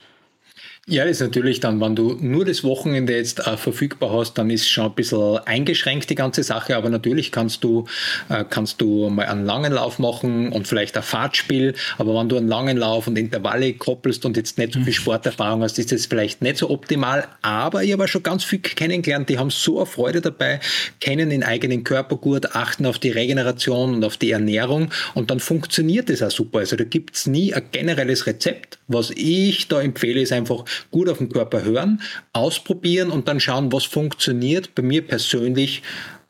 Ja, 0.88 1.02
das 1.02 1.16
ist 1.16 1.20
natürlich 1.20 1.58
dann, 1.58 1.80
wenn 1.80 1.96
du 1.96 2.16
nur 2.20 2.44
das 2.44 2.62
Wochenende 2.62 3.16
jetzt 3.16 3.44
äh, 3.44 3.56
verfügbar 3.56 4.12
hast, 4.12 4.34
dann 4.34 4.50
ist 4.50 4.68
schon 4.68 4.84
ein 4.84 4.94
bisschen 4.94 5.38
eingeschränkt 5.38 6.08
die 6.10 6.14
ganze 6.14 6.44
Sache, 6.44 6.76
aber 6.76 6.90
natürlich 6.90 7.32
kannst 7.32 7.64
du, 7.64 7.86
äh, 8.28 8.44
kannst 8.48 8.80
du 8.80 9.10
mal 9.10 9.26
einen 9.26 9.44
langen 9.44 9.72
Lauf 9.72 9.98
machen 9.98 10.52
und 10.52 10.68
vielleicht 10.68 10.96
ein 10.96 11.02
Fahrtspiel, 11.02 11.74
aber 11.98 12.16
wenn 12.16 12.28
du 12.28 12.36
einen 12.36 12.46
langen 12.46 12.76
Lauf 12.76 13.08
und 13.08 13.18
Intervalle 13.18 13.72
koppelst 13.72 14.24
und 14.26 14.36
jetzt 14.36 14.58
nicht 14.58 14.74
so 14.74 14.78
viel 14.78 14.90
mhm. 14.90 14.92
Sporterfahrung 14.92 15.64
hast, 15.64 15.76
ist 15.80 15.90
das 15.90 16.06
vielleicht 16.06 16.40
nicht 16.40 16.58
so 16.58 16.70
optimal, 16.70 17.26
aber 17.42 17.82
ich 17.82 17.92
habe 17.92 18.06
schon 18.06 18.22
ganz 18.22 18.44
viel 18.44 18.60
kennengelernt, 18.60 19.28
die 19.28 19.38
haben 19.38 19.50
so 19.50 19.78
eine 19.78 19.86
Freude 19.86 20.20
dabei, 20.20 20.60
kennen 21.00 21.30
den 21.30 21.42
eigenen 21.42 21.82
Körper 21.82 22.14
gut, 22.14 22.54
achten 22.54 22.86
auf 22.86 23.00
die 23.00 23.10
Regeneration 23.10 23.96
und 23.96 24.04
auf 24.04 24.18
die 24.18 24.30
Ernährung 24.30 24.92
und 25.14 25.32
dann 25.32 25.40
funktioniert 25.40 26.10
das 26.10 26.22
auch 26.22 26.30
super. 26.30 26.60
Also 26.60 26.76
da 26.76 26.84
gibt's 26.84 27.26
nie 27.26 27.52
ein 27.52 27.64
generelles 27.72 28.28
Rezept. 28.28 28.78
Was 28.86 29.10
ich 29.10 29.66
da 29.66 29.80
empfehle, 29.80 30.20
ist 30.20 30.32
einfach 30.32 30.64
gut 30.90 31.08
auf 31.08 31.18
den 31.18 31.28
Körper 31.28 31.64
hören, 31.64 32.00
ausprobieren 32.32 33.10
und 33.10 33.28
dann 33.28 33.40
schauen, 33.40 33.72
was 33.72 33.84
funktioniert 33.84 34.74
bei 34.74 34.82
mir 34.82 35.06
persönlich 35.06 35.82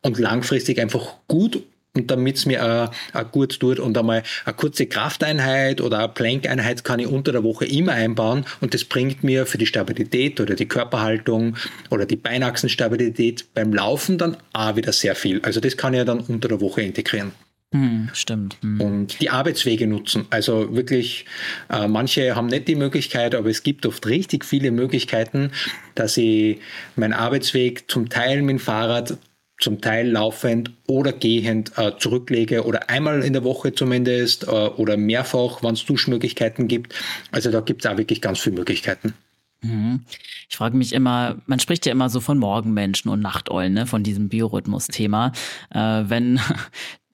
und 0.03 0.19
langfristig 0.19 0.81
einfach 0.81 1.15
gut 1.29 1.63
und 1.97 2.11
damit 2.11 2.37
es 2.37 2.47
mir 2.47 2.65
auch, 2.65 3.19
auch 3.19 3.33
gut 3.33 3.59
tut 3.59 3.81
und 3.81 3.97
einmal 3.97 4.23
eine 4.45 4.55
kurze 4.55 4.87
Krafteinheit 4.87 5.81
oder 5.81 5.99
eine 5.99 6.09
Plankeinheit 6.09 6.85
kann 6.85 7.01
ich 7.01 7.07
unter 7.07 7.33
der 7.33 7.43
Woche 7.43 7.65
immer 7.65 7.93
einbauen 7.93 8.45
und 8.61 8.75
das 8.75 8.85
bringt 8.85 9.25
mir 9.25 9.47
für 9.47 9.59
die 9.59 9.67
Stabilität 9.67 10.41
oder 10.41 10.55
die 10.55 10.67
Körperhaltung 10.67 11.57
oder 11.91 12.07
die 12.07 12.17
Beinachsenstabilität 12.17 13.47
beim 13.55 13.73
Laufen 13.73 14.19
dann 14.19 14.37
auch 14.53 14.77
wieder 14.77 14.93
sehr 14.93 15.15
viel. 15.15 15.41
Also 15.43 15.61
das 15.61 15.77
kann 15.77 15.95
ich 15.95 16.05
dann 16.05 16.21
unter 16.21 16.49
der 16.49 16.61
Woche 16.61 16.83
integrieren. 16.83 17.33
Hm, 17.73 18.11
stimmt. 18.13 18.57
Hm. 18.63 18.81
Und 18.81 19.21
die 19.21 19.31
Arbeitswege 19.31 19.87
nutzen. 19.87 20.27
Also 20.31 20.75
wirklich, 20.75 21.27
äh, 21.69 21.89
manche 21.89 22.37
haben 22.37 22.47
nicht 22.47 22.69
die 22.69 22.77
Möglichkeit, 22.77 23.35
aber 23.35 23.51
es 23.51 23.63
gibt 23.63 23.87
oft 23.87 24.07
richtig 24.07 24.45
viele 24.45 24.71
Möglichkeiten, 24.71 25.51
dass 25.95 26.17
ich 26.17 26.61
meinen 26.95 27.13
Arbeitsweg 27.13 27.91
zum 27.91 28.09
Teil 28.09 28.43
mit 28.43 28.51
dem 28.51 28.59
Fahrrad 28.61 29.19
zum 29.59 29.81
Teil 29.81 30.11
laufend 30.11 30.71
oder 30.87 31.13
gehend 31.13 31.73
äh, 31.77 31.93
zurücklege 31.99 32.65
oder 32.67 32.91
einmal 32.91 33.23
in 33.23 33.33
der 33.33 33.43
Woche 33.43 33.75
zumindest 33.75 34.45
äh, 34.45 34.51
oder 34.51 34.97
mehrfach, 34.97 35.63
wenn 35.63 35.75
es 35.75 35.85
Duschmöglichkeiten 35.85 36.69
gibt. 36.69 36.95
Also 37.31 37.51
da 37.51 37.61
gibt 37.61 37.85
es 37.85 37.91
auch 37.91 37.97
wirklich 37.97 38.21
ganz 38.21 38.39
viele 38.39 38.57
Möglichkeiten. 38.57 39.15
Mhm. 39.63 40.01
Ich 40.49 40.57
frage 40.57 40.77
mich 40.77 40.93
immer, 40.93 41.37
man 41.47 41.59
spricht 41.59 41.87
ja 41.87 41.93
immer 41.93 42.11
so 42.11 42.21
von 42.21 42.39
Morgenmenschen 42.39 43.11
und 43.11 43.21
Nachteulen, 43.21 43.73
ne, 43.73 43.87
von 43.87 44.03
diesem 44.03 44.29
Biorhythmus-Thema. 44.29 45.33
Äh, 45.71 46.05
wenn 46.07 46.39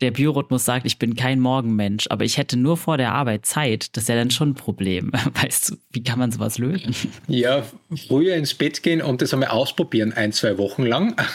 der 0.03 0.11
Biorhythmus 0.11 0.65
sagt, 0.65 0.85
ich 0.85 0.99
bin 0.99 1.15
kein 1.15 1.41
Morgenmensch, 1.41 2.07
aber 2.11 2.25
ich 2.25 2.37
hätte 2.37 2.59
nur 2.59 2.77
vor 2.77 2.97
der 2.97 3.13
Arbeit 3.13 3.47
Zeit, 3.47 3.97
das 3.97 4.05
ist 4.05 4.09
ja 4.09 4.17
dann 4.17 4.31
schon 4.31 4.51
ein 4.51 4.55
Problem. 4.55 5.13
Weißt 5.43 5.71
du, 5.71 5.77
wie 5.93 6.03
kann 6.03 6.19
man 6.19 6.31
sowas 6.31 6.59
lösen? 6.59 6.95
Ja, 7.29 7.65
früher 8.09 8.35
ins 8.35 8.55
Bett 8.55 8.83
gehen 8.83 9.01
und 9.01 9.23
das 9.23 9.33
einmal 9.33 9.51
ausprobieren, 9.51 10.13
ein, 10.13 10.33
zwei 10.33 10.59
Wochen 10.59 10.85
lang. 10.85 11.17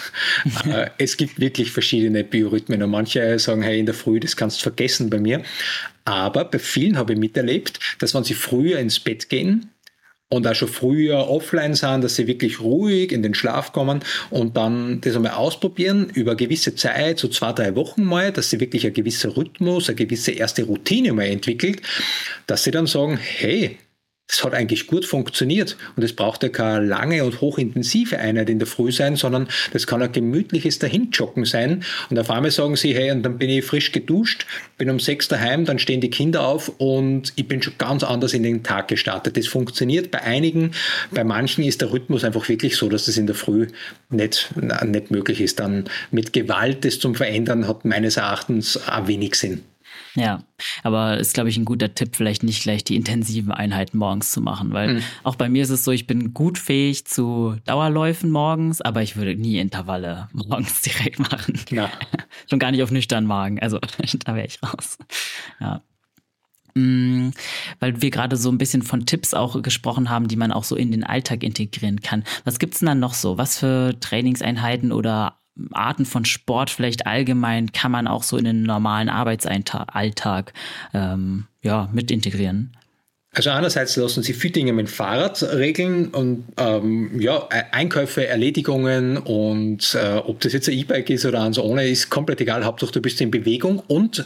Äh, 0.65 0.89
es 0.97 1.17
gibt 1.17 1.39
wirklich 1.39 1.71
verschiedene 1.71 2.23
Biorhythmen 2.23 2.81
und 2.81 2.89
manche 2.89 3.37
sagen, 3.39 3.61
hey, 3.61 3.79
in 3.79 3.85
der 3.85 3.95
Früh, 3.95 4.19
das 4.19 4.35
kannst 4.35 4.59
du 4.59 4.63
vergessen 4.63 5.09
bei 5.09 5.19
mir. 5.19 5.43
Aber 6.03 6.45
bei 6.45 6.59
vielen 6.59 6.97
habe 6.97 7.13
ich 7.13 7.19
miterlebt, 7.19 7.79
dass 7.99 8.13
wenn 8.13 8.23
sie 8.23 8.33
früher 8.33 8.79
ins 8.79 8.99
Bett 8.99 9.29
gehen, 9.29 9.71
und 10.29 10.45
auch 10.45 10.55
schon 10.55 10.67
früher 10.67 11.29
offline 11.29 11.73
sind, 11.73 12.03
dass 12.03 12.15
sie 12.15 12.27
wirklich 12.27 12.59
ruhig 12.59 13.11
in 13.11 13.23
den 13.23 13.33
Schlaf 13.33 13.71
kommen 13.71 14.01
und 14.29 14.57
dann 14.57 14.99
das 15.01 15.15
einmal 15.15 15.33
ausprobieren 15.33 16.09
über 16.13 16.35
gewisse 16.35 16.75
Zeit, 16.75 17.19
so 17.19 17.27
zwei, 17.29 17.53
drei 17.53 17.75
Wochen 17.75 18.03
mal, 18.03 18.31
dass 18.31 18.49
sie 18.49 18.59
wirklich 18.59 18.85
ein 18.85 18.93
gewisser 18.93 19.37
Rhythmus, 19.37 19.87
eine 19.87 19.95
gewisse 19.95 20.31
erste 20.31 20.63
Routine 20.63 21.13
mal 21.13 21.27
entwickelt, 21.27 21.81
dass 22.45 22.63
sie 22.63 22.71
dann 22.71 22.87
sagen, 22.87 23.17
hey, 23.17 23.77
das 24.27 24.43
hat 24.43 24.53
eigentlich 24.53 24.87
gut 24.87 25.05
funktioniert. 25.05 25.77
Und 25.95 26.03
es 26.03 26.13
braucht 26.13 26.43
ja 26.43 26.49
keine 26.49 26.85
lange 26.85 27.23
und 27.23 27.39
hochintensive 27.39 28.17
Einheit 28.17 28.49
in 28.49 28.59
der 28.59 28.67
Früh 28.67 28.91
sein, 28.91 29.15
sondern 29.15 29.47
das 29.71 29.87
kann 29.87 30.01
ein 30.01 30.11
gemütliches 30.11 30.79
Dahinjoggen 30.79 31.45
sein. 31.45 31.83
Und 32.09 32.19
auf 32.19 32.29
einmal 32.29 32.51
sagen 32.51 32.75
sie, 32.75 32.93
hey, 32.93 33.11
und 33.11 33.23
dann 33.23 33.37
bin 33.37 33.49
ich 33.49 33.63
frisch 33.63 33.91
geduscht, 33.91 34.45
bin 34.77 34.89
um 34.89 34.99
sechs 34.99 35.27
daheim, 35.27 35.65
dann 35.65 35.79
stehen 35.79 36.01
die 36.01 36.09
Kinder 36.09 36.45
auf 36.45 36.69
und 36.77 37.31
ich 37.35 37.47
bin 37.47 37.61
schon 37.61 37.73
ganz 37.77 38.03
anders 38.03 38.33
in 38.33 38.43
den 38.43 38.63
Tag 38.63 38.89
gestartet. 38.89 39.37
Das 39.37 39.47
funktioniert 39.47 40.11
bei 40.11 40.21
einigen, 40.21 40.71
bei 41.11 41.23
manchen 41.23 41.63
ist 41.63 41.81
der 41.81 41.91
Rhythmus 41.91 42.23
einfach 42.23 42.47
wirklich 42.49 42.75
so, 42.75 42.89
dass 42.89 43.05
das 43.05 43.17
in 43.17 43.27
der 43.27 43.35
Früh 43.35 43.67
nicht, 44.09 44.49
nicht 44.85 45.11
möglich 45.11 45.39
ist. 45.39 45.59
Dann 45.59 45.85
mit 46.11 46.33
Gewalt 46.33 46.83
das 46.83 46.99
zum 46.99 47.15
Verändern 47.15 47.67
hat 47.67 47.85
meines 47.85 48.17
Erachtens 48.17 48.77
auch 48.87 49.07
wenig 49.07 49.35
Sinn. 49.35 49.63
Ja, 50.15 50.43
aber 50.83 51.17
ist, 51.17 51.33
glaube 51.33 51.49
ich, 51.49 51.57
ein 51.57 51.65
guter 51.65 51.93
Tipp, 51.93 52.15
vielleicht 52.15 52.43
nicht 52.43 52.63
gleich 52.63 52.83
die 52.83 52.95
intensiven 52.95 53.51
Einheiten 53.51 53.97
morgens 53.97 54.31
zu 54.31 54.41
machen, 54.41 54.73
weil 54.73 54.95
mhm. 54.95 55.03
auch 55.23 55.35
bei 55.35 55.49
mir 55.49 55.63
ist 55.63 55.69
es 55.69 55.83
so, 55.83 55.91
ich 55.91 56.07
bin 56.07 56.33
gut 56.33 56.57
fähig 56.57 57.05
zu 57.05 57.55
Dauerläufen 57.65 58.31
morgens, 58.31 58.81
aber 58.81 59.03
ich 59.03 59.15
würde 59.15 59.35
nie 59.35 59.59
Intervalle 59.59 60.29
morgens 60.33 60.81
direkt 60.81 61.19
machen. 61.19 61.59
Ja. 61.69 61.89
Schon 62.49 62.59
gar 62.59 62.71
nicht 62.71 62.83
auf 62.83 62.91
nüchternen 62.91 63.27
Magen. 63.27 63.59
Also 63.59 63.79
da 64.25 64.35
wäre 64.35 64.47
ich 64.47 64.59
raus. 64.63 64.97
Ja. 65.59 65.81
Mm, 66.77 67.31
weil 67.79 68.01
wir 68.01 68.11
gerade 68.11 68.37
so 68.37 68.49
ein 68.49 68.59
bisschen 68.59 68.83
von 68.83 69.05
Tipps 69.05 69.33
auch 69.33 69.61
gesprochen 69.61 70.09
haben, 70.09 70.27
die 70.27 70.35
man 70.35 70.51
auch 70.51 70.63
so 70.63 70.75
in 70.75 70.91
den 70.91 71.03
Alltag 71.03 71.43
integrieren 71.43 72.01
kann. 72.01 72.23
Was 72.43 72.59
gibt's 72.59 72.79
denn 72.79 72.87
dann 72.87 72.99
noch 72.99 73.13
so? 73.15 73.37
Was 73.37 73.57
für 73.57 73.99
Trainingseinheiten 73.99 74.91
oder 74.91 75.39
Arten 75.71 76.05
von 76.05 76.25
Sport 76.25 76.69
vielleicht 76.69 77.07
allgemein 77.07 77.71
kann 77.71 77.91
man 77.91 78.07
auch 78.07 78.23
so 78.23 78.37
in 78.37 78.45
den 78.45 78.63
normalen 78.63 79.09
Arbeitsalltag 79.09 80.53
ähm, 80.93 81.45
ja, 81.61 81.89
mit 81.93 82.11
integrieren? 82.11 82.75
Also 83.33 83.51
einerseits 83.51 83.95
lassen 83.97 84.23
sie 84.23 84.33
viele 84.33 84.53
Dinge 84.53 84.73
mit 84.73 84.89
Fahrrad 84.89 85.43
regeln 85.43 86.07
und 86.07 86.45
ähm, 86.57 87.19
ja, 87.19 87.47
Einkäufe, 87.71 88.25
Erledigungen 88.25 89.17
und 89.17 89.93
äh, 89.93 90.15
ob 90.15 90.39
das 90.39 90.53
jetzt 90.53 90.69
ein 90.69 90.77
E-Bike 90.77 91.09
ist 91.11 91.25
oder 91.25 91.43
eins 91.43 91.59
ohne, 91.59 91.87
ist 91.87 92.09
komplett 92.09 92.41
egal. 92.41 92.65
Hauptsache 92.65 92.93
du 92.93 93.01
bist 93.01 93.21
in 93.21 93.29
Bewegung 93.29 93.79
und 93.87 94.25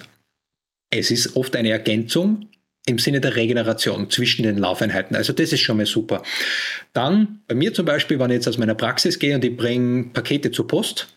es 0.91 1.11
ist 1.11 1.35
oft 1.35 1.55
eine 1.55 1.71
Ergänzung 1.71 2.47
im 2.85 2.99
Sinne 2.99 3.21
der 3.21 3.35
Regeneration 3.35 4.09
zwischen 4.09 4.43
den 4.43 4.57
Laufeinheiten. 4.57 5.15
Also 5.15 5.33
das 5.33 5.51
ist 5.51 5.61
schon 5.61 5.77
mal 5.77 5.85
super. 5.85 6.23
Dann 6.93 7.41
bei 7.47 7.55
mir 7.55 7.73
zum 7.73 7.85
Beispiel, 7.85 8.17
wenn 8.19 8.31
ich 8.31 8.35
jetzt 8.35 8.47
aus 8.47 8.57
meiner 8.57 8.75
Praxis 8.75 9.19
gehe 9.19 9.35
und 9.35 9.43
ich 9.43 9.55
bringe 9.55 10.05
Pakete 10.13 10.51
zur 10.51 10.67
Post, 10.67 11.07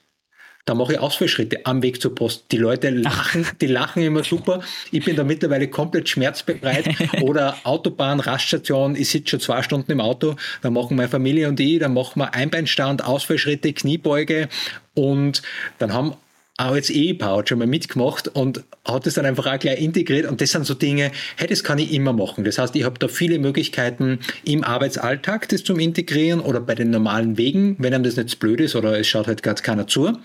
da 0.65 0.75
mache 0.75 0.95
ich 0.95 0.99
Ausfallschritte 0.99 1.67
am 1.67 1.83
Weg 1.83 2.01
zur 2.01 2.15
Post. 2.15 2.47
Die 2.51 2.57
Leute 2.57 2.91
lachen, 2.91 3.47
die 3.61 3.67
lachen 3.67 4.03
immer 4.03 4.25
super. 4.25 4.63
Ich 4.91 5.05
bin 5.05 5.17
da 5.17 5.25
mittlerweile 5.25 5.69
komplett 5.69 6.09
schmerzbereit. 6.09 6.89
Oder 7.23 7.57
Autobahn, 7.65 8.21
Raststation, 8.21 8.97
ich 8.97 9.11
sitze 9.11 9.31
schon 9.31 9.41
zwei 9.41 9.63
Stunden 9.63 9.93
im 9.93 10.01
Auto, 10.01 10.37
da 10.63 10.71
machen 10.71 10.97
meine 10.97 11.09
Familie 11.09 11.49
und 11.49 11.61
ich, 11.61 11.79
dann 11.79 11.95
machen 11.95 12.19
wir 12.21 12.35
Einbeinstand, 12.35 13.05
Ausfallschritte, 13.05 13.73
Kniebeuge 13.73 14.49
und 14.95 15.43
dann 15.79 15.93
haben 15.93 16.15
als 16.57 16.89
Ehepaar 16.89 17.39
hat 17.39 17.49
schon 17.49 17.59
mal 17.59 17.67
mitgemacht 17.67 18.29
und 18.29 18.63
hat 18.85 19.07
es 19.07 19.15
dann 19.15 19.27
einfach 19.27 19.47
auch 19.47 19.59
gleich 19.59 19.81
integriert. 19.81 20.27
Und 20.27 20.41
das 20.41 20.53
sind 20.53 20.65
so 20.65 20.75
Dinge, 20.75 21.11
hey, 21.37 21.49
das 21.49 21.65
kann 21.65 21.79
ich 21.79 21.93
immer 21.93 22.13
machen. 22.13 22.45
Das 22.45 22.59
heißt, 22.59 22.77
ich 22.77 22.85
habe 22.85 22.99
da 22.99 23.09
viele 23.09 23.39
Möglichkeiten 23.39 24.21
im 24.45 24.63
Arbeitsalltag, 24.63 25.49
das 25.49 25.65
zum 25.65 25.81
Integrieren 25.81 26.41
oder 26.41 26.61
bei 26.61 26.75
den 26.75 26.91
normalen 26.91 27.37
Wegen, 27.37 27.77
wenn 27.79 27.93
einem 27.93 28.05
das 28.05 28.17
nicht 28.17 28.39
blöd 28.39 28.61
ist 28.61 28.77
oder 28.77 28.99
es 28.99 29.09
schaut 29.09 29.27
halt 29.27 29.43
gerade 29.43 29.63
keiner 29.63 29.89
zu. 29.89 30.17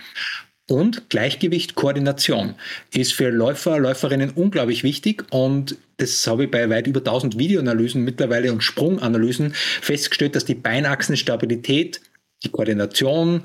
Und 0.70 1.10
Gleichgewicht, 1.10 1.74
Koordination 1.74 2.54
ist 2.94 3.14
für 3.14 3.32
Läufer, 3.32 3.80
Läuferinnen 3.80 4.30
unglaublich 4.30 4.84
wichtig 4.84 5.26
und 5.32 5.78
das 5.98 6.28
habe 6.28 6.44
ich 6.44 6.52
bei 6.52 6.70
weit 6.70 6.86
über 6.86 7.00
1000 7.00 7.40
Videoanalysen 7.40 8.04
mittlerweile 8.04 8.54
und 8.54 8.64
Sprunganalysen 8.64 9.54
festgestellt, 9.82 10.36
dass 10.36 10.46
die 10.46 10.54
Beinachsenstabilität, 10.54 12.02
die 12.44 12.50
Koordination, 12.50 13.44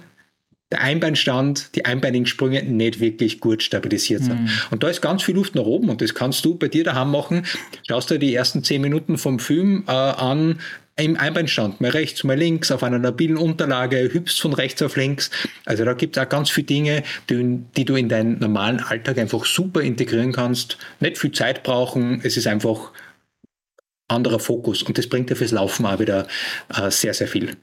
der 0.75 0.83
Einbeinstand, 0.83 1.75
die 1.75 1.85
einbeinigen 1.85 2.27
Sprünge 2.27 2.63
nicht 2.63 3.01
wirklich 3.01 3.41
gut 3.41 3.63
stabilisiert 3.63 4.23
sind. 4.23 4.43
Mhm. 4.43 4.51
Und 4.71 4.83
da 4.83 4.89
ist 4.89 5.01
ganz 5.01 5.23
viel 5.23 5.35
Luft 5.35 5.55
nach 5.55 5.65
oben 5.65 5.89
und 5.89 6.01
das 6.01 6.15
kannst 6.15 6.45
du 6.45 6.57
bei 6.57 6.69
dir 6.69 6.85
daheim 6.85 7.11
machen. 7.11 7.47
Schaust 7.89 8.11
dir 8.11 8.19
die 8.19 8.35
ersten 8.35 8.63
zehn 8.63 8.83
Minuten 8.83 9.19
vom 9.19 9.39
Film 9.39 9.85
äh, 9.87 9.93
an, 9.93 10.59
im 10.97 11.17
Einbeinstand, 11.17 11.81
mal 11.81 11.91
rechts, 11.91 12.23
mal 12.23 12.39
links, 12.39 12.71
auf 12.71 12.85
einer 12.85 13.01
labilen 13.01 13.37
Unterlage, 13.37 14.11
hüpfst 14.13 14.41
von 14.41 14.53
rechts 14.53 14.81
auf 14.81 14.97
links. 14.97 15.31
Also 15.65 15.85
da 15.85 15.93
gibt 15.95 16.17
es 16.17 16.23
auch 16.23 16.29
ganz 16.29 16.51
viele 16.51 16.67
Dinge, 16.67 17.03
die, 17.29 17.59
die, 17.77 17.85
du 17.85 17.97
in 17.97 18.09
deinen 18.09 18.39
normalen 18.39 18.79
Alltag 18.79 19.19
einfach 19.19 19.45
super 19.45 19.81
integrieren 19.81 20.33
kannst. 20.33 20.79
Nicht 21.01 21.19
viel 21.19 21.33
Zeit 21.33 21.65
brauchen, 21.65 22.21
es 22.23 22.37
ist 22.37 22.47
einfach 22.47 22.93
anderer 24.07 24.39
Fokus 24.39 24.83
und 24.83 24.97
das 24.97 25.09
bringt 25.09 25.31
dir 25.31 25.37
fürs 25.37 25.51
Laufen 25.51 25.85
auch 25.87 25.99
wieder 25.99 26.29
äh, 26.73 26.91
sehr, 26.91 27.15
sehr 27.15 27.27
viel. 27.27 27.57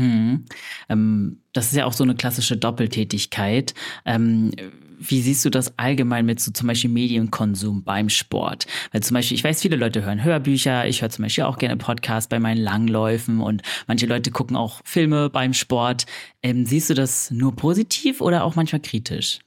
Mhm. 0.00 0.44
Ähm, 0.88 1.38
das 1.52 1.66
ist 1.66 1.76
ja 1.76 1.86
auch 1.86 1.92
so 1.92 2.04
eine 2.04 2.14
klassische 2.14 2.56
Doppeltätigkeit. 2.56 3.74
Ähm, 4.04 4.52
wie 4.98 5.20
siehst 5.20 5.44
du 5.44 5.50
das 5.50 5.78
allgemein 5.78 6.26
mit 6.26 6.40
so 6.40 6.50
zum 6.52 6.68
Beispiel 6.68 6.90
Medienkonsum 6.90 7.84
beim 7.84 8.08
Sport? 8.08 8.66
Weil 8.92 9.02
zum 9.02 9.14
Beispiel, 9.14 9.36
ich 9.36 9.44
weiß, 9.44 9.62
viele 9.62 9.76
Leute 9.76 10.04
hören 10.04 10.22
Hörbücher, 10.24 10.86
ich 10.86 11.02
höre 11.02 11.10
zum 11.10 11.24
Beispiel 11.24 11.44
auch 11.44 11.58
gerne 11.58 11.76
Podcasts 11.76 12.28
bei 12.28 12.38
meinen 12.38 12.60
Langläufen 12.60 13.40
und 13.40 13.62
manche 13.86 14.06
Leute 14.06 14.30
gucken 14.30 14.56
auch 14.56 14.80
Filme 14.84 15.30
beim 15.30 15.52
Sport. 15.52 16.06
Ähm, 16.42 16.66
siehst 16.66 16.90
du 16.90 16.94
das 16.94 17.30
nur 17.30 17.54
positiv 17.54 18.20
oder 18.20 18.44
auch 18.44 18.56
manchmal 18.56 18.80
kritisch? 18.80 19.40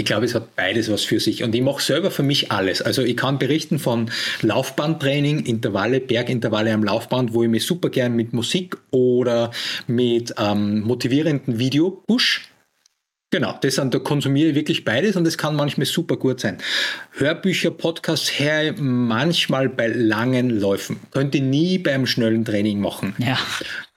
Ich 0.00 0.06
glaube, 0.06 0.24
es 0.24 0.34
hat 0.34 0.56
beides 0.56 0.90
was 0.90 1.04
für 1.04 1.20
sich. 1.20 1.42
Und 1.42 1.54
ich 1.54 1.60
mache 1.60 1.82
selber 1.82 2.10
für 2.10 2.22
mich 2.22 2.50
alles. 2.50 2.80
Also 2.80 3.02
ich 3.02 3.18
kann 3.18 3.38
berichten 3.38 3.78
von 3.78 4.10
Laufbandtraining, 4.40 5.44
Intervalle, 5.44 6.00
Bergintervalle 6.00 6.72
am 6.72 6.82
Laufband, 6.82 7.34
wo 7.34 7.42
ich 7.42 7.50
mich 7.50 7.66
super 7.66 7.90
gern 7.90 8.16
mit 8.16 8.32
Musik 8.32 8.78
oder 8.92 9.50
mit 9.86 10.32
ähm, 10.38 10.80
motivierenden 10.80 11.58
Video 11.58 12.02
push. 12.06 12.48
Genau, 13.30 13.58
das 13.60 13.74
sind, 13.74 13.92
da 13.92 13.98
konsumiere 13.98 14.48
ich 14.48 14.54
wirklich 14.54 14.86
beides 14.86 15.16
und 15.16 15.24
das 15.24 15.36
kann 15.36 15.54
manchmal 15.54 15.86
super 15.86 16.16
gut 16.16 16.40
sein. 16.40 16.56
Hörbücher, 17.12 17.70
Podcasts 17.70 18.40
her 18.40 18.74
manchmal 18.78 19.68
bei 19.68 19.88
langen 19.88 20.48
Läufen. 20.48 20.98
Könnte 21.10 21.40
nie 21.40 21.76
beim 21.76 22.06
schnellen 22.06 22.46
Training 22.46 22.80
machen. 22.80 23.14
Ja. 23.18 23.38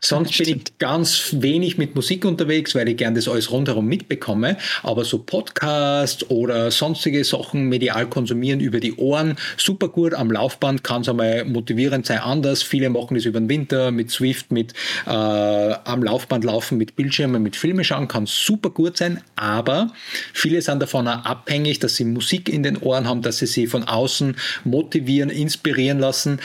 Sonst 0.03 0.37
bin 0.37 0.49
ich 0.49 0.77
ganz 0.79 1.29
wenig 1.39 1.77
mit 1.77 1.95
Musik 1.95 2.25
unterwegs, 2.25 2.75
weil 2.75 2.89
ich 2.89 2.97
gern 2.97 3.15
das 3.15 3.29
alles 3.29 3.51
rundherum 3.51 3.85
mitbekomme. 3.85 4.57
Aber 4.83 5.05
so 5.05 5.19
Podcast 5.19 6.29
oder 6.29 6.71
sonstige 6.71 7.23
Sachen 7.23 7.69
medial 7.69 8.09
konsumieren 8.09 8.59
über 8.59 8.81
die 8.81 8.95
Ohren, 8.97 9.37
super 9.55 9.87
gut. 9.87 10.13
Am 10.13 10.29
Laufband 10.29 10.83
kann 10.83 11.03
es 11.03 11.09
einmal 11.09 11.45
motivierend 11.45 12.05
sein, 12.05 12.19
anders. 12.19 12.63
Viele 12.63 12.89
machen 12.89 13.15
das 13.15 13.23
über 13.23 13.39
den 13.39 13.47
Winter 13.47 13.91
mit 13.91 14.11
Swift, 14.11 14.51
mit 14.51 14.73
äh, 15.05 15.09
am 15.09 16.03
Laufband 16.03 16.43
laufen, 16.43 16.77
mit 16.77 16.97
Bildschirmen, 16.97 17.41
mit 17.41 17.55
Filme 17.55 17.85
schauen, 17.85 18.09
kann 18.09 18.25
super 18.25 18.71
gut 18.71 18.97
sein. 18.97 19.21
Aber 19.37 19.93
viele 20.33 20.61
sind 20.61 20.81
davon 20.81 21.07
auch 21.07 21.23
abhängig, 21.23 21.79
dass 21.79 21.95
sie 21.95 22.03
Musik 22.03 22.49
in 22.49 22.63
den 22.63 22.75
Ohren 22.77 23.07
haben, 23.07 23.21
dass 23.21 23.37
sie 23.37 23.47
sich 23.47 23.69
von 23.69 23.85
außen 23.85 24.35
motivieren, 24.65 25.29
inspirieren 25.29 25.99
lassen. 25.99 26.41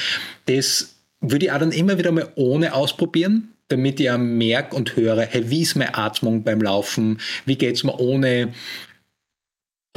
Das 0.46 0.97
würde 1.20 1.46
ich 1.46 1.52
auch 1.52 1.58
dann 1.58 1.72
immer 1.72 1.98
wieder 1.98 2.12
mal 2.12 2.28
ohne 2.36 2.74
ausprobieren, 2.74 3.54
damit 3.68 4.00
ich 4.00 4.10
auch 4.10 4.18
merke 4.18 4.74
und 4.76 4.96
höre, 4.96 5.22
hey, 5.22 5.50
wie 5.50 5.62
ist 5.62 5.76
meine 5.76 5.94
Atmung 5.94 6.42
beim 6.42 6.60
Laufen? 6.60 7.18
Wie 7.44 7.56
geht 7.56 7.76
es 7.76 7.84
mir 7.84 7.98
ohne 7.98 8.52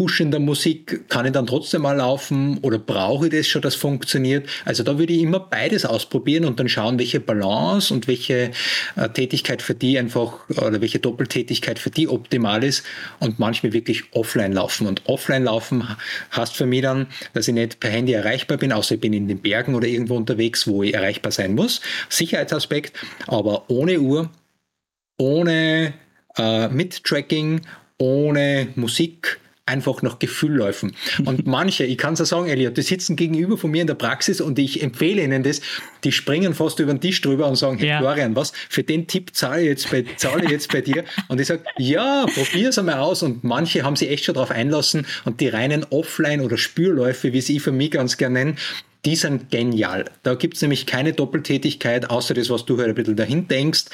pushender 0.01 0.39
Musik 0.39 1.07
kann 1.09 1.27
ich 1.27 1.31
dann 1.31 1.45
trotzdem 1.45 1.83
mal 1.83 1.95
laufen 1.95 2.57
oder 2.63 2.79
brauche 2.79 3.27
ich 3.27 3.33
das 3.33 3.45
schon, 3.45 3.61
dass 3.61 3.75
funktioniert? 3.75 4.49
Also 4.65 4.81
da 4.81 4.97
würde 4.97 5.13
ich 5.13 5.21
immer 5.21 5.39
beides 5.39 5.85
ausprobieren 5.85 6.45
und 6.45 6.59
dann 6.59 6.67
schauen, 6.67 6.97
welche 6.97 7.19
Balance 7.19 7.93
und 7.93 8.07
welche 8.07 8.49
äh, 8.95 9.09
Tätigkeit 9.09 9.61
für 9.61 9.75
die 9.75 9.99
einfach 9.99 10.49
oder 10.49 10.81
welche 10.81 10.97
Doppeltätigkeit 10.97 11.77
für 11.77 11.91
die 11.91 12.07
optimal 12.07 12.63
ist 12.63 12.83
und 13.19 13.37
manchmal 13.37 13.73
wirklich 13.73 14.05
offline 14.13 14.53
laufen. 14.53 14.87
Und 14.87 15.03
offline 15.05 15.43
laufen 15.43 15.87
heißt 16.35 16.55
für 16.55 16.65
mich 16.65 16.81
dann, 16.81 17.05
dass 17.35 17.47
ich 17.47 17.53
nicht 17.53 17.79
per 17.79 17.91
Handy 17.91 18.13
erreichbar 18.13 18.57
bin, 18.57 18.71
außer 18.71 18.95
ich 18.95 19.01
bin 19.01 19.13
in 19.13 19.27
den 19.27 19.37
Bergen 19.37 19.75
oder 19.75 19.85
irgendwo 19.85 20.15
unterwegs, 20.15 20.65
wo 20.65 20.81
ich 20.81 20.95
erreichbar 20.95 21.31
sein 21.31 21.53
muss. 21.53 21.79
Sicherheitsaspekt, 22.09 22.97
aber 23.27 23.69
ohne 23.69 23.99
Uhr, 23.99 24.31
ohne 25.19 25.93
äh, 26.39 26.69
mit 26.69 27.03
Tracking, 27.03 27.61
ohne 27.99 28.69
Musik, 28.73 29.40
einfach 29.71 30.01
nach 30.01 30.19
Gefühl 30.19 30.57
laufen. 30.57 30.95
Und 31.25 31.47
manche, 31.47 31.85
ich 31.85 31.97
kann 31.97 32.13
es 32.13 32.19
ja 32.19 32.25
sagen, 32.25 32.47
Elliot, 32.47 32.77
die 32.77 32.81
sitzen 32.81 33.15
gegenüber 33.15 33.57
von 33.57 33.71
mir 33.71 33.81
in 33.81 33.87
der 33.87 33.95
Praxis 33.95 34.41
und 34.41 34.59
ich 34.59 34.83
empfehle 34.83 35.23
ihnen 35.23 35.43
das, 35.43 35.61
die 36.03 36.11
springen 36.11 36.53
fast 36.53 36.79
über 36.79 36.93
den 36.93 37.01
Tisch 37.01 37.21
drüber 37.21 37.47
und 37.47 37.55
sagen, 37.55 37.77
hey 37.77 37.89
ja. 37.89 37.99
Florian, 37.99 38.35
was, 38.35 38.51
für 38.69 38.83
den 38.83 39.07
Tipp 39.07 39.35
zahle 39.35 39.61
ich 39.61 39.67
jetzt 39.67 39.91
bei, 39.91 40.05
zahle 40.17 40.45
ich 40.45 40.51
jetzt 40.51 40.71
bei 40.71 40.81
dir? 40.81 41.05
Und 41.29 41.39
ich 41.39 41.47
sage, 41.47 41.63
ja, 41.77 42.25
probier 42.25 42.69
es 42.69 42.77
einmal 42.77 42.99
aus. 42.99 43.23
Und 43.23 43.43
manche 43.43 43.83
haben 43.83 43.95
sich 43.95 44.09
echt 44.09 44.25
schon 44.25 44.35
darauf 44.35 44.51
einlassen 44.51 45.05
und 45.25 45.39
die 45.39 45.47
reinen 45.47 45.85
Offline- 45.89 46.41
oder 46.41 46.57
Spürläufe, 46.57 47.33
wie 47.33 47.41
sie 47.41 47.59
für 47.59 47.71
mich 47.71 47.91
ganz 47.91 48.17
gerne 48.17 48.31
nennen, 48.33 48.57
die 49.05 49.15
sind 49.15 49.49
genial. 49.49 50.05
Da 50.23 50.35
gibt 50.35 50.55
es 50.55 50.61
nämlich 50.61 50.85
keine 50.85 51.13
Doppeltätigkeit, 51.13 52.09
außer 52.09 52.33
das, 52.33 52.49
was 52.49 52.65
du 52.65 52.77
halt 52.77 52.89
ein 52.89 52.95
bisschen 52.95 53.15
dahin 53.15 53.47
denkst. 53.47 53.85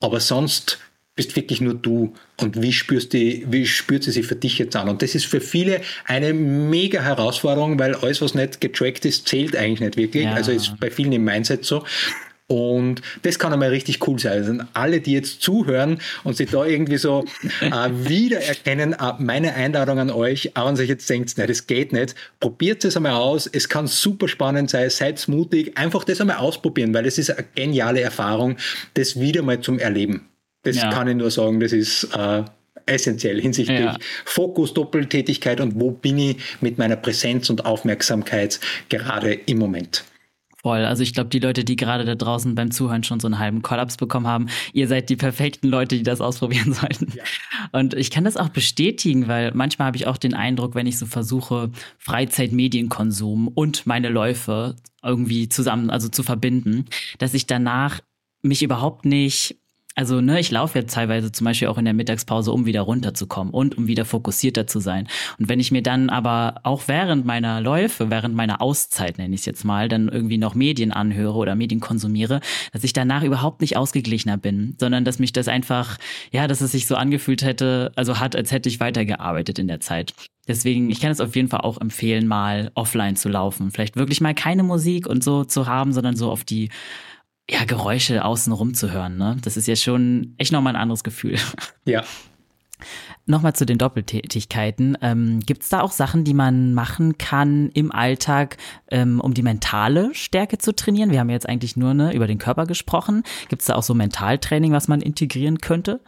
Aber 0.00 0.20
sonst 0.20 0.78
bist 1.14 1.36
wirklich 1.36 1.60
nur 1.60 1.74
du 1.74 2.14
und 2.40 2.62
wie 2.62 2.72
spürst 2.72 3.12
die, 3.12 3.46
wie 3.48 3.66
spürt 3.66 4.02
sie 4.04 4.12
sich 4.12 4.26
für 4.26 4.36
dich 4.36 4.58
jetzt 4.58 4.74
an? 4.76 4.88
Und 4.88 5.02
das 5.02 5.14
ist 5.14 5.26
für 5.26 5.40
viele 5.40 5.82
eine 6.06 6.32
mega 6.32 7.02
Herausforderung, 7.02 7.78
weil 7.78 7.94
alles, 7.94 8.22
was 8.22 8.34
nicht 8.34 8.60
getrackt 8.60 9.04
ist, 9.04 9.28
zählt 9.28 9.54
eigentlich 9.54 9.80
nicht 9.80 9.96
wirklich. 9.96 10.24
Ja. 10.24 10.34
Also 10.34 10.52
ist 10.52 10.78
bei 10.80 10.90
vielen 10.90 11.12
im 11.12 11.24
Mindset 11.24 11.64
so. 11.64 11.84
Und 12.48 13.00
das 13.22 13.38
kann 13.38 13.52
einmal 13.52 13.70
richtig 13.70 14.06
cool 14.06 14.18
sein. 14.18 14.32
Also 14.32 14.64
alle, 14.74 15.00
die 15.00 15.12
jetzt 15.12 15.40
zuhören 15.40 15.98
und 16.22 16.36
sich 16.36 16.50
da 16.50 16.64
irgendwie 16.66 16.98
so 16.98 17.24
äh, 17.60 17.70
wiedererkennen, 17.92 18.92
äh, 18.94 19.12
meine 19.18 19.54
Einladung 19.54 19.98
an 19.98 20.10
euch, 20.10 20.54
auch 20.56 20.68
wenn 20.68 20.76
sich 20.76 20.88
jetzt 20.88 21.08
denkt, 21.08 21.32
nein, 21.38 21.48
das 21.48 21.66
geht 21.66 21.92
nicht, 21.92 22.14
probiert 22.40 22.84
es 22.84 22.96
einmal 22.96 23.14
aus. 23.14 23.46
Es 23.46 23.68
kann 23.68 23.86
super 23.86 24.28
spannend 24.28 24.70
sein, 24.70 24.90
seid 24.90 25.26
mutig, 25.28 25.78
einfach 25.78 26.04
das 26.04 26.20
einmal 26.20 26.38
ausprobieren, 26.38 26.92
weil 26.92 27.06
es 27.06 27.16
ist 27.16 27.30
eine 27.30 27.46
geniale 27.54 28.00
Erfahrung, 28.00 28.56
das 28.94 29.18
wieder 29.18 29.42
mal 29.42 29.60
zum 29.60 29.78
Erleben. 29.78 30.28
Das 30.62 30.76
ja. 30.76 30.90
kann 30.90 31.08
ich 31.08 31.16
nur 31.16 31.30
sagen, 31.30 31.60
das 31.60 31.72
ist 31.72 32.08
äh, 32.14 32.44
essentiell 32.86 33.40
hinsichtlich 33.40 33.80
ja. 33.80 33.96
Fokus, 34.24 34.74
Doppeltätigkeit 34.74 35.60
und 35.60 35.78
wo 35.80 35.90
bin 35.90 36.18
ich 36.18 36.36
mit 36.60 36.78
meiner 36.78 36.96
Präsenz 36.96 37.50
und 37.50 37.64
Aufmerksamkeit 37.64 38.60
gerade 38.88 39.32
im 39.32 39.58
Moment. 39.58 40.04
Voll. 40.62 40.84
Also 40.84 41.02
ich 41.02 41.12
glaube, 41.12 41.28
die 41.28 41.40
Leute, 41.40 41.64
die 41.64 41.74
gerade 41.74 42.04
da 42.04 42.14
draußen 42.14 42.54
beim 42.54 42.70
Zuhören 42.70 43.02
schon 43.02 43.18
so 43.18 43.26
einen 43.26 43.40
halben 43.40 43.62
Kollaps 43.62 43.96
bekommen 43.96 44.28
haben, 44.28 44.46
ihr 44.72 44.86
seid 44.86 45.10
die 45.10 45.16
perfekten 45.16 45.66
Leute, 45.66 45.96
die 45.96 46.04
das 46.04 46.20
ausprobieren 46.20 46.72
sollten. 46.72 47.12
Ja. 47.16 47.24
Und 47.72 47.94
ich 47.94 48.12
kann 48.12 48.22
das 48.22 48.36
auch 48.36 48.48
bestätigen, 48.48 49.26
weil 49.26 49.50
manchmal 49.54 49.86
habe 49.86 49.96
ich 49.96 50.06
auch 50.06 50.18
den 50.18 50.34
Eindruck, 50.34 50.76
wenn 50.76 50.86
ich 50.86 50.98
so 50.98 51.06
versuche, 51.06 51.72
Freizeitmedienkonsum 51.98 53.48
und 53.48 53.86
meine 53.86 54.08
Läufe 54.08 54.76
irgendwie 55.02 55.48
zusammen, 55.48 55.90
also 55.90 56.08
zu 56.08 56.22
verbinden, 56.22 56.84
dass 57.18 57.34
ich 57.34 57.46
danach 57.46 58.00
mich 58.42 58.62
überhaupt 58.62 59.04
nicht 59.04 59.56
also, 59.94 60.20
ne, 60.20 60.40
ich 60.40 60.50
laufe 60.50 60.78
jetzt 60.78 60.94
teilweise 60.94 61.32
zum 61.32 61.44
Beispiel 61.44 61.68
auch 61.68 61.78
in 61.78 61.84
der 61.84 61.94
Mittagspause, 61.94 62.50
um 62.52 62.64
wieder 62.64 62.80
runterzukommen 62.82 63.52
und 63.52 63.76
um 63.76 63.86
wieder 63.86 64.04
fokussierter 64.04 64.66
zu 64.66 64.80
sein. 64.80 65.06
Und 65.38 65.48
wenn 65.48 65.60
ich 65.60 65.70
mir 65.70 65.82
dann 65.82 66.08
aber 66.08 66.60
auch 66.62 66.84
während 66.86 67.26
meiner 67.26 67.60
Läufe, 67.60 68.10
während 68.10 68.34
meiner 68.34 68.62
Auszeit, 68.62 69.18
nenne 69.18 69.34
ich 69.34 69.40
es 69.42 69.46
jetzt 69.46 69.64
mal, 69.64 69.88
dann 69.88 70.08
irgendwie 70.08 70.38
noch 70.38 70.54
Medien 70.54 70.92
anhöre 70.92 71.36
oder 71.36 71.54
Medien 71.54 71.80
konsumiere, 71.80 72.40
dass 72.72 72.84
ich 72.84 72.92
danach 72.92 73.22
überhaupt 73.22 73.60
nicht 73.60 73.76
ausgeglichener 73.76 74.38
bin, 74.38 74.76
sondern 74.78 75.04
dass 75.04 75.18
mich 75.18 75.32
das 75.32 75.48
einfach, 75.48 75.98
ja, 76.30 76.46
dass 76.46 76.60
es 76.62 76.72
sich 76.72 76.86
so 76.86 76.96
angefühlt 76.96 77.42
hätte, 77.42 77.92
also 77.94 78.18
hat, 78.18 78.34
als 78.34 78.50
hätte 78.50 78.68
ich 78.68 78.80
weitergearbeitet 78.80 79.58
in 79.58 79.68
der 79.68 79.80
Zeit. 79.80 80.14
Deswegen, 80.48 80.90
ich 80.90 81.00
kann 81.00 81.12
es 81.12 81.20
auf 81.20 81.36
jeden 81.36 81.48
Fall 81.48 81.60
auch 81.60 81.80
empfehlen, 81.80 82.26
mal 82.26 82.72
offline 82.74 83.14
zu 83.14 83.28
laufen. 83.28 83.70
Vielleicht 83.70 83.96
wirklich 83.96 84.20
mal 84.20 84.34
keine 84.34 84.64
Musik 84.64 85.06
und 85.06 85.22
so 85.22 85.44
zu 85.44 85.66
haben, 85.66 85.92
sondern 85.92 86.16
so 86.16 86.30
auf 86.30 86.42
die 86.42 86.70
ja, 87.52 87.64
Geräusche 87.64 88.24
außenrum 88.24 88.74
zu 88.74 88.90
hören. 88.90 89.18
Ne? 89.18 89.36
Das 89.42 89.56
ist 89.56 89.68
ja 89.68 89.76
schon 89.76 90.34
echt 90.38 90.52
nochmal 90.52 90.74
ein 90.74 90.80
anderes 90.80 91.04
Gefühl. 91.04 91.38
Ja. 91.84 92.04
Nochmal 93.26 93.54
zu 93.54 93.66
den 93.66 93.78
Doppeltätigkeiten. 93.78 94.96
Ähm, 95.00 95.40
Gibt 95.40 95.62
es 95.62 95.68
da 95.68 95.80
auch 95.80 95.92
Sachen, 95.92 96.24
die 96.24 96.34
man 96.34 96.74
machen 96.74 97.18
kann 97.18 97.70
im 97.70 97.92
Alltag, 97.92 98.56
ähm, 98.90 99.20
um 99.20 99.34
die 99.34 99.42
mentale 99.42 100.12
Stärke 100.14 100.58
zu 100.58 100.74
trainieren? 100.74 101.10
Wir 101.10 101.20
haben 101.20 101.30
jetzt 101.30 101.48
eigentlich 101.48 101.76
nur 101.76 101.94
ne, 101.94 102.14
über 102.14 102.26
den 102.26 102.38
Körper 102.38 102.66
gesprochen. 102.66 103.22
Gibt 103.48 103.62
es 103.62 103.66
da 103.66 103.76
auch 103.76 103.82
so 103.82 103.94
Mentaltraining, 103.94 104.72
was 104.72 104.88
man 104.88 105.00
integrieren 105.00 105.58
könnte? 105.58 106.00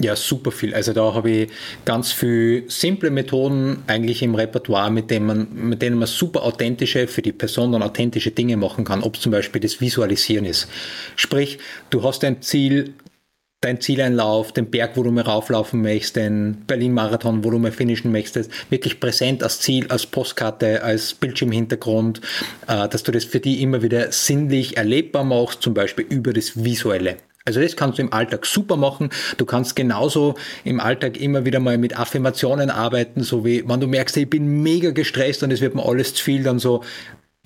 Ja, 0.00 0.16
super 0.16 0.50
viel. 0.50 0.74
Also 0.74 0.92
da 0.92 1.14
habe 1.14 1.30
ich 1.30 1.50
ganz 1.84 2.10
viele 2.10 2.68
simple 2.68 3.10
Methoden 3.10 3.84
eigentlich 3.86 4.22
im 4.22 4.34
Repertoire, 4.34 4.90
mit 4.90 5.08
denen 5.08 5.26
man, 5.26 5.48
mit 5.52 5.82
denen 5.82 5.98
man 5.98 6.08
super 6.08 6.42
authentische, 6.42 7.06
für 7.06 7.22
die 7.22 7.30
Person 7.30 7.70
dann 7.70 7.82
authentische 7.82 8.32
Dinge 8.32 8.56
machen 8.56 8.84
kann, 8.84 9.04
ob 9.04 9.16
zum 9.16 9.30
Beispiel 9.30 9.60
das 9.60 9.80
Visualisieren 9.80 10.46
ist. 10.46 10.66
Sprich, 11.14 11.58
du 11.90 12.02
hast 12.02 12.24
ein 12.24 12.42
Ziel, 12.42 12.94
dein 13.60 13.80
Zieleinlauf, 13.80 14.50
den 14.50 14.68
Berg, 14.68 14.96
wo 14.96 15.04
du 15.04 15.12
mal 15.12 15.22
rauflaufen 15.22 15.80
möchtest, 15.80 16.16
den 16.16 16.64
Berlin-Marathon, 16.66 17.44
wo 17.44 17.50
du 17.50 17.60
mal 17.60 17.70
finishen 17.70 18.10
möchtest, 18.10 18.50
wirklich 18.70 18.98
präsent 18.98 19.44
als 19.44 19.60
Ziel, 19.60 19.86
als 19.90 20.06
Postkarte, 20.06 20.82
als 20.82 21.14
Bildschirmhintergrund, 21.14 22.20
äh, 22.66 22.88
dass 22.88 23.04
du 23.04 23.12
das 23.12 23.24
für 23.24 23.38
die 23.38 23.62
immer 23.62 23.80
wieder 23.82 24.10
sinnlich 24.10 24.76
erlebbar 24.76 25.22
machst, 25.22 25.62
zum 25.62 25.72
Beispiel 25.72 26.04
über 26.08 26.32
das 26.32 26.64
Visuelle. 26.64 27.16
Also 27.46 27.60
das 27.60 27.76
kannst 27.76 27.98
du 27.98 28.02
im 28.02 28.12
Alltag 28.12 28.46
super 28.46 28.76
machen. 28.76 29.10
Du 29.36 29.44
kannst 29.44 29.76
genauso 29.76 30.34
im 30.64 30.80
Alltag 30.80 31.18
immer 31.18 31.44
wieder 31.44 31.60
mal 31.60 31.76
mit 31.76 31.98
Affirmationen 31.98 32.70
arbeiten, 32.70 33.22
so 33.22 33.44
wie 33.44 33.68
wenn 33.68 33.80
du 33.80 33.86
merkst, 33.86 34.16
ich 34.16 34.30
bin 34.30 34.62
mega 34.62 34.92
gestresst 34.92 35.42
und 35.42 35.50
es 35.50 35.60
wird 35.60 35.74
mir 35.74 35.84
alles 35.84 36.14
zu 36.14 36.24
viel, 36.24 36.42
dann 36.42 36.58
so, 36.58 36.82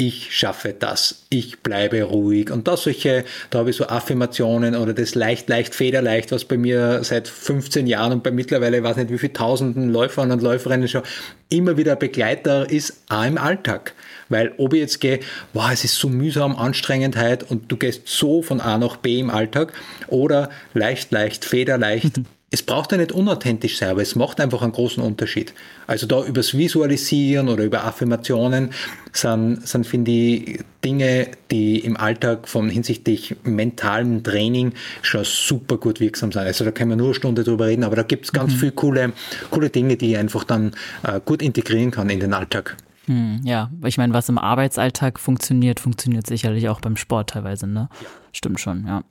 ich 0.01 0.33
schaffe 0.37 0.73
das, 0.79 1.25
ich 1.29 1.59
bleibe 1.59 2.05
ruhig. 2.05 2.53
Und 2.53 2.69
da 2.69 2.77
solche, 2.77 3.25
da 3.51 3.59
habe 3.59 3.71
ich 3.71 3.77
so 3.77 3.89
Affirmationen 3.89 4.77
oder 4.77 4.95
das 4.95 5.17
leicht, 5.17 5.49
leicht, 5.49 5.75
federleicht, 5.75 6.31
was 6.31 6.45
bei 6.45 6.57
mir 6.57 7.03
seit 7.03 7.27
15 7.27 7.89
Jahren 7.89 8.13
und 8.13 8.23
bei 8.23 8.31
mittlerweile, 8.31 8.85
weiß 8.85 8.97
nicht 8.97 9.11
wie 9.11 9.19
viele 9.19 9.33
tausenden 9.33 9.91
Läufern 9.91 10.31
und 10.31 10.41
Läuferinnen 10.41 10.87
schon 10.87 11.03
immer 11.49 11.77
wieder 11.77 11.97
Begleiter 11.97 12.71
ist, 12.71 13.03
auch 13.09 13.25
im 13.25 13.39
Alltag. 13.39 13.95
Weil 14.29 14.53
ob 14.57 14.73
ich 14.73 14.81
jetzt 14.81 15.01
gehe, 15.01 15.19
wow, 15.53 15.69
es 15.73 15.83
ist 15.83 15.97
so 15.97 16.09
mühsam, 16.09 16.55
Anstrengendheit 16.55 17.43
und 17.51 17.73
du 17.73 17.77
gehst 17.77 18.03
so 18.07 18.41
von 18.43 18.61
A 18.61 18.79
nach 18.79 18.99
B 18.99 19.19
im 19.19 19.31
Alltag 19.31 19.73
oder 20.07 20.49
leicht, 20.75 21.11
leicht, 21.11 21.45
federleicht, 21.45 22.21
es 22.51 22.63
braucht 22.63 22.93
ja 22.93 22.99
nicht 22.99 23.13
unauthentisch 23.13 23.77
sein, 23.77 23.91
aber 23.91 24.01
es 24.01 24.15
macht 24.15 24.41
einfach 24.41 24.63
einen 24.63 24.73
großen 24.73 25.03
Unterschied. 25.03 25.53
Also 25.87 26.07
da 26.07 26.25
übers 26.25 26.57
Visualisieren 26.57 27.49
oder 27.49 27.65
über 27.65 27.85
Affirmationen 27.85 28.71
sind, 29.13 29.69
sind 29.69 29.87
finde 29.87 30.11
ich, 30.11 30.61
Dinge, 30.83 31.29
die 31.51 31.81
im 31.81 31.97
Alltag 31.99 32.49
von 32.49 32.71
hinsichtlich 32.71 33.37
mentalem 33.43 34.23
Training 34.23 34.73
schon 35.03 35.25
super 35.25 35.77
gut 35.77 36.01
wirksam 36.01 36.33
sind. 36.33 36.43
Also 36.43 36.65
da 36.65 36.71
können 36.71 36.91
wir 36.91 36.97
nur 36.97 37.09
eine 37.09 37.15
Stunde 37.15 37.45
drüber 37.45 37.67
reden, 37.67 37.85
aber 37.85 37.97
da 37.97 38.03
gibt 38.03 38.25
es 38.25 38.33
ganz 38.33 38.55
mhm. 38.55 38.59
viele 38.59 38.73
coole, 38.73 39.13
coole 39.51 39.69
Dinge, 39.69 39.97
die 39.97 40.13
ich 40.13 40.17
einfach 40.17 40.45
dann 40.45 40.73
äh, 41.03 41.21
gut 41.23 41.43
integrieren 41.43 41.91
kann 41.91 42.09
in 42.09 42.21
den 42.21 42.33
Alltag. 42.33 42.77
Hm, 43.07 43.41
ja, 43.45 43.71
ich 43.85 43.99
meine, 43.99 44.15
was 44.15 44.29
im 44.29 44.39
Arbeitsalltag 44.39 45.19
funktioniert, 45.19 45.81
funktioniert 45.81 46.27
sicherlich 46.27 46.69
auch 46.69 46.81
beim 46.81 46.97
Sport 46.97 47.31
teilweise, 47.31 47.67
ne? 47.67 47.89
Ja. 48.01 48.09
Stimmt 48.33 48.61
schon, 48.61 48.87
ja. 48.87 49.03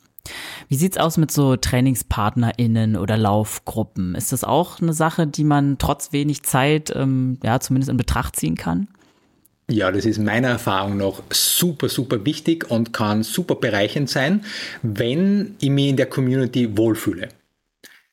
Wie 0.67 0.75
sieht's 0.75 0.97
aus 0.97 1.17
mit 1.17 1.31
so 1.31 1.55
TrainingspartnerInnen 1.55 2.95
oder 2.95 3.17
Laufgruppen? 3.17 4.15
Ist 4.15 4.31
das 4.31 4.43
auch 4.43 4.81
eine 4.81 4.93
Sache, 4.93 5.27
die 5.27 5.43
man 5.43 5.77
trotz 5.77 6.11
wenig 6.11 6.43
Zeit, 6.43 6.91
ähm, 6.95 7.37
ja, 7.43 7.59
zumindest 7.59 7.89
in 7.89 7.97
Betracht 7.97 8.35
ziehen 8.35 8.55
kann? 8.55 8.87
Ja, 9.69 9.91
das 9.91 10.05
ist 10.05 10.17
meiner 10.17 10.47
Erfahrung 10.47 10.95
nach 10.95 11.21
super, 11.29 11.89
super 11.89 12.23
wichtig 12.25 12.71
und 12.71 12.93
kann 12.93 13.23
super 13.23 13.55
bereichend 13.55 14.09
sein, 14.09 14.45
wenn 14.81 15.55
ich 15.59 15.69
mich 15.69 15.87
in 15.87 15.97
der 15.97 16.05
Community 16.05 16.77
wohlfühle. 16.77 17.27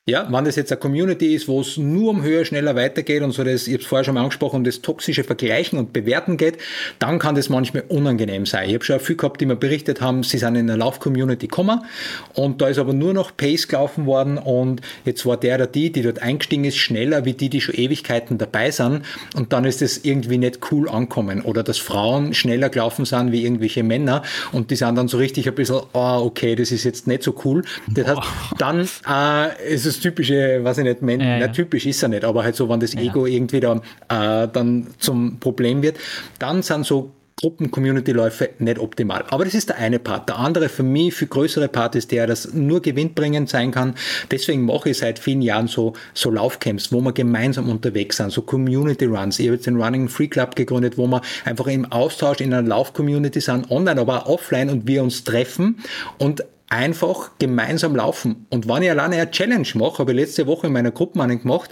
Ja, 0.07 0.30
wenn 0.30 0.44
das 0.44 0.57
jetzt 0.57 0.70
eine 0.70 0.78
Community 0.78 1.34
ist, 1.34 1.48
wo 1.48 1.62
es 1.62 1.78
nur 1.78 2.11
um 2.11 2.22
höher, 2.22 2.44
schneller 2.44 2.76
weitergeht 2.76 3.22
und 3.22 3.32
so 3.32 3.42
das, 3.42 3.66
ich 3.66 3.72
habe 3.72 3.82
es 3.82 3.88
vorher 3.88 4.05
schon 4.05 4.12
mal 4.12 4.20
angesprochen, 4.20 4.57
um 4.57 4.64
das 4.64 4.82
toxische 4.82 5.24
Vergleichen 5.24 5.78
und 5.78 5.94
Bewerten 5.94 6.36
geht, 6.36 6.59
dann 6.98 7.18
kann 7.18 7.36
das 7.36 7.48
manchmal 7.48 7.84
unangenehm 7.88 8.44
sein. 8.44 8.68
Ich 8.68 8.74
habe 8.74 8.84
schon 8.84 9.00
viel 9.00 9.16
gehabt, 9.16 9.40
die 9.40 9.46
mir 9.46 9.57
berichtet 9.57 10.02
haben, 10.02 10.22
sie 10.22 10.36
sind 10.36 10.57
in 10.57 10.68
einer 10.68 10.76
Lauf-Community 10.76 11.46
gekommen 11.46 11.86
und 12.34 12.61
da 12.61 12.68
ist 12.68 12.76
aber 12.76 12.92
nur 12.92 13.14
noch 13.14 13.34
Pace 13.34 13.66
gelaufen 13.66 14.05
worden 14.05 14.36
und 14.36 14.82
jetzt 15.07 15.24
war 15.24 15.38
der 15.38 15.55
oder 15.55 15.66
die, 15.66 15.90
die 15.90 16.02
dort 16.02 16.20
eingestiegen 16.20 16.64
ist, 16.64 16.76
schneller 16.76 17.24
wie 17.24 17.32
die, 17.32 17.48
die 17.48 17.62
schon 17.62 17.74
Ewigkeiten 17.74 18.36
dabei 18.36 18.72
sind 18.72 19.07
und 19.34 19.55
dann 19.55 19.64
ist 19.64 19.80
das 19.80 19.96
irgendwie 19.96 20.36
nicht 20.36 20.70
cool 20.70 20.86
ankommen 20.86 21.40
oder 21.40 21.62
dass 21.62 21.78
Frauen 21.78 22.34
schneller 22.34 22.68
gelaufen 22.68 23.07
sind 23.07 23.32
wie 23.32 23.42
irgendwelche 23.42 23.82
Männer 23.82 24.22
und 24.52 24.70
die 24.70 24.76
sind 24.76 24.96
dann 24.96 25.09
so 25.09 25.16
richtig 25.16 25.48
ein 25.48 25.55
bisschen, 25.55 25.80
oh, 25.94 26.20
okay, 26.26 26.57
das 26.57 26.72
ist 26.72 26.84
jetzt 26.84 27.07
nicht 27.07 27.22
so 27.22 27.34
cool. 27.46 27.64
Das 27.88 28.07
heißt, 28.07 28.20
dann 28.59 28.86
äh, 29.09 29.72
ist 29.72 29.86
es 29.86 29.93
das 29.95 30.03
typische, 30.03 30.61
was 30.62 30.78
ich 30.78 30.84
nicht, 30.84 31.03
Men 31.03 31.20
ja, 31.20 31.38
ja. 31.38 31.49
typisch 31.49 31.86
ist 31.86 32.03
er 32.03 32.09
nicht, 32.09 32.24
aber 32.24 32.45
halt 32.45 32.57
so, 32.57 32.68
wenn 32.68 32.80
das 32.80 32.95
Ego 32.95 33.26
irgendwie 33.26 33.61
da, 33.61 33.80
äh, 34.09 34.49
dann 34.53 34.88
zum 34.99 35.38
Problem 35.38 35.82
wird, 35.82 35.97
dann 36.38 36.62
sind 36.62 36.86
so 36.86 37.12
Gruppen-Community-Läufe 37.40 38.51
nicht 38.59 38.78
optimal. 38.78 39.24
Aber 39.28 39.45
das 39.45 39.55
ist 39.55 39.68
der 39.68 39.76
eine 39.78 39.99
Part. 39.99 40.28
Der 40.28 40.38
andere 40.38 40.68
für 40.68 40.82
mich, 40.82 41.14
viel 41.14 41.28
größere 41.28 41.68
Part 41.68 41.95
ist 41.95 42.12
der, 42.12 42.26
dass 42.26 42.55
nur 42.55 42.80
gewinnbringend 42.80 43.49
sein 43.49 43.70
kann. 43.70 43.95
Deswegen 44.30 44.64
mache 44.64 44.90
ich 44.90 44.99
seit 44.99 45.18
vielen 45.18 45.42
Jahren 45.42 45.66
so, 45.66 45.95
so 46.14 46.30
Laufcamps, 46.30 46.92
wo 46.92 47.01
wir 47.01 47.12
gemeinsam 47.12 47.68
unterwegs 47.68 48.18
sind, 48.18 48.30
so 48.30 48.42
Community-Runs. 48.42 49.38
Ich 49.40 49.47
habe 49.47 49.57
jetzt 49.57 49.66
den 49.66 49.80
Running 49.80 50.09
Free 50.09 50.28
Club 50.28 50.55
gegründet, 50.57 50.97
wo 50.97 51.07
wir 51.07 51.22
einfach 51.45 51.66
im 51.66 51.90
Austausch 51.90 52.40
in 52.40 52.55
einer 52.55 52.66
Lauf-Community 52.66 53.40
sind, 53.40 53.70
online, 53.70 54.01
aber 54.01 54.26
auch 54.26 54.34
offline 54.34 54.70
und 54.70 54.86
wir 54.86 55.03
uns 55.03 55.24
treffen 55.24 55.80
und 56.18 56.45
einfach 56.74 57.30
gemeinsam 57.38 57.94
laufen. 57.94 58.46
Und 58.50 58.68
wenn 58.68 58.82
ich 58.82 58.90
alleine 58.90 59.16
eine 59.16 59.30
Challenge 59.30 59.68
mache, 59.74 59.98
habe 59.98 60.12
ich 60.12 60.18
letzte 60.18 60.46
Woche 60.46 60.66
in 60.66 60.72
meiner 60.72 60.90
Gruppe 60.90 61.22
einen 61.22 61.40
gemacht, 61.40 61.70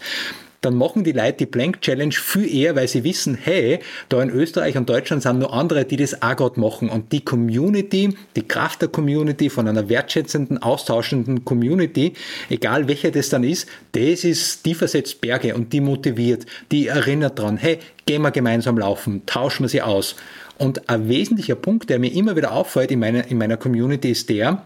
dann 0.63 0.77
machen 0.77 1.03
die 1.03 1.11
Leute 1.11 1.39
die 1.39 1.47
Blank 1.47 1.81
Challenge 1.81 2.13
viel 2.13 2.49
eher, 2.49 2.77
weil 2.77 2.87
sie 2.87 3.03
wissen, 3.03 3.37
hey, 3.41 3.81
da 4.09 4.23
in 4.23 4.31
Österreich 4.31 4.77
und 4.77 4.89
Deutschland 4.89 5.25
sind 5.25 5.41
nur 5.41 5.53
andere, 5.53 5.85
die 5.85 5.97
das 5.97 6.23
auch 6.23 6.37
gerade 6.37 6.61
machen. 6.61 6.89
Und 6.89 7.11
die 7.11 7.25
Community, 7.25 8.17
die 8.37 8.47
Kraft 8.47 8.81
der 8.81 8.89
Community, 8.89 9.51
von 9.51 9.67
einer 9.67 9.89
wertschätzenden, 9.89 10.63
austauschenden 10.63 11.45
Community, 11.45 12.13
egal 12.49 12.87
welcher 12.87 13.11
das 13.11 13.29
dann 13.29 13.43
ist, 13.43 13.69
das 13.91 14.23
ist, 14.23 14.65
die 14.65 14.75
versetzt 14.75 15.21
Berge 15.21 15.57
und 15.57 15.73
die 15.73 15.81
motiviert, 15.81 16.47
die 16.71 16.87
erinnert 16.87 17.41
dran, 17.41 17.57
hey, 17.57 17.81
gehen 18.07 18.23
wir 18.23 18.31
gemeinsam 18.31 18.79
laufen, 18.79 19.27
tauschen 19.27 19.65
wir 19.65 19.69
sie 19.69 19.83
aus. 19.83 20.15
Und 20.59 20.89
ein 20.89 21.09
wesentlicher 21.09 21.57
Punkt, 21.57 21.91
der 21.91 21.99
mir 21.99 22.13
immer 22.13 22.37
wieder 22.37 22.53
auffällt 22.53 22.93
in 22.93 23.01
meiner, 23.01 23.27
in 23.27 23.37
meiner 23.37 23.57
Community, 23.57 24.13
ist 24.13 24.29
der, 24.29 24.63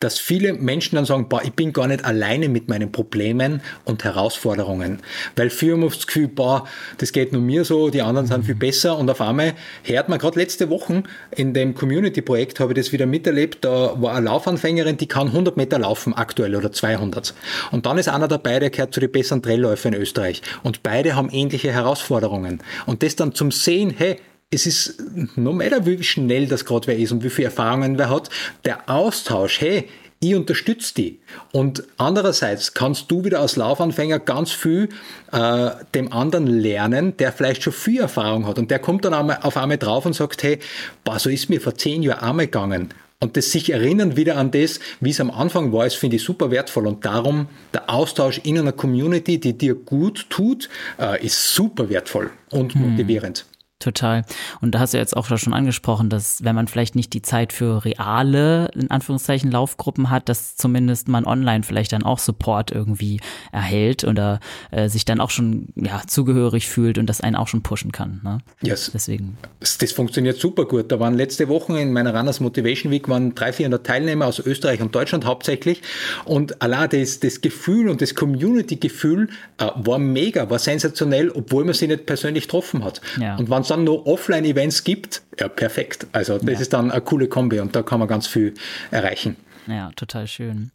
dass 0.00 0.18
viele 0.18 0.52
Menschen 0.52 0.96
dann 0.96 1.06
sagen, 1.06 1.28
boah, 1.28 1.42
ich 1.42 1.54
bin 1.54 1.72
gar 1.72 1.86
nicht 1.86 2.04
alleine 2.04 2.50
mit 2.50 2.68
meinen 2.68 2.92
Problemen 2.92 3.62
und 3.86 4.04
Herausforderungen. 4.04 5.00
Weil 5.36 5.48
viele 5.48 5.72
haben 5.72 5.88
das 5.88 6.06
Gefühl, 6.06 6.28
boah, 6.28 6.66
das 6.98 7.12
geht 7.12 7.32
nur 7.32 7.40
mir 7.40 7.64
so, 7.64 7.88
die 7.88 8.02
anderen 8.02 8.26
sind 8.26 8.44
viel 8.44 8.54
besser 8.54 8.98
und 8.98 9.08
auf 9.08 9.22
einmal 9.22 9.54
hört 9.84 10.10
man 10.10 10.18
gerade 10.18 10.38
letzte 10.38 10.68
Wochen 10.68 11.04
in 11.30 11.54
dem 11.54 11.74
Community-Projekt 11.74 12.60
habe 12.60 12.72
ich 12.72 12.76
das 12.78 12.92
wieder 12.92 13.06
miterlebt, 13.06 13.64
da 13.64 14.00
war 14.00 14.14
eine 14.14 14.26
Laufanfängerin, 14.26 14.98
die 14.98 15.08
kann 15.08 15.28
100 15.28 15.56
Meter 15.56 15.78
laufen 15.78 16.12
aktuell 16.12 16.54
oder 16.54 16.72
200. 16.72 17.32
Und 17.70 17.86
dann 17.86 17.96
ist 17.96 18.08
einer 18.08 18.28
dabei, 18.28 18.58
der 18.58 18.68
gehört 18.68 18.92
zu 18.92 19.00
den 19.00 19.10
besseren 19.10 19.42
Trailläufen 19.42 19.94
in 19.94 20.00
Österreich. 20.00 20.42
Und 20.62 20.82
beide 20.82 21.16
haben 21.16 21.30
ähnliche 21.30 21.72
Herausforderungen. 21.72 22.62
Und 22.84 23.02
das 23.02 23.16
dann 23.16 23.34
zum 23.34 23.50
Sehen, 23.50 23.94
hey, 23.96 24.18
es 24.50 24.66
ist 24.66 25.02
no 25.36 25.52
matter 25.52 25.86
wie 25.86 26.02
schnell 26.02 26.46
das 26.46 26.64
gerade 26.64 26.86
wer 26.86 26.98
ist 26.98 27.12
und 27.12 27.24
wie 27.24 27.30
viele 27.30 27.46
Erfahrungen 27.46 27.98
wer 27.98 28.10
hat, 28.10 28.30
der 28.64 28.88
Austausch, 28.88 29.60
hey, 29.60 29.88
ich 30.20 30.34
unterstütze 30.34 30.94
die. 30.94 31.20
Und 31.52 31.84
andererseits 31.98 32.72
kannst 32.72 33.10
du 33.10 33.24
wieder 33.24 33.40
als 33.40 33.56
Laufanfänger 33.56 34.18
ganz 34.18 34.50
viel 34.50 34.88
äh, 35.32 35.70
dem 35.94 36.12
anderen 36.12 36.46
lernen, 36.46 37.16
der 37.18 37.32
vielleicht 37.32 37.62
schon 37.62 37.72
viel 37.72 38.00
Erfahrung 38.00 38.46
hat. 38.46 38.58
Und 38.58 38.70
der 38.70 38.78
kommt 38.78 39.04
dann 39.04 39.12
einmal, 39.12 39.40
auf 39.42 39.56
einmal 39.56 39.78
drauf 39.78 40.06
und 40.06 40.14
sagt, 40.14 40.42
hey, 40.42 40.58
boah, 41.04 41.18
so 41.18 41.28
ist 41.28 41.50
mir 41.50 41.60
vor 41.60 41.74
zehn 41.74 42.02
Jahren 42.02 42.20
einmal 42.20 42.46
gegangen. 42.46 42.94
Und 43.18 43.36
das 43.36 43.50
sich 43.50 43.70
erinnern 43.70 44.16
wieder 44.16 44.36
an 44.36 44.50
das, 44.50 44.78
wie 45.00 45.10
es 45.10 45.20
am 45.20 45.30
Anfang 45.30 45.72
war, 45.72 45.86
ist, 45.86 45.96
finde 45.96 46.16
ich 46.16 46.22
super 46.22 46.50
wertvoll. 46.50 46.86
Und 46.86 47.04
darum, 47.04 47.48
der 47.74 47.90
Austausch 47.90 48.40
in 48.44 48.58
einer 48.58 48.72
Community, 48.72 49.38
die 49.38 49.56
dir 49.56 49.74
gut 49.74 50.26
tut, 50.30 50.68
äh, 50.98 51.24
ist 51.24 51.54
super 51.54 51.88
wertvoll 51.88 52.30
und 52.50 52.74
hm. 52.74 52.90
motivierend. 52.90 53.46
Total. 53.86 54.24
Und 54.60 54.74
da 54.74 54.80
hast 54.80 54.94
du 54.94 54.98
jetzt 54.98 55.16
auch 55.16 55.26
schon 55.38 55.54
angesprochen, 55.54 56.10
dass 56.10 56.42
wenn 56.42 56.56
man 56.56 56.66
vielleicht 56.66 56.96
nicht 56.96 57.12
die 57.12 57.22
Zeit 57.22 57.52
für 57.52 57.84
reale, 57.84 58.68
in 58.74 58.90
Anführungszeichen, 58.90 59.48
Laufgruppen 59.48 60.10
hat, 60.10 60.28
dass 60.28 60.56
zumindest 60.56 61.06
man 61.06 61.24
online 61.24 61.62
vielleicht 61.62 61.92
dann 61.92 62.02
auch 62.02 62.18
Support 62.18 62.72
irgendwie 62.72 63.20
erhält 63.52 64.02
oder 64.02 64.40
äh, 64.72 64.88
sich 64.88 65.04
dann 65.04 65.20
auch 65.20 65.30
schon 65.30 65.68
ja, 65.76 66.02
zugehörig 66.04 66.66
fühlt 66.68 66.98
und 66.98 67.06
das 67.06 67.20
einen 67.20 67.36
auch 67.36 67.46
schon 67.46 67.62
pushen 67.62 67.92
kann. 67.92 68.20
Ne? 68.24 68.38
Yes. 68.60 68.90
Deswegen. 68.92 69.38
Das, 69.60 69.92
funktioniert 69.92 70.40
super 70.40 70.64
gut. 70.64 70.90
Da 70.90 70.98
waren 70.98 71.14
letzte 71.14 71.48
Woche 71.48 71.78
in 71.78 71.92
meiner 71.92 72.12
Runners 72.12 72.40
Motivation 72.40 72.90
Week 72.90 73.08
waren 73.08 73.36
300, 73.36 73.54
400 73.54 73.86
Teilnehmer 73.86 74.26
aus 74.26 74.40
Österreich 74.40 74.80
und 74.80 74.96
Deutschland 74.96 75.26
hauptsächlich. 75.26 75.80
Und 76.24 76.60
allein 76.60 76.90
das, 76.90 77.20
das 77.20 77.40
Gefühl 77.40 77.88
und 77.88 78.02
das 78.02 78.16
Community-Gefühl 78.16 79.28
äh, 79.58 79.68
war 79.76 80.00
mega, 80.00 80.50
war 80.50 80.58
sensationell, 80.58 81.30
obwohl 81.30 81.64
man 81.64 81.74
sie 81.74 81.86
nicht 81.86 82.06
persönlich 82.06 82.48
getroffen 82.48 82.82
hat. 82.82 83.00
Ja. 83.20 83.36
Und 83.36 83.48
es 83.48 83.70
dann 83.76 83.84
noch 83.84 84.06
Offline-Events 84.06 84.84
gibt, 84.84 85.22
ja, 85.38 85.48
perfekt. 85.48 86.06
Also 86.12 86.38
das 86.38 86.54
ja. 86.54 86.60
ist 86.60 86.72
dann 86.72 86.90
eine 86.90 87.00
coole 87.00 87.28
Kombi 87.28 87.60
und 87.60 87.76
da 87.76 87.82
kann 87.82 87.98
man 87.98 88.08
ganz 88.08 88.26
viel 88.26 88.54
erreichen. 88.90 89.36
Ja, 89.66 89.90
total 89.96 90.26
schön. 90.26 90.70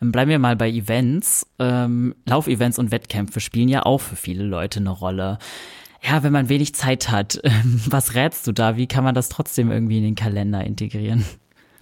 Bleiben 0.00 0.30
wir 0.30 0.38
mal 0.38 0.56
bei 0.56 0.68
Events. 0.68 1.46
Ähm, 1.58 2.14
Laufevents 2.26 2.78
und 2.78 2.90
Wettkämpfe 2.90 3.40
spielen 3.40 3.68
ja 3.68 3.84
auch 3.84 4.00
für 4.00 4.16
viele 4.16 4.44
Leute 4.44 4.80
eine 4.80 4.90
Rolle. 4.90 5.38
Ja, 6.02 6.22
wenn 6.22 6.32
man 6.32 6.48
wenig 6.48 6.74
Zeit 6.74 7.10
hat, 7.10 7.40
was 7.86 8.14
rätst 8.14 8.46
du 8.46 8.52
da? 8.52 8.76
Wie 8.76 8.86
kann 8.86 9.04
man 9.04 9.14
das 9.14 9.30
trotzdem 9.30 9.70
irgendwie 9.70 9.98
in 9.98 10.04
den 10.04 10.14
Kalender 10.14 10.62
integrieren? 10.64 11.24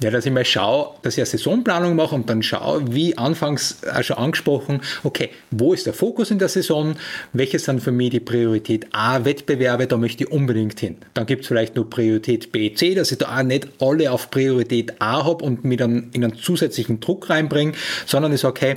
Ja, 0.02 0.10
dass 0.10 0.26
ich 0.26 0.32
mal 0.32 0.44
schaue, 0.44 0.90
dass 1.02 1.14
ich 1.14 1.20
eine 1.20 1.26
Saisonplanung 1.26 1.94
mache 1.94 2.14
und 2.14 2.28
dann 2.28 2.42
schaue, 2.42 2.92
wie 2.92 3.16
anfangs 3.16 3.78
schon 4.02 4.16
angesprochen, 4.16 4.80
okay, 5.04 5.30
wo 5.52 5.72
ist 5.72 5.86
der 5.86 5.94
Fokus 5.94 6.32
in 6.32 6.38
der 6.38 6.48
Saison? 6.48 6.96
Welche 7.32 7.60
sind 7.60 7.80
für 7.80 7.92
mich 7.92 8.10
die 8.10 8.20
Priorität 8.20 8.88
A 8.92 9.24
Wettbewerbe? 9.24 9.86
Da 9.86 9.96
möchte 9.96 10.24
ich 10.24 10.32
unbedingt 10.32 10.80
hin. 10.80 10.96
Dann 11.14 11.26
gibt 11.26 11.42
es 11.42 11.48
vielleicht 11.48 11.76
nur 11.76 11.88
Priorität 11.88 12.50
B, 12.50 12.74
C, 12.74 12.94
dass 12.94 13.12
ich 13.12 13.18
da 13.18 13.38
auch 13.38 13.42
nicht 13.44 13.68
alle 13.80 14.10
auf 14.10 14.30
Priorität 14.30 15.00
A 15.00 15.24
habe 15.24 15.44
und 15.44 15.64
mich 15.64 15.78
dann 15.78 16.10
in 16.12 16.24
einen 16.24 16.36
zusätzlichen 16.36 16.98
Druck 16.98 17.30
reinbringe, 17.30 17.72
sondern 18.04 18.32
ich 18.32 18.40
sage, 18.40 18.50
okay, 18.50 18.76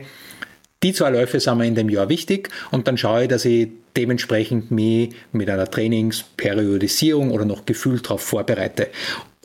die 0.83 0.93
zwei 0.93 1.09
Läufe 1.09 1.39
sind 1.39 1.57
mir 1.57 1.65
in 1.65 1.73
dem 1.73 1.89
Jahr 1.89 2.07
wichtig 2.09 2.49
und 2.69 2.87
dann 2.87 2.97
schaue 2.97 3.23
ich, 3.23 3.27
dass 3.29 3.45
ich 3.45 3.69
dementsprechend 3.95 4.69
mich 4.69 5.09
mit 5.31 5.49
einer 5.49 5.69
Trainingsperiodisierung 5.69 7.31
oder 7.31 7.45
noch 7.45 7.65
gefühlt 7.65 8.05
darauf 8.05 8.21
vorbereite. 8.21 8.89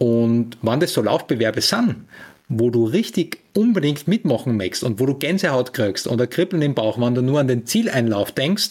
Und 0.03 0.59
wann 0.63 0.81
das 0.81 0.95
so 0.95 1.01
Laufbewerbe 1.01 1.61
sind, 1.61 2.07
wo 2.49 2.71
du 2.71 2.87
richtig 2.87 3.39
unbedingt 3.55 4.09
mitmachen 4.09 4.57
möchtest 4.57 4.83
und 4.83 4.99
wo 4.99 5.07
du 5.07 5.15
Gänsehaut 5.15 5.73
kriegst 5.75 6.09
oder 6.09 6.27
Kribbeln 6.27 6.61
im 6.61 6.75
Bauch, 6.75 7.01
wenn 7.01 7.15
du 7.15 7.23
nur 7.23 7.39
an 7.39 7.47
den 7.47 7.67
Zieleinlauf 7.67 8.33
denkst, 8.33 8.71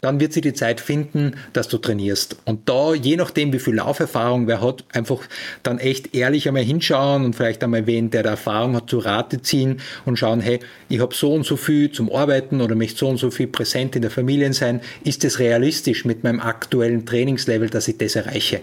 dann 0.00 0.18
wird 0.18 0.32
sie 0.32 0.40
die 0.40 0.54
Zeit 0.54 0.80
finden, 0.80 1.34
dass 1.52 1.68
du 1.68 1.78
trainierst. 1.78 2.38
Und 2.44 2.68
da, 2.68 2.92
je 2.92 3.14
nachdem, 3.14 3.52
wie 3.52 3.60
viel 3.60 3.76
Lauferfahrung 3.76 4.48
wer 4.48 4.60
hat, 4.60 4.84
einfach 4.92 5.20
dann 5.62 5.78
echt 5.78 6.16
ehrlich 6.16 6.48
einmal 6.48 6.64
hinschauen 6.64 7.24
und 7.24 7.36
vielleicht 7.36 7.62
einmal 7.62 7.86
wen, 7.86 8.10
der 8.10 8.24
da 8.24 8.30
Erfahrung 8.30 8.74
hat, 8.74 8.90
zu 8.90 8.98
Rate 8.98 9.42
ziehen 9.42 9.80
und 10.06 10.18
schauen, 10.18 10.40
hey, 10.40 10.58
ich 10.88 10.98
habe 10.98 11.14
so 11.14 11.32
und 11.34 11.46
so 11.46 11.56
viel 11.56 11.92
zum 11.92 12.12
Arbeiten 12.12 12.60
oder 12.60 12.74
möchte 12.74 12.98
so 12.98 13.08
und 13.08 13.18
so 13.18 13.30
viel 13.30 13.46
präsent 13.46 13.94
in 13.94 14.02
der 14.02 14.10
Familie 14.10 14.52
sein. 14.52 14.80
Ist 15.04 15.22
es 15.22 15.38
realistisch 15.38 16.04
mit 16.04 16.24
meinem 16.24 16.40
aktuellen 16.40 17.06
Trainingslevel, 17.06 17.70
dass 17.70 17.86
ich 17.86 17.96
das 17.96 18.16
erreiche? 18.16 18.60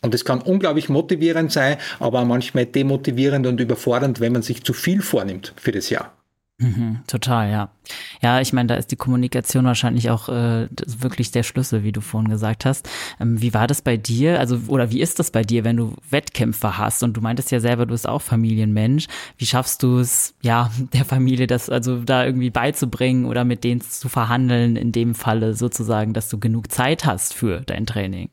Und 0.00 0.14
es 0.14 0.24
kann 0.24 0.40
unglaublich 0.40 0.88
motivierend 0.88 1.52
sein, 1.52 1.76
aber 1.98 2.24
manchmal 2.24 2.66
demotivierend 2.66 3.46
und 3.46 3.60
überfordernd, 3.60 4.20
wenn 4.20 4.32
man 4.32 4.42
sich 4.42 4.64
zu 4.64 4.72
viel 4.72 5.02
vornimmt 5.02 5.54
für 5.56 5.72
das 5.72 5.90
Jahr. 5.90 6.12
Mhm, 6.60 6.98
total, 7.06 7.52
ja. 7.52 7.70
Ja, 8.20 8.40
ich 8.40 8.52
meine, 8.52 8.66
da 8.66 8.74
ist 8.74 8.90
die 8.90 8.96
Kommunikation 8.96 9.64
wahrscheinlich 9.64 10.10
auch 10.10 10.28
äh, 10.28 10.66
wirklich 10.86 11.30
der 11.30 11.44
Schlüssel, 11.44 11.84
wie 11.84 11.92
du 11.92 12.00
vorhin 12.00 12.30
gesagt 12.30 12.64
hast. 12.64 12.88
Ähm, 13.20 13.40
wie 13.40 13.54
war 13.54 13.68
das 13.68 13.80
bei 13.80 13.96
dir? 13.96 14.40
Also, 14.40 14.58
oder 14.66 14.90
wie 14.90 15.00
ist 15.00 15.20
das 15.20 15.30
bei 15.30 15.42
dir, 15.42 15.62
wenn 15.62 15.76
du 15.76 15.94
Wettkämpfer 16.10 16.76
hast? 16.76 17.04
Und 17.04 17.16
du 17.16 17.20
meintest 17.20 17.52
ja 17.52 17.60
selber, 17.60 17.86
du 17.86 17.92
bist 17.92 18.08
auch 18.08 18.22
Familienmensch. 18.22 19.06
Wie 19.36 19.46
schaffst 19.46 19.84
du 19.84 20.00
es, 20.00 20.34
ja, 20.42 20.72
der 20.92 21.04
Familie 21.04 21.46
das 21.46 21.70
also 21.70 22.02
da 22.02 22.24
irgendwie 22.26 22.50
beizubringen 22.50 23.26
oder 23.26 23.44
mit 23.44 23.62
denen 23.62 23.80
zu 23.80 24.08
verhandeln, 24.08 24.74
in 24.74 24.90
dem 24.90 25.14
Falle 25.14 25.54
sozusagen, 25.54 26.12
dass 26.12 26.28
du 26.28 26.38
genug 26.38 26.72
Zeit 26.72 27.04
hast 27.04 27.34
für 27.34 27.60
dein 27.60 27.86
Training? 27.86 28.30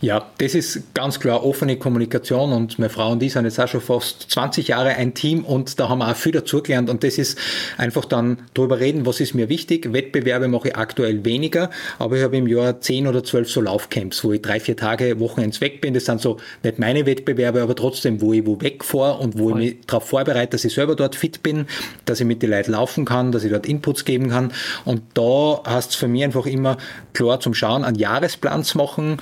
Ja, 0.00 0.30
das 0.38 0.54
ist 0.54 0.94
ganz 0.94 1.20
klar 1.20 1.44
offene 1.44 1.76
Kommunikation 1.76 2.52
und 2.52 2.78
meine 2.78 2.90
Frau 2.90 3.12
und 3.12 3.22
ich 3.22 3.32
sind 3.32 3.44
jetzt 3.44 3.60
auch 3.60 3.68
schon 3.68 3.80
fast 3.80 4.30
20 4.30 4.68
Jahre 4.68 4.90
ein 4.90 5.14
Team 5.14 5.44
und 5.44 5.78
da 5.78 5.88
haben 5.88 5.98
wir 5.98 6.10
auch 6.10 6.16
viel 6.16 6.32
dazugelernt 6.32 6.90
und 6.90 7.04
das 7.04 7.18
ist 7.18 7.38
einfach 7.78 8.04
dann 8.04 8.38
darüber 8.54 8.80
reden, 8.80 9.06
was 9.06 9.20
ist 9.20 9.34
mir 9.34 9.48
wichtig. 9.48 9.92
Wettbewerbe 9.92 10.48
mache 10.48 10.68
ich 10.68 10.76
aktuell 10.76 11.24
weniger, 11.24 11.70
aber 11.98 12.16
ich 12.16 12.22
habe 12.22 12.36
im 12.36 12.48
Jahr 12.48 12.80
10 12.80 13.06
oder 13.06 13.22
12 13.22 13.50
so 13.50 13.60
Laufcamps, 13.60 14.24
wo 14.24 14.32
ich 14.32 14.42
drei, 14.42 14.60
vier 14.60 14.76
Tage 14.76 15.20
Wochenends 15.20 15.60
weg 15.60 15.80
bin. 15.80 15.94
Das 15.94 16.06
sind 16.06 16.20
so 16.20 16.38
nicht 16.62 16.78
meine 16.78 17.06
Wettbewerbe, 17.06 17.62
aber 17.62 17.76
trotzdem, 17.76 18.20
wo 18.20 18.32
ich 18.32 18.44
wo 18.44 18.60
wegfahre 18.60 19.18
und 19.18 19.38
wo 19.38 19.50
Voll. 19.50 19.62
ich 19.62 19.74
mich 19.74 19.86
darauf 19.86 20.08
vorbereite, 20.08 20.50
dass 20.50 20.64
ich 20.64 20.74
selber 20.74 20.96
dort 20.96 21.14
fit 21.14 21.42
bin, 21.42 21.66
dass 22.06 22.20
ich 22.20 22.26
mit 22.26 22.42
den 22.42 22.50
Leuten 22.50 22.72
laufen 22.72 23.04
kann, 23.04 23.30
dass 23.30 23.44
ich 23.44 23.50
dort 23.50 23.66
Inputs 23.66 24.04
geben 24.04 24.30
kann 24.30 24.52
und 24.84 25.02
da 25.14 25.60
hast 25.64 25.90
es 25.90 25.96
für 25.96 26.08
mich 26.08 26.24
einfach 26.24 26.46
immer 26.46 26.76
klar 27.12 27.40
zum 27.40 27.54
Schauen, 27.54 27.84
einen 27.84 27.98
Jahresplan 27.98 28.64
zu 28.64 28.78
machen, 28.78 29.18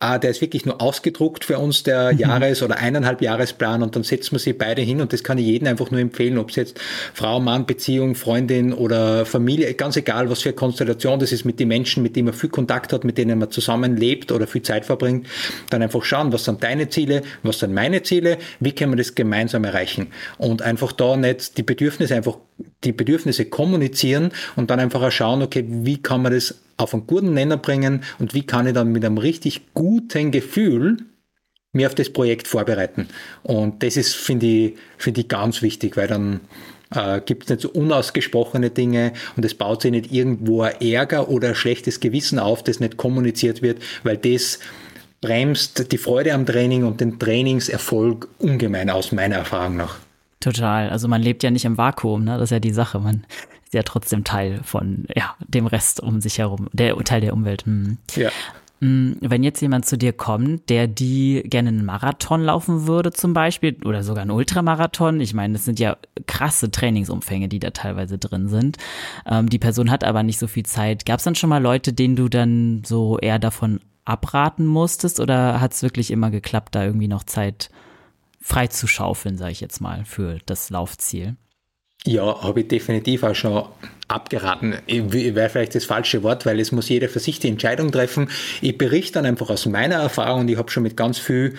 Ah, 0.00 0.18
der 0.18 0.30
ist 0.30 0.40
wirklich 0.40 0.66
nur 0.66 0.82
ausgedruckt 0.82 1.44
für 1.44 1.58
uns, 1.58 1.82
der 1.84 2.12
mhm. 2.12 2.18
Jahres- 2.18 2.62
oder 2.62 2.76
eineinhalb 2.78 3.22
Jahresplan 3.22 3.82
und 3.82 3.94
dann 3.96 4.02
setzen 4.02 4.32
wir 4.32 4.38
sie 4.38 4.52
beide 4.52 4.82
hin 4.82 5.00
und 5.00 5.12
das 5.12 5.22
kann 5.22 5.38
ich 5.38 5.46
jedem 5.46 5.68
einfach 5.68 5.90
nur 5.90 6.00
empfehlen, 6.00 6.36
ob 6.36 6.50
es 6.50 6.56
jetzt 6.56 6.80
Frau, 7.14 7.40
Mann, 7.40 7.64
Beziehung, 7.64 8.14
Freundin 8.14 8.72
oder 8.72 9.24
Familie, 9.24 9.72
ganz 9.74 9.96
egal, 9.96 10.28
was 10.28 10.42
für 10.42 10.50
eine 10.50 10.56
Konstellation 10.56 11.20
das 11.20 11.32
ist 11.32 11.44
mit 11.44 11.60
den 11.60 11.68
Menschen, 11.68 12.02
mit 12.02 12.16
denen 12.16 12.26
man 12.26 12.34
viel 12.34 12.50
Kontakt 12.50 12.92
hat, 12.92 13.04
mit 13.04 13.16
denen 13.16 13.38
man 13.38 13.50
zusammenlebt 13.50 14.32
oder 14.32 14.46
viel 14.46 14.62
Zeit 14.62 14.84
verbringt, 14.84 15.28
dann 15.70 15.80
einfach 15.80 16.02
schauen, 16.02 16.32
was 16.32 16.44
sind 16.44 16.62
deine 16.62 16.88
Ziele, 16.88 17.22
was 17.42 17.60
sind 17.60 17.72
meine 17.72 18.02
Ziele, 18.02 18.38
wie 18.60 18.72
können 18.72 18.92
wir 18.92 18.96
das 18.96 19.14
gemeinsam 19.14 19.64
erreichen 19.64 20.08
und 20.38 20.60
einfach 20.60 20.92
da 20.92 21.16
nicht 21.16 21.56
die 21.56 21.62
Bedürfnisse 21.62 22.16
einfach 22.16 22.36
die 22.84 22.92
Bedürfnisse 22.92 23.46
kommunizieren 23.46 24.30
und 24.56 24.70
dann 24.70 24.80
einfach 24.80 25.10
schauen, 25.10 25.42
okay, 25.42 25.64
wie 25.66 26.00
kann 26.00 26.22
man 26.22 26.32
das 26.32 26.60
auf 26.76 26.94
einen 26.94 27.06
guten 27.06 27.34
Nenner 27.34 27.56
bringen 27.56 28.02
und 28.18 28.34
wie 28.34 28.46
kann 28.46 28.66
ich 28.66 28.74
dann 28.74 28.92
mit 28.92 29.04
einem 29.04 29.18
richtig 29.18 29.74
guten 29.74 30.30
Gefühl 30.30 30.98
mir 31.72 31.88
auf 31.88 31.94
das 31.94 32.10
Projekt 32.10 32.46
vorbereiten. 32.46 33.08
Und 33.42 33.82
das 33.82 33.96
ist, 33.96 34.14
finde 34.14 34.46
ich, 34.46 34.74
finde 34.96 35.22
ich 35.22 35.28
ganz 35.28 35.60
wichtig, 35.60 35.96
weil 35.96 36.06
dann 36.06 36.40
äh, 36.94 37.20
gibt 37.20 37.44
es 37.44 37.50
nicht 37.50 37.62
so 37.62 37.70
unausgesprochene 37.70 38.70
Dinge 38.70 39.12
und 39.36 39.44
es 39.44 39.54
baut 39.54 39.82
sich 39.82 39.90
nicht 39.90 40.12
irgendwo 40.12 40.62
ein 40.62 40.80
Ärger 40.80 41.28
oder 41.28 41.48
ein 41.48 41.54
schlechtes 41.54 42.00
Gewissen 42.00 42.38
auf, 42.38 42.62
das 42.62 42.80
nicht 42.80 42.96
kommuniziert 42.96 43.60
wird, 43.60 43.82
weil 44.04 44.16
das 44.16 44.60
bremst 45.20 45.90
die 45.90 45.98
Freude 45.98 46.32
am 46.32 46.46
Training 46.46 46.84
und 46.84 47.00
den 47.00 47.18
Trainingserfolg 47.18 48.28
ungemein 48.38 48.90
aus, 48.90 49.10
meiner 49.10 49.36
Erfahrung 49.36 49.76
nach. 49.76 49.98
Total. 50.44 50.90
Also 50.90 51.08
man 51.08 51.22
lebt 51.22 51.42
ja 51.42 51.50
nicht 51.50 51.64
im 51.64 51.78
Vakuum, 51.78 52.22
ne? 52.22 52.32
Das 52.32 52.44
ist 52.44 52.50
ja 52.50 52.60
die 52.60 52.70
Sache. 52.70 53.00
Man 53.00 53.24
ist 53.64 53.72
ja 53.72 53.82
trotzdem 53.82 54.24
Teil 54.24 54.60
von 54.62 55.06
ja, 55.16 55.34
dem 55.40 55.66
Rest 55.66 56.00
um 56.00 56.20
sich 56.20 56.36
herum, 56.36 56.68
der 56.74 56.94
Teil 56.98 57.22
der 57.22 57.32
Umwelt. 57.32 57.64
Hm. 57.64 57.96
Ja. 58.14 58.28
Hm, 58.82 59.16
wenn 59.22 59.42
jetzt 59.42 59.62
jemand 59.62 59.86
zu 59.86 59.96
dir 59.96 60.12
kommt, 60.12 60.68
der 60.68 60.86
die 60.86 61.42
gerne 61.46 61.70
einen 61.70 61.86
Marathon 61.86 62.42
laufen 62.42 62.86
würde, 62.86 63.10
zum 63.10 63.32
Beispiel, 63.32 63.78
oder 63.86 64.02
sogar 64.02 64.20
einen 64.20 64.32
Ultramarathon, 64.32 65.18
ich 65.22 65.32
meine, 65.32 65.54
das 65.54 65.64
sind 65.64 65.80
ja 65.80 65.96
krasse 66.26 66.70
Trainingsumfänge, 66.70 67.48
die 67.48 67.58
da 67.58 67.70
teilweise 67.70 68.18
drin 68.18 68.50
sind. 68.50 68.76
Ähm, 69.24 69.48
die 69.48 69.58
Person 69.58 69.90
hat 69.90 70.04
aber 70.04 70.22
nicht 70.22 70.38
so 70.38 70.46
viel 70.46 70.66
Zeit. 70.66 71.06
Gab 71.06 71.20
es 71.20 71.24
dann 71.24 71.36
schon 71.36 71.48
mal 71.48 71.62
Leute, 71.62 71.94
denen 71.94 72.16
du 72.16 72.28
dann 72.28 72.82
so 72.84 73.18
eher 73.18 73.38
davon 73.38 73.80
abraten 74.04 74.66
musstest, 74.66 75.20
oder 75.20 75.62
hat 75.62 75.72
es 75.72 75.82
wirklich 75.82 76.10
immer 76.10 76.30
geklappt, 76.30 76.74
da 76.74 76.84
irgendwie 76.84 77.08
noch 77.08 77.22
Zeit 77.22 77.70
freizuschaufeln, 78.44 79.38
sage 79.38 79.52
ich 79.52 79.60
jetzt 79.62 79.80
mal, 79.80 80.04
für 80.04 80.38
das 80.44 80.68
Laufziel? 80.68 81.36
Ja, 82.06 82.42
habe 82.42 82.60
ich 82.60 82.68
definitiv 82.68 83.22
auch 83.22 83.34
schon 83.34 83.64
abgeraten. 84.08 84.74
Wäre 84.86 85.48
vielleicht 85.48 85.74
das 85.74 85.86
falsche 85.86 86.22
Wort, 86.22 86.44
weil 86.44 86.60
es 86.60 86.70
muss 86.70 86.90
jeder 86.90 87.08
für 87.08 87.20
sich 87.20 87.38
die 87.38 87.48
Entscheidung 87.48 87.90
treffen. 87.90 88.28
Ich 88.60 88.76
berichte 88.76 89.14
dann 89.14 89.24
einfach 89.24 89.48
aus 89.48 89.64
meiner 89.64 89.94
Erfahrung 89.94 90.40
und 90.40 90.50
ich 90.50 90.58
habe 90.58 90.70
schon 90.70 90.82
mit 90.82 90.94
ganz 90.94 91.18
vielen 91.18 91.56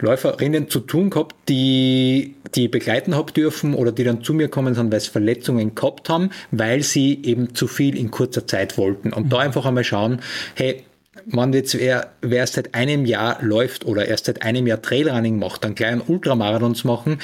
Läuferinnen 0.00 0.70
zu 0.70 0.80
tun 0.80 1.10
gehabt, 1.10 1.36
die, 1.50 2.36
die 2.54 2.68
begleiten 2.68 3.14
habe 3.14 3.30
dürfen 3.32 3.74
oder 3.74 3.92
die 3.92 4.04
dann 4.04 4.24
zu 4.24 4.32
mir 4.32 4.48
kommen 4.48 4.74
sind, 4.74 4.90
weil 4.90 5.00
sie 5.00 5.10
Verletzungen 5.10 5.74
gehabt 5.74 6.08
haben, 6.08 6.30
weil 6.50 6.82
sie 6.82 7.20
eben 7.22 7.54
zu 7.54 7.66
viel 7.66 7.94
in 7.98 8.10
kurzer 8.10 8.46
Zeit 8.46 8.78
wollten. 8.78 9.12
Und 9.12 9.26
mhm. 9.26 9.28
da 9.28 9.40
einfach 9.40 9.66
einmal 9.66 9.84
schauen, 9.84 10.22
hey, 10.54 10.82
wenn 11.26 11.52
jetzt 11.52 11.78
wer, 11.78 12.12
wer 12.22 12.38
erst 12.38 12.54
seit 12.54 12.74
einem 12.74 13.04
Jahr 13.04 13.42
läuft 13.42 13.84
oder 13.84 14.06
erst 14.06 14.26
seit 14.26 14.42
einem 14.42 14.66
Jahr 14.66 14.80
Trailrunning 14.80 15.38
macht, 15.38 15.64
dann 15.64 15.74
kleinen 15.74 16.00
Ultramarathons 16.00 16.84
machen, 16.84 17.18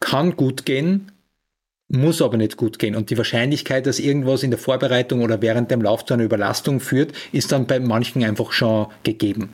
kann 0.00 0.36
gut 0.36 0.66
gehen, 0.66 1.12
muss 1.88 2.20
aber 2.20 2.36
nicht 2.36 2.56
gut 2.56 2.78
gehen. 2.78 2.96
Und 2.96 3.10
die 3.10 3.16
Wahrscheinlichkeit, 3.16 3.86
dass 3.86 4.00
irgendwas 4.00 4.42
in 4.42 4.50
der 4.50 4.58
Vorbereitung 4.58 5.22
oder 5.22 5.40
während 5.40 5.70
dem 5.70 5.82
Lauf 5.82 6.04
zu 6.04 6.14
einer 6.14 6.24
Überlastung 6.24 6.80
führt, 6.80 7.12
ist 7.32 7.52
dann 7.52 7.66
bei 7.66 7.78
manchen 7.78 8.24
einfach 8.24 8.50
schon 8.50 8.88
gegeben. 9.04 9.50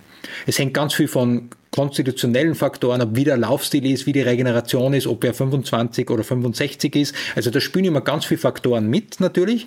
Es 0.47 0.59
hängt 0.59 0.73
ganz 0.73 0.95
viel 0.95 1.09
von 1.09 1.51
konstitutionellen 1.73 2.55
Faktoren 2.55 3.01
ab, 3.01 3.11
wie 3.13 3.25
der 3.25 3.37
Laufstil 3.37 3.85
ist, 3.87 4.07
wie 4.07 4.13
die 4.13 4.21
Regeneration 4.23 4.95
ist, 4.95 5.07
ob 5.07 5.25
er 5.25 5.35
25 5.35 6.09
oder 6.11 6.25
65 6.25 6.95
ist. 6.97 7.15
Also 7.35 7.51
da 7.51 7.61
spielen 7.61 7.87
immer 7.87 8.03
ganz 8.03 8.25
viele 8.25 8.39
Faktoren 8.39 8.89
mit 8.89 9.21
natürlich. 9.21 9.67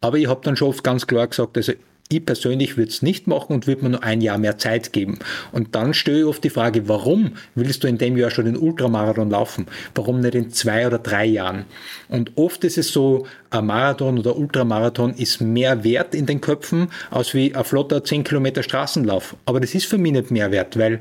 Aber 0.00 0.18
ich 0.18 0.26
habe 0.26 0.40
dann 0.42 0.56
schon 0.56 0.68
oft 0.68 0.84
ganz 0.84 1.06
klar 1.06 1.26
gesagt, 1.28 1.56
also 1.56 1.72
ich 2.10 2.24
persönlich 2.24 2.76
würde 2.76 2.90
es 2.90 3.02
nicht 3.02 3.26
machen 3.26 3.54
und 3.54 3.66
würde 3.66 3.82
mir 3.82 3.88
nur 3.90 4.04
ein 4.04 4.20
Jahr 4.20 4.38
mehr 4.38 4.58
Zeit 4.58 4.92
geben. 4.92 5.18
Und 5.52 5.74
dann 5.74 5.94
stelle 5.94 6.20
ich 6.20 6.24
oft 6.24 6.44
die 6.44 6.50
Frage, 6.50 6.86
warum 6.88 7.32
willst 7.54 7.82
du 7.82 7.88
in 7.88 7.98
dem 7.98 8.16
Jahr 8.16 8.30
schon 8.30 8.44
den 8.44 8.56
Ultramarathon 8.56 9.30
laufen? 9.30 9.66
Warum 9.94 10.20
nicht 10.20 10.34
in 10.34 10.50
zwei 10.50 10.86
oder 10.86 10.98
drei 10.98 11.24
Jahren? 11.24 11.64
Und 12.08 12.32
oft 12.36 12.62
ist 12.64 12.78
es 12.78 12.92
so, 12.92 13.26
ein 13.54 13.66
Marathon 13.66 14.18
oder 14.18 14.36
Ultramarathon 14.36 15.14
ist 15.14 15.40
mehr 15.40 15.84
wert 15.84 16.14
in 16.14 16.26
den 16.26 16.40
Köpfen 16.40 16.88
als 17.10 17.34
wie 17.34 17.54
ein 17.54 17.64
flotter 17.64 18.04
10 18.04 18.24
Kilometer 18.24 18.62
Straßenlauf. 18.62 19.36
Aber 19.46 19.60
das 19.60 19.74
ist 19.74 19.86
für 19.86 19.98
mich 19.98 20.12
nicht 20.12 20.30
mehr 20.30 20.50
wert, 20.50 20.78
weil 20.78 20.98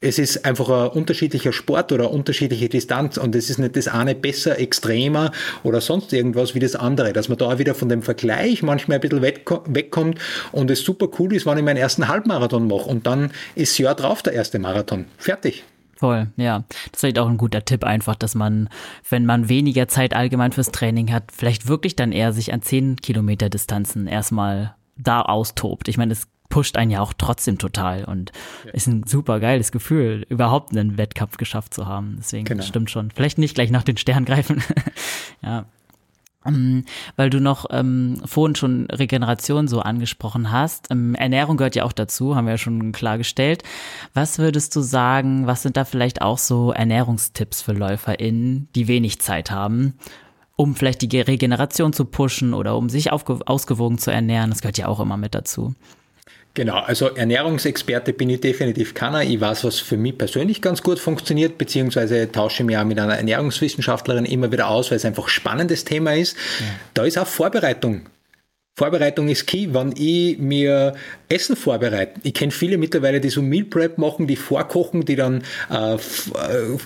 es 0.00 0.18
ist 0.18 0.44
einfach 0.44 0.68
ein 0.68 0.98
unterschiedlicher 0.98 1.52
Sport 1.52 1.92
oder 1.92 2.04
eine 2.04 2.12
unterschiedliche 2.12 2.68
Distanz 2.68 3.16
und 3.16 3.34
es 3.34 3.50
ist 3.50 3.58
nicht 3.58 3.76
das 3.76 3.88
eine 3.88 4.14
besser, 4.14 4.58
extremer 4.58 5.32
oder 5.62 5.80
sonst 5.80 6.12
irgendwas 6.12 6.54
wie 6.54 6.60
das 6.60 6.76
andere. 6.76 7.12
Dass 7.12 7.28
man 7.28 7.38
da 7.38 7.58
wieder 7.58 7.74
von 7.74 7.88
dem 7.88 8.02
Vergleich 8.02 8.62
manchmal 8.62 8.98
ein 8.98 9.00
bisschen 9.00 9.22
wegkommt 9.22 10.18
und 10.52 10.70
es 10.70 10.80
super 10.80 11.08
cool 11.18 11.34
ist, 11.34 11.46
wenn 11.46 11.58
ich 11.58 11.64
meinen 11.64 11.76
ersten 11.78 12.08
Halbmarathon 12.08 12.68
mache 12.68 12.88
und 12.88 13.06
dann 13.06 13.32
ist 13.54 13.78
Jahr 13.78 13.94
drauf 13.94 14.22
der 14.22 14.34
erste 14.34 14.58
Marathon. 14.58 15.06
Fertig. 15.16 15.64
Voll, 15.98 16.28
ja. 16.36 16.62
Das 16.68 16.76
ist 16.92 17.00
vielleicht 17.00 17.18
auch 17.18 17.28
ein 17.28 17.38
guter 17.38 17.64
Tipp 17.64 17.82
einfach, 17.82 18.14
dass 18.14 18.36
man, 18.36 18.68
wenn 19.10 19.26
man 19.26 19.48
weniger 19.48 19.88
Zeit 19.88 20.14
allgemein 20.14 20.52
fürs 20.52 20.70
Training 20.70 21.12
hat, 21.12 21.32
vielleicht 21.32 21.66
wirklich 21.66 21.96
dann 21.96 22.12
eher 22.12 22.32
sich 22.32 22.52
an 22.52 22.62
10 22.62 22.96
Kilometer 22.96 23.48
Distanzen 23.48 24.06
erstmal 24.06 24.76
da 24.96 25.22
austobt. 25.22 25.88
Ich 25.88 25.98
meine, 25.98 26.12
es 26.12 26.28
pusht 26.50 26.76
einen 26.76 26.92
ja 26.92 27.00
auch 27.00 27.12
trotzdem 27.12 27.58
total 27.58 28.04
und 28.04 28.30
ja. 28.64 28.70
ist 28.70 28.86
ein 28.86 29.04
super 29.06 29.40
geiles 29.40 29.72
Gefühl, 29.72 30.24
überhaupt 30.28 30.70
einen 30.70 30.98
Wettkampf 30.98 31.36
geschafft 31.36 31.74
zu 31.74 31.86
haben. 31.86 32.14
Deswegen 32.18 32.44
genau. 32.44 32.62
stimmt 32.62 32.90
schon. 32.90 33.10
Vielleicht 33.10 33.38
nicht 33.38 33.56
gleich 33.56 33.70
nach 33.70 33.82
den 33.82 33.96
Sternen 33.96 34.24
greifen. 34.24 34.62
ja. 35.42 35.66
Ähm, 36.48 36.84
weil 37.16 37.30
du 37.30 37.40
noch 37.40 37.66
ähm, 37.70 38.20
vorhin 38.24 38.56
schon 38.56 38.86
Regeneration 38.90 39.68
so 39.68 39.80
angesprochen 39.80 40.50
hast. 40.50 40.90
Ähm, 40.90 41.14
Ernährung 41.14 41.56
gehört 41.56 41.76
ja 41.76 41.84
auch 41.84 41.92
dazu, 41.92 42.34
haben 42.34 42.46
wir 42.46 42.52
ja 42.52 42.58
schon 42.58 42.92
klargestellt. 42.92 43.62
Was 44.14 44.38
würdest 44.38 44.74
du 44.74 44.80
sagen, 44.80 45.46
was 45.46 45.62
sind 45.62 45.76
da 45.76 45.84
vielleicht 45.84 46.22
auch 46.22 46.38
so 46.38 46.72
Ernährungstipps 46.72 47.62
für 47.62 47.72
LäuferInnen, 47.72 48.68
die 48.74 48.88
wenig 48.88 49.20
Zeit 49.20 49.50
haben, 49.50 49.94
um 50.56 50.74
vielleicht 50.74 51.02
die 51.02 51.20
Regeneration 51.20 51.92
zu 51.92 52.04
pushen 52.04 52.54
oder 52.54 52.76
um 52.76 52.88
sich 52.88 53.12
ausgewogen 53.12 53.98
zu 53.98 54.10
ernähren? 54.10 54.50
Das 54.50 54.60
gehört 54.60 54.78
ja 54.78 54.88
auch 54.88 55.00
immer 55.00 55.16
mit 55.16 55.34
dazu. 55.34 55.74
Genau, 56.58 56.80
also 56.80 57.14
Ernährungsexperte 57.14 58.12
bin 58.12 58.28
ich 58.30 58.40
definitiv 58.40 58.92
keiner. 58.92 59.22
Ich 59.22 59.40
weiß, 59.40 59.62
was 59.62 59.78
für 59.78 59.96
mich 59.96 60.18
persönlich 60.18 60.60
ganz 60.60 60.82
gut 60.82 60.98
funktioniert, 60.98 61.56
beziehungsweise 61.56 62.32
tausche 62.32 62.64
mich 62.64 62.76
auch 62.76 62.82
mit 62.82 62.98
einer 62.98 63.14
Ernährungswissenschaftlerin 63.14 64.24
immer 64.24 64.50
wieder 64.50 64.66
aus, 64.66 64.90
weil 64.90 64.96
es 64.96 65.04
einfach 65.04 65.26
ein 65.26 65.30
spannendes 65.30 65.84
Thema 65.84 66.16
ist. 66.16 66.36
Ja. 66.58 66.66
Da 66.94 67.04
ist 67.04 67.16
auch 67.16 67.28
Vorbereitung 67.28 68.06
Vorbereitung 68.78 69.26
ist 69.28 69.48
key, 69.48 69.66
wenn 69.72 69.92
ich 69.96 70.38
mir 70.38 70.94
Essen 71.28 71.56
vorbereite. 71.56 72.20
Ich 72.22 72.32
kenne 72.32 72.52
viele 72.52 72.78
mittlerweile, 72.78 73.20
die 73.20 73.28
so 73.28 73.42
Meal 73.42 73.64
Prep 73.64 73.98
machen, 73.98 74.28
die 74.28 74.36
vorkochen, 74.36 75.04
die 75.04 75.16
dann 75.16 75.42
äh, 75.68 75.94
äh, 75.94 75.98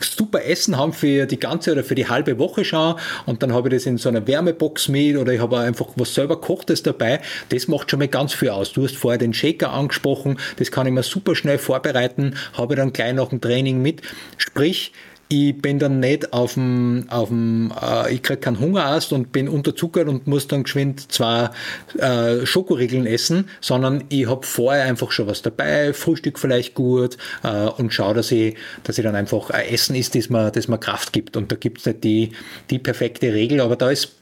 super 0.00 0.42
Essen 0.42 0.78
haben 0.78 0.94
für 0.94 1.26
die 1.26 1.38
ganze 1.38 1.72
oder 1.72 1.84
für 1.84 1.94
die 1.94 2.08
halbe 2.08 2.38
Woche 2.38 2.64
schon 2.64 2.94
und 3.26 3.42
dann 3.42 3.52
habe 3.52 3.68
ich 3.68 3.74
das 3.74 3.84
in 3.84 3.98
so 3.98 4.08
einer 4.08 4.26
Wärmebox 4.26 4.88
mit 4.88 5.18
oder 5.18 5.34
ich 5.34 5.40
habe 5.40 5.58
einfach 5.58 5.88
was 5.96 6.14
selber 6.14 6.40
kochtes 6.40 6.82
dabei. 6.82 7.20
Das 7.50 7.68
macht 7.68 7.90
schon 7.90 7.98
mal 7.98 8.08
ganz 8.08 8.32
viel 8.32 8.48
aus. 8.48 8.72
Du 8.72 8.84
hast 8.84 8.96
vorher 8.96 9.18
den 9.18 9.34
Shaker 9.34 9.70
angesprochen, 9.70 10.38
das 10.56 10.70
kann 10.70 10.86
ich 10.86 10.94
mir 10.94 11.02
super 11.02 11.34
schnell 11.34 11.58
vorbereiten, 11.58 12.36
habe 12.54 12.74
dann 12.74 12.94
gleich 12.94 13.12
nach 13.12 13.28
dem 13.28 13.42
Training 13.42 13.82
mit. 13.82 14.00
Sprich, 14.38 14.92
ich 15.32 15.56
bin 15.56 15.78
dann 15.78 15.98
nicht 15.98 16.34
auf 16.34 16.54
dem, 16.54 17.06
auf 17.08 17.28
dem 17.28 17.72
äh, 17.80 18.12
ich 18.12 18.22
kriege 18.22 18.38
keinen 18.38 18.60
Hungerast 18.60 19.14
und 19.14 19.32
bin 19.32 19.48
unterzuckert 19.48 20.06
und 20.06 20.26
muss 20.26 20.46
dann 20.46 20.64
geschwind 20.64 21.10
zwei 21.10 21.48
äh, 21.96 22.44
Schokoriegeln 22.44 23.06
essen, 23.06 23.48
sondern 23.62 24.04
ich 24.10 24.28
habe 24.28 24.44
vorher 24.44 24.84
einfach 24.84 25.10
schon 25.10 25.26
was 25.26 25.40
dabei, 25.40 25.94
Frühstück 25.94 26.38
vielleicht 26.38 26.74
gut 26.74 27.16
äh, 27.44 27.66
und 27.66 27.94
schaue, 27.94 28.12
dass 28.12 28.30
ich, 28.30 28.56
dass 28.84 28.98
ich 28.98 29.04
dann 29.04 29.16
einfach 29.16 29.48
ein 29.48 29.64
Essen 29.68 29.96
ist, 29.96 30.14
das 30.14 30.28
mir, 30.28 30.50
das 30.50 30.68
mir 30.68 30.76
Kraft 30.76 31.14
gibt. 31.14 31.38
Und 31.38 31.50
da 31.50 31.56
gibt 31.56 31.78
es 31.78 31.86
nicht 31.86 32.04
die, 32.04 32.32
die 32.68 32.78
perfekte 32.78 33.32
Regel, 33.32 33.62
aber 33.62 33.76
da 33.76 33.90
ist 33.90 34.12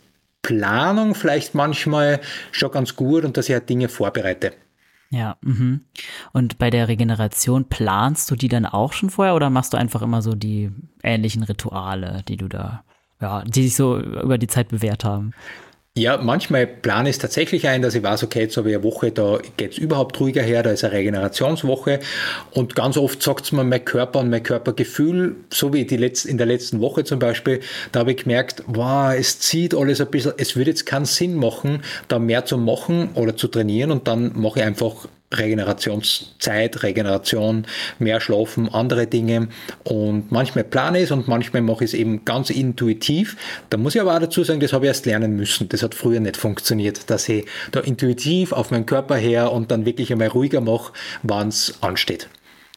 Planung 0.42 1.16
vielleicht 1.16 1.56
manchmal 1.56 2.20
schon 2.52 2.70
ganz 2.70 2.94
gut 2.94 3.24
und 3.24 3.36
dass 3.36 3.48
ich 3.48 3.54
halt 3.54 3.68
Dinge 3.68 3.88
vorbereite. 3.88 4.52
Ja, 5.12 5.36
mhm. 5.40 5.86
und 6.32 6.58
bei 6.58 6.70
der 6.70 6.86
Regeneration 6.86 7.68
planst 7.68 8.30
du 8.30 8.36
die 8.36 8.46
dann 8.46 8.64
auch 8.64 8.92
schon 8.92 9.11
vorher 9.11 9.34
oder 9.34 9.50
machst 9.50 9.72
du 9.72 9.76
einfach 9.76 10.02
immer 10.02 10.22
so 10.22 10.36
die 10.36 10.70
ähnlichen 11.02 11.42
Rituale, 11.42 12.22
die 12.28 12.36
du 12.36 12.48
da, 12.48 12.84
ja, 13.20 13.42
die 13.42 13.64
sich 13.64 13.74
so 13.74 13.98
über 13.98 14.38
die 14.38 14.46
Zeit 14.46 14.68
bewährt 14.68 15.04
haben? 15.04 15.32
Ja, 16.01 16.16
manchmal 16.16 16.66
plane 16.66 17.11
ich 17.11 17.16
es 17.16 17.18
tatsächlich 17.18 17.68
ein, 17.68 17.82
dass 17.82 17.94
ich 17.94 18.03
weiß, 18.03 18.22
okay, 18.22 18.40
jetzt 18.40 18.57
habe 18.57 18.70
ich 18.70 18.74
eine 18.74 18.84
Woche, 18.84 19.12
da 19.12 19.38
geht 19.59 19.72
es 19.72 19.76
überhaupt 19.76 20.18
ruhiger 20.18 20.40
her, 20.40 20.62
da 20.62 20.70
ist 20.70 20.82
eine 20.82 20.94
Regenerationswoche. 20.94 22.01
Und 22.53 22.74
ganz 22.74 22.96
oft 22.96 23.22
sagt 23.22 23.44
es 23.44 23.53
mir 23.53 23.64
mein 23.64 23.84
Körper 23.84 24.20
und 24.20 24.30
mein 24.30 24.42
Körpergefühl, 24.42 25.36
so 25.51 25.74
wie 25.74 25.84
die 25.84 25.98
Letz-, 25.98 26.24
in 26.24 26.38
der 26.38 26.46
letzten 26.46 26.80
Woche 26.80 27.05
zum 27.05 27.18
Beispiel, 27.18 27.61
da 27.92 28.01
habe 28.01 28.12
ich 28.12 28.22
gemerkt, 28.22 28.64
wow, 28.66 29.12
es 29.14 29.40
zieht 29.40 29.74
alles 29.74 30.01
ein 30.01 30.07
bisschen, 30.07 30.32
es 30.38 30.57
würde 30.57 30.70
jetzt 30.70 30.86
keinen 30.86 31.05
Sinn 31.05 31.34
machen, 31.34 31.82
da 32.09 32.18
mehr 32.18 32.46
zu 32.46 32.57
machen 32.57 33.11
oder 33.12 33.36
zu 33.36 33.48
trainieren 33.48 33.90
und 33.90 34.09
dann 34.09 34.32
mache 34.40 34.61
ich 34.61 34.64
einfach 34.64 35.07
Regenerationszeit, 35.33 36.83
Regeneration, 36.83 37.66
mehr 37.99 38.20
schlafen, 38.20 38.68
andere 38.68 39.07
Dinge. 39.07 39.49
Und 39.85 40.33
manchmal 40.33 40.64
plane 40.64 40.99
ich 40.99 41.05
es 41.05 41.11
und 41.11 41.28
manchmal 41.28 41.62
mache 41.62 41.85
ich 41.85 41.93
es 41.93 41.95
eben 41.95 42.24
ganz 42.24 42.51
intuitiv. 42.51 43.37
Da 43.70 43.76
muss 43.76 43.95
ich 43.95 44.01
aber 44.01 44.14
auch 44.14 44.20
dazu 44.20 44.43
sagen, 44.43 44.61
das 44.61 44.72
habe 44.72 44.87
ich 44.87 44.89
erst 44.89 45.07
lernen 45.07 45.37
müssen. 45.37 45.68
Das 45.68 45.83
hat 45.83 45.95
früher 45.95 46.20
nicht 46.20 46.37
funktioniert, 46.37 47.11
dass 47.11 47.28
ich 47.28 47.47
da 47.70 47.81
intuitiv 47.81 48.53
auf 48.53 48.70
meinen 48.70 48.87
Körper 48.87 49.16
her 49.16 49.53
und 49.53 49.70
dann 49.70 49.87
wirklich 49.87 50.12
einmal 50.12 50.28
ruhiger 50.28 50.61
mache, 50.61 50.93
wann 51.22 51.49
es 51.49 51.74
ansteht. 51.81 52.28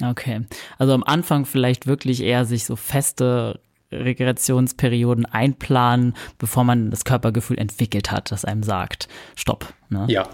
Okay. 0.03 0.41
Also 0.77 0.93
am 0.93 1.03
Anfang 1.03 1.45
vielleicht 1.45 1.87
wirklich 1.87 2.21
eher 2.21 2.45
sich 2.45 2.65
so 2.65 2.75
feste 2.75 3.59
Regenerationsperioden 3.91 5.25
einplanen, 5.25 6.15
bevor 6.37 6.63
man 6.63 6.89
das 6.89 7.05
Körpergefühl 7.05 7.59
entwickelt 7.59 8.11
hat, 8.11 8.31
das 8.31 8.45
einem 8.45 8.63
sagt, 8.63 9.07
stopp. 9.35 9.73
Ne? 9.89 10.05
Ja. 10.09 10.27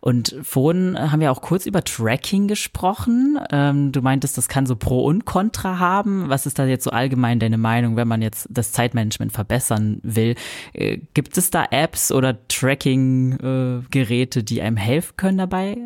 Und 0.00 0.36
vorhin 0.42 0.98
haben 0.98 1.20
wir 1.20 1.30
auch 1.30 1.42
kurz 1.42 1.66
über 1.66 1.84
Tracking 1.84 2.48
gesprochen. 2.48 3.38
Ähm, 3.50 3.92
du 3.92 4.00
meintest, 4.02 4.38
das 4.38 4.48
kann 4.48 4.66
so 4.66 4.76
Pro 4.76 5.04
und 5.04 5.24
Contra 5.26 5.78
haben. 5.78 6.28
Was 6.28 6.46
ist 6.46 6.58
da 6.58 6.64
jetzt 6.66 6.84
so 6.84 6.90
allgemein 6.90 7.38
deine 7.38 7.58
Meinung, 7.58 7.96
wenn 7.96 8.08
man 8.08 8.22
jetzt 8.22 8.48
das 8.50 8.72
Zeitmanagement 8.72 9.32
verbessern 9.32 10.00
will? 10.02 10.34
Äh, 10.72 10.98
gibt 11.12 11.36
es 11.36 11.50
da 11.50 11.66
Apps 11.70 12.12
oder 12.12 12.46
Tracking-Geräte, 12.48 14.42
die 14.42 14.62
einem 14.62 14.76
helfen 14.76 15.16
können 15.16 15.38
dabei? 15.38 15.76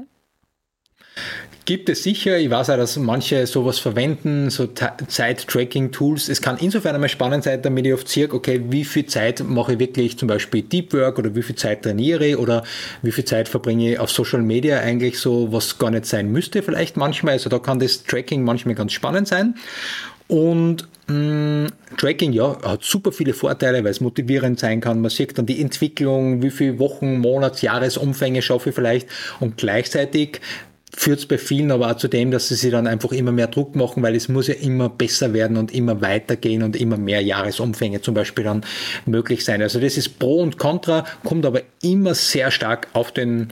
Gibt 1.69 1.91
es 1.91 2.03
sicher. 2.03 2.39
Ich 2.39 2.49
weiß 2.49 2.71
auch, 2.71 2.79
dass 2.79 2.97
manche 2.97 3.47
sowas 3.47 3.79
verwenden, 3.79 4.49
so 4.49 4.67
Zeit-Tracking-Tools. 4.69 6.31
Es 6.31 6.41
kann 6.41 6.57
insofern 6.57 6.95
einmal 6.95 7.11
spannend 7.11 7.45
sein, 7.45 7.61
damit 7.61 7.85
ich 7.85 7.93
oft 7.93 8.09
sehe, 8.09 8.33
okay, 8.33 8.63
wie 8.71 8.87
viel 8.87 9.05
Zeit 9.05 9.45
mache 9.47 9.75
ich 9.75 9.79
wirklich 9.79 10.17
zum 10.17 10.29
Beispiel 10.29 10.63
Deep 10.63 10.95
Work 10.95 11.19
oder 11.19 11.35
wie 11.35 11.43
viel 11.43 11.57
Zeit 11.57 11.83
trainiere 11.83 12.39
oder 12.39 12.65
wie 13.03 13.13
viel 13.13 13.27
Zeit 13.27 13.51
verbringe 13.51 13.93
ich 13.93 13.99
auf 13.99 14.11
Social 14.11 14.41
Media 14.41 14.81
eigentlich 14.81 15.19
so, 15.19 15.53
was 15.53 15.77
gar 15.77 15.91
nicht 15.91 16.07
sein 16.07 16.33
müsste 16.33 16.63
vielleicht 16.63 16.97
manchmal. 16.97 17.35
Also 17.35 17.51
da 17.51 17.59
kann 17.59 17.79
das 17.79 18.03
Tracking 18.03 18.43
manchmal 18.45 18.75
ganz 18.75 18.93
spannend 18.93 19.29
sein. 19.29 19.55
Und 20.27 20.89
mh, 21.09 21.15
mm, 21.15 21.67
Tracking, 21.99 22.33
ja, 22.33 22.57
hat 22.63 22.83
super 22.83 23.13
viele 23.13 23.35
Vorteile, 23.35 23.85
weil 23.85 23.91
es 23.91 24.01
motivierend 24.01 24.59
sein 24.59 24.81
kann. 24.81 25.03
Man 25.03 25.11
sieht 25.11 25.37
dann 25.37 25.45
die 25.45 25.61
Entwicklung, 25.61 26.43
wie 26.43 26.51
viele 26.51 26.79
Wochen, 26.79 27.19
Monats, 27.19 27.61
Jahresumfänge 27.61 28.41
schaffe 28.41 28.71
ich 28.71 28.75
vielleicht 28.75 29.09
und 29.41 29.57
gleichzeitig 29.57 30.41
führt 30.97 31.19
es 31.21 31.27
bei 31.27 31.39
vielen 31.39 31.71
aber 31.71 31.91
auch 31.91 31.97
zu 31.97 32.09
dem, 32.09 32.31
dass 32.31 32.49
sie 32.49 32.55
sich 32.55 32.71
dann 32.71 32.87
einfach 32.87 33.13
immer 33.13 33.33
mehr 33.33 33.49
Druck 33.49 33.77
machen, 33.77 34.03
weil 34.03 34.15
es 34.15 34.29
muss 34.29 34.49
ja 34.49 34.55
immer 34.55 34.89
besser 34.89 35.33
werden 35.33 35.57
und 35.57 35.73
immer 35.73 36.01
weitergehen 36.01 36.63
und 36.63 36.77
immer 36.77 36.97
mehr 36.97 37.23
Jahresumfänge 37.23 38.01
zum 38.01 38.15
Beispiel 38.15 38.45
dann 38.45 38.65
möglich 39.07 39.45
sein. 39.45 39.63
Also 39.63 39.81
das 39.81 39.97
ist 39.97 40.19
Pro 40.19 40.41
und 40.41 40.59
Contra, 40.59 41.05
kommt 41.25 41.45
aber 41.45 41.63
immer 41.83 42.15
sehr 42.15 42.51
stark 42.51 42.89
auf 42.93 43.13
den 43.13 43.49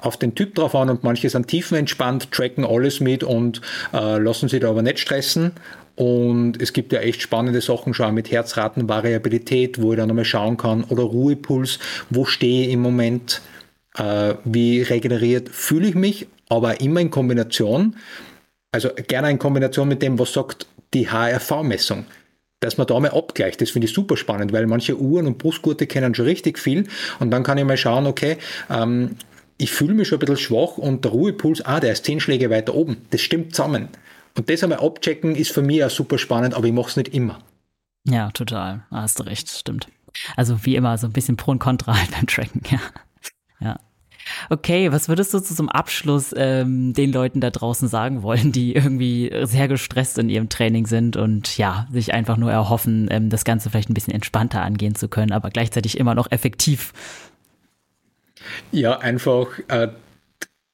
auf 0.00 0.16
den 0.16 0.36
Typ 0.36 0.54
drauf 0.54 0.76
an 0.76 0.90
und 0.90 1.02
manche 1.02 1.28
sind 1.28 1.48
tiefenentspannt, 1.48 2.30
tracken 2.30 2.64
alles 2.64 3.00
mit 3.00 3.24
und 3.24 3.60
äh, 3.92 4.18
lassen 4.18 4.48
sich 4.48 4.60
da 4.60 4.70
aber 4.70 4.82
nicht 4.82 5.00
stressen. 5.00 5.50
Und 5.96 6.62
es 6.62 6.72
gibt 6.72 6.92
ja 6.92 7.00
echt 7.00 7.20
spannende 7.20 7.60
Sachen 7.60 7.94
schon 7.94 8.14
mit 8.14 8.30
Herzratenvariabilität, 8.30 9.82
wo 9.82 9.92
ich 9.92 9.98
dann 9.98 10.06
nochmal 10.06 10.24
schauen 10.24 10.56
kann, 10.56 10.84
oder 10.84 11.02
Ruhepuls, 11.02 11.80
wo 12.10 12.24
stehe 12.24 12.68
ich 12.68 12.72
im 12.72 12.80
Moment, 12.80 13.42
äh, 13.96 14.34
wie 14.44 14.82
regeneriert 14.82 15.48
fühle 15.48 15.88
ich 15.88 15.96
mich 15.96 16.28
aber 16.48 16.80
immer 16.80 17.00
in 17.00 17.10
Kombination, 17.10 17.96
also 18.72 18.90
gerne 19.06 19.30
in 19.30 19.38
Kombination 19.38 19.88
mit 19.88 20.02
dem, 20.02 20.18
was 20.18 20.32
sagt 20.32 20.66
die 20.94 21.08
HRV-Messung. 21.10 22.06
Dass 22.60 22.76
man 22.76 22.88
da 22.88 22.98
mal 22.98 23.12
abgleicht, 23.12 23.60
das 23.60 23.70
finde 23.70 23.86
ich 23.86 23.94
super 23.94 24.16
spannend, 24.16 24.52
weil 24.52 24.66
manche 24.66 24.98
Uhren 24.98 25.28
und 25.28 25.38
Brustgurte 25.38 25.86
kennen 25.86 26.14
schon 26.14 26.24
richtig 26.24 26.58
viel 26.58 26.88
und 27.20 27.30
dann 27.30 27.44
kann 27.44 27.56
ich 27.56 27.64
mal 27.64 27.76
schauen, 27.76 28.06
okay, 28.06 28.36
ähm, 28.68 29.16
ich 29.58 29.70
fühle 29.72 29.94
mich 29.94 30.08
schon 30.08 30.16
ein 30.16 30.20
bisschen 30.20 30.36
schwach 30.36 30.76
und 30.78 31.04
der 31.04 31.12
Ruhepuls, 31.12 31.64
ah, 31.64 31.78
der 31.78 31.92
ist 31.92 32.04
zehn 32.04 32.20
Schläge 32.20 32.50
weiter 32.50 32.74
oben. 32.74 32.98
Das 33.10 33.20
stimmt 33.20 33.54
zusammen. 33.54 33.88
Und 34.36 34.48
das 34.48 34.62
einmal 34.62 34.80
abchecken 34.80 35.34
ist 35.34 35.50
für 35.50 35.62
mich 35.62 35.84
auch 35.84 35.90
super 35.90 36.18
spannend, 36.18 36.54
aber 36.54 36.66
ich 36.66 36.72
mache 36.72 36.90
es 36.90 36.96
nicht 36.96 37.14
immer. 37.14 37.40
Ja, 38.04 38.30
total. 38.30 38.84
Hast 38.90 39.18
du 39.18 39.24
recht, 39.24 39.50
stimmt. 39.50 39.88
Also 40.36 40.64
wie 40.64 40.76
immer, 40.76 40.96
so 40.96 41.06
ein 41.06 41.12
bisschen 41.12 41.36
Pro 41.36 41.50
und 41.50 41.58
Contra 41.58 41.98
halt 41.98 42.10
beim 42.12 42.26
Tracken, 42.26 42.62
ja. 42.70 42.80
Okay, 44.50 44.92
was 44.92 45.08
würdest 45.08 45.34
du 45.34 45.40
zum 45.40 45.68
Abschluss 45.68 46.34
ähm, 46.36 46.92
den 46.92 47.12
Leuten 47.12 47.40
da 47.40 47.50
draußen 47.50 47.88
sagen 47.88 48.22
wollen, 48.22 48.52
die 48.52 48.74
irgendwie 48.74 49.32
sehr 49.42 49.68
gestresst 49.68 50.18
in 50.18 50.28
ihrem 50.28 50.48
Training 50.48 50.86
sind 50.86 51.16
und 51.16 51.56
ja, 51.58 51.86
sich 51.92 52.14
einfach 52.14 52.36
nur 52.36 52.50
erhoffen, 52.50 53.08
ähm, 53.10 53.30
das 53.30 53.44
Ganze 53.44 53.70
vielleicht 53.70 53.90
ein 53.90 53.94
bisschen 53.94 54.14
entspannter 54.14 54.62
angehen 54.62 54.94
zu 54.94 55.08
können, 55.08 55.32
aber 55.32 55.50
gleichzeitig 55.50 55.98
immer 55.98 56.14
noch 56.14 56.30
effektiv? 56.30 56.92
Ja, 58.72 58.98
einfach 58.98 59.48
äh, 59.68 59.88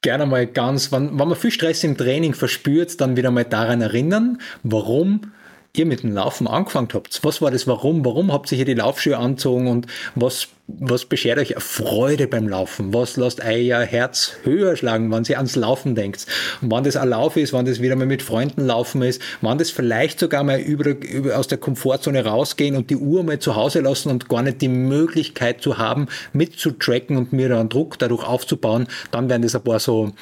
gerne 0.02 0.26
mal 0.26 0.46
ganz, 0.46 0.92
wenn, 0.92 1.18
wenn 1.18 1.28
man 1.28 1.36
viel 1.36 1.50
Stress 1.50 1.82
im 1.82 1.96
Training 1.96 2.34
verspürt, 2.34 3.00
dann 3.00 3.16
wieder 3.16 3.30
mal 3.30 3.44
daran 3.44 3.80
erinnern, 3.80 4.38
warum 4.62 5.32
ihr 5.76 5.86
mit 5.86 6.04
dem 6.04 6.12
Laufen 6.12 6.46
angefangen 6.46 6.88
habt. 6.94 7.18
Was 7.24 7.42
war 7.42 7.50
das 7.50 7.66
Warum? 7.66 8.04
Warum 8.04 8.32
habt 8.32 8.50
ihr 8.52 8.56
hier 8.56 8.64
die 8.64 8.74
Laufschuhe 8.74 9.18
angezogen 9.18 9.66
und 9.66 9.86
was, 10.14 10.46
was 10.68 11.04
beschert 11.04 11.38
euch 11.38 11.56
Freude 11.58 12.28
beim 12.28 12.48
Laufen? 12.48 12.94
Was 12.94 13.16
lasst 13.16 13.44
euer 13.44 13.80
Herz 13.80 14.36
höher 14.44 14.76
schlagen, 14.76 15.10
wenn 15.10 15.24
ihr 15.24 15.36
ans 15.36 15.56
Laufen 15.56 15.96
denkt? 15.96 16.26
Und 16.62 16.70
wann 16.70 16.84
das 16.84 16.94
ein 16.94 17.08
Lauf 17.08 17.36
ist, 17.36 17.52
wann 17.52 17.66
das 17.66 17.82
wieder 17.82 17.96
mal 17.96 18.06
mit 18.06 18.22
Freunden 18.22 18.64
laufen 18.64 19.02
ist, 19.02 19.20
wann 19.40 19.58
das 19.58 19.70
vielleicht 19.70 20.20
sogar 20.20 20.44
mal 20.44 20.60
über, 20.60 20.90
über, 20.90 21.36
aus 21.36 21.48
der 21.48 21.58
Komfortzone 21.58 22.24
rausgehen 22.24 22.76
und 22.76 22.90
die 22.90 22.96
Uhr 22.96 23.24
mal 23.24 23.40
zu 23.40 23.56
Hause 23.56 23.80
lassen 23.80 24.10
und 24.10 24.28
gar 24.28 24.42
nicht 24.42 24.60
die 24.60 24.68
Möglichkeit 24.68 25.60
zu 25.60 25.76
haben, 25.76 26.06
mitzutracken 26.32 27.16
und 27.16 27.32
mir 27.32 27.48
da 27.48 27.58
einen 27.58 27.68
Druck 27.68 27.98
dadurch 27.98 28.24
aufzubauen, 28.24 28.86
dann 29.10 29.28
werden 29.28 29.42
das 29.42 29.56
ein 29.56 29.64
paar 29.64 29.80
so 29.80 30.12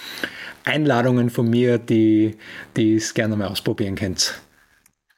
Einladungen 0.65 1.29
von 1.29 1.51
mir, 1.51 1.77
die, 1.77 2.37
die 2.77 2.95
es 2.95 3.13
gerne 3.13 3.37
mal 3.37 3.49
ausprobieren 3.49 3.97
könnt. 3.97 4.41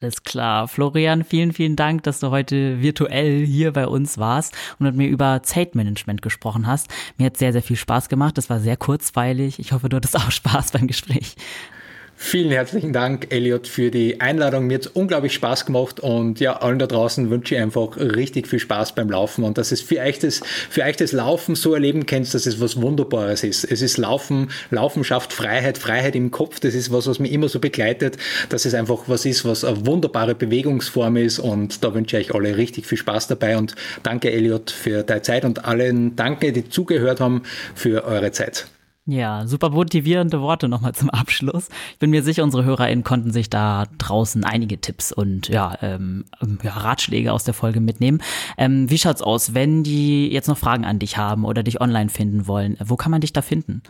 Alles 0.05 0.23
klar. 0.23 0.69
Florian, 0.69 1.25
vielen, 1.25 1.55
vielen 1.55 1.77
Dank, 1.77 2.03
dass 2.03 2.21
du 2.21 2.29
heute 2.29 2.83
virtuell 2.83 3.47
hier 3.47 3.73
bei 3.73 3.87
uns 3.87 4.19
warst 4.19 4.55
und 4.79 4.85
mit 4.85 4.97
mir 4.97 5.09
über 5.09 5.43
Zeitmanagement 5.43 6.21
gesprochen 6.21 6.67
hast. 6.67 6.89
Mir 7.17 7.25
hat 7.25 7.39
sehr, 7.39 7.55
sehr 7.55 7.63
viel 7.63 7.77
Spaß 7.77 8.11
gemacht. 8.11 8.37
Das 8.37 8.51
war 8.51 8.61
sehr 8.61 8.77
kurzweilig. 8.77 9.59
Ich 9.59 9.73
hoffe, 9.73 9.89
du 9.89 9.97
hattest 9.97 10.19
auch 10.19 10.31
Spaß 10.31 10.73
beim 10.73 10.89
Gespräch. 10.89 11.37
Vielen 12.27 12.51
herzlichen 12.53 12.95
Dank, 12.95 13.27
Elliot, 13.29 13.69
für 13.69 13.91
die 13.91 14.19
Einladung. 14.19 14.67
Mir 14.67 14.77
hat 14.77 14.87
es 14.87 14.93
unglaublich 14.93 15.35
Spaß 15.35 15.67
gemacht 15.67 16.01
und 16.01 16.41
ja, 16.41 16.57
allen 16.57 16.79
da 16.79 16.87
draußen 16.87 17.29
wünsche 17.29 17.55
ich 17.55 17.61
einfach 17.61 17.99
richtig 17.99 18.49
viel 18.49 18.59
Spaß 18.59 18.95
beim 18.95 19.11
Laufen 19.11 19.45
und 19.45 19.59
dass 19.59 19.73
es 19.73 19.83
für 19.83 20.01
euch 20.01 20.21
das, 20.21 20.41
für 20.71 20.85
euch 20.85 20.97
das 20.97 21.13
Laufen 21.13 21.55
so 21.55 21.75
erleben 21.75 22.07
könnt, 22.07 22.33
dass 22.33 22.47
es 22.47 22.63
was 22.63 22.81
Wunderbares 22.81 23.45
ist. 23.45 23.65
Es 23.65 23.83
ist 23.83 23.99
Laufen, 23.99 24.49
Laufen 24.71 25.05
schafft 25.05 25.35
Freiheit, 25.35 25.77
Freiheit 25.77 26.17
im 26.17 26.31
Kopf. 26.31 26.61
Das 26.61 26.75
ist 26.75 26.91
was, 26.91 27.07
was 27.07 27.19
mich 27.19 27.31
immer 27.31 27.51
so 27.51 27.61
begleitet, 27.61 28.17
dass 28.49 28.65
es 28.65 28.73
einfach 28.73 29.03
was 29.07 29.27
ist, 29.27 29.45
was 29.45 29.63
eine 29.63 29.85
wunderbare 29.85 30.35
Bewegungsform 30.35 31.19
ist 31.19 31.39
und 31.39 31.85
da 31.85 31.93
wünsche 31.93 32.19
ich 32.19 32.31
euch 32.31 32.35
alle 32.35 32.57
richtig 32.57 32.87
viel 32.87 32.99
Spaß 32.99 33.29
dabei 33.29 33.59
und 33.59 33.75
danke, 34.03 34.33
Elliot, 34.33 34.71
für 34.71 35.03
deine 35.03 35.21
Zeit 35.21 35.45
und 35.45 35.67
allen 35.67 36.17
danke, 36.17 36.53
die 36.53 36.71
zugehört 36.71 37.21
haben, 37.21 37.43
für 37.75 38.03
eure 38.07 38.33
Zeit. 38.33 38.67
Ja, 39.07 39.47
super 39.47 39.69
motivierende 39.69 40.41
Worte 40.41 40.67
nochmal 40.67 40.95
zum 40.95 41.11
Abschluss. 41.11 41.69
Ich 41.93 41.99
bin 41.99 42.09
mir 42.09 42.23
sicher, 42.23 42.43
unsere 42.43 42.65
HörerInnen 42.65 43.05
konnten 43.05 43.33
sich 43.33 43.51
da 43.51 43.85
draußen 43.99 44.45
einige 44.45 44.81
Tipps 44.81 45.13
und 45.13 45.49
ja, 45.49 45.77
ähm, 45.83 46.25
ja 46.63 46.73
Ratschläge 46.73 47.31
aus 47.31 47.45
der 47.45 47.53
Folge 47.53 47.81
mitnehmen. 47.81 48.23
Ähm, 48.57 48.89
wie 48.89 48.97
schaut's 48.97 49.21
aus, 49.21 49.53
wenn 49.53 49.83
die 49.83 50.33
jetzt 50.33 50.49
noch 50.49 50.57
Fragen 50.57 50.87
an 50.87 51.01
dich 51.01 51.19
haben 51.19 51.45
oder 51.45 51.63
dich 51.63 51.83
online 51.83 52.09
finden 52.09 52.47
wollen? 52.47 52.79
Wo 52.83 52.97
kann 52.97 53.11
man 53.11 53.21
dich 53.21 53.35
da 53.35 53.43
finden? 53.43 53.83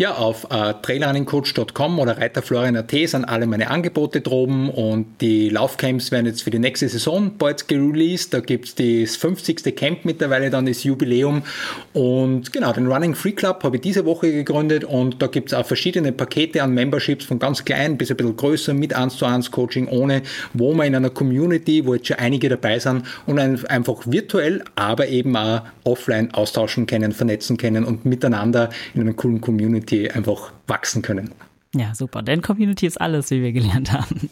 Ja, 0.00 0.14
auf 0.14 0.46
äh, 0.50 0.74
trailrunningcoach.com 0.80 1.98
oder 1.98 2.18
reiterflorian.at 2.18 2.92
sind 2.92 3.24
alle 3.24 3.48
meine 3.48 3.68
Angebote 3.68 4.20
droben 4.20 4.70
und 4.70 5.20
die 5.20 5.48
Laufcamps 5.48 6.12
werden 6.12 6.26
jetzt 6.26 6.44
für 6.44 6.50
die 6.50 6.60
nächste 6.60 6.88
Saison 6.88 7.32
bald 7.36 7.66
gereleased. 7.66 8.32
Da 8.32 8.38
gibt 8.38 8.66
es 8.66 8.74
das 8.76 9.16
50. 9.16 9.74
Camp 9.74 10.04
mittlerweile, 10.04 10.50
dann 10.50 10.66
das 10.66 10.84
Jubiläum 10.84 11.42
und 11.94 12.52
genau, 12.52 12.72
den 12.72 12.86
Running 12.86 13.16
Free 13.16 13.32
Club 13.32 13.64
habe 13.64 13.74
ich 13.74 13.82
diese 13.82 14.04
Woche 14.04 14.30
gegründet 14.30 14.84
und 14.84 15.20
da 15.20 15.26
gibt 15.26 15.48
es 15.48 15.54
auch 15.54 15.66
verschiedene 15.66 16.12
Pakete 16.12 16.62
an 16.62 16.74
Memberships 16.74 17.24
von 17.24 17.40
ganz 17.40 17.64
klein 17.64 17.98
bis 17.98 18.12
ein 18.12 18.16
bisschen 18.16 18.36
größer 18.36 18.74
mit 18.74 18.94
1 18.94 19.16
zu 19.16 19.26
1 19.26 19.50
Coaching 19.50 19.88
ohne, 19.88 20.22
wo 20.54 20.74
man 20.74 20.86
in 20.86 20.94
einer 20.94 21.10
Community, 21.10 21.84
wo 21.84 21.94
jetzt 21.94 22.06
schon 22.06 22.18
einige 22.18 22.48
dabei 22.48 22.78
sind 22.78 23.02
und 23.26 23.40
einfach 23.40 24.02
virtuell, 24.06 24.62
aber 24.76 25.08
eben 25.08 25.34
auch 25.34 25.62
offline 25.82 26.32
austauschen 26.34 26.86
können, 26.86 27.10
vernetzen 27.10 27.56
können 27.56 27.84
und 27.84 28.04
miteinander 28.04 28.70
in 28.94 29.00
einer 29.00 29.14
coolen 29.14 29.40
Community 29.40 29.87
Community 29.88 30.10
einfach 30.10 30.52
wachsen 30.66 31.02
können. 31.02 31.34
Ja, 31.74 31.94
super. 31.94 32.22
Denn 32.22 32.40
Community 32.40 32.86
ist 32.86 32.98
alles, 32.98 33.30
wie 33.30 33.42
wir 33.42 33.52
gelernt 33.52 33.92
haben. 33.92 34.30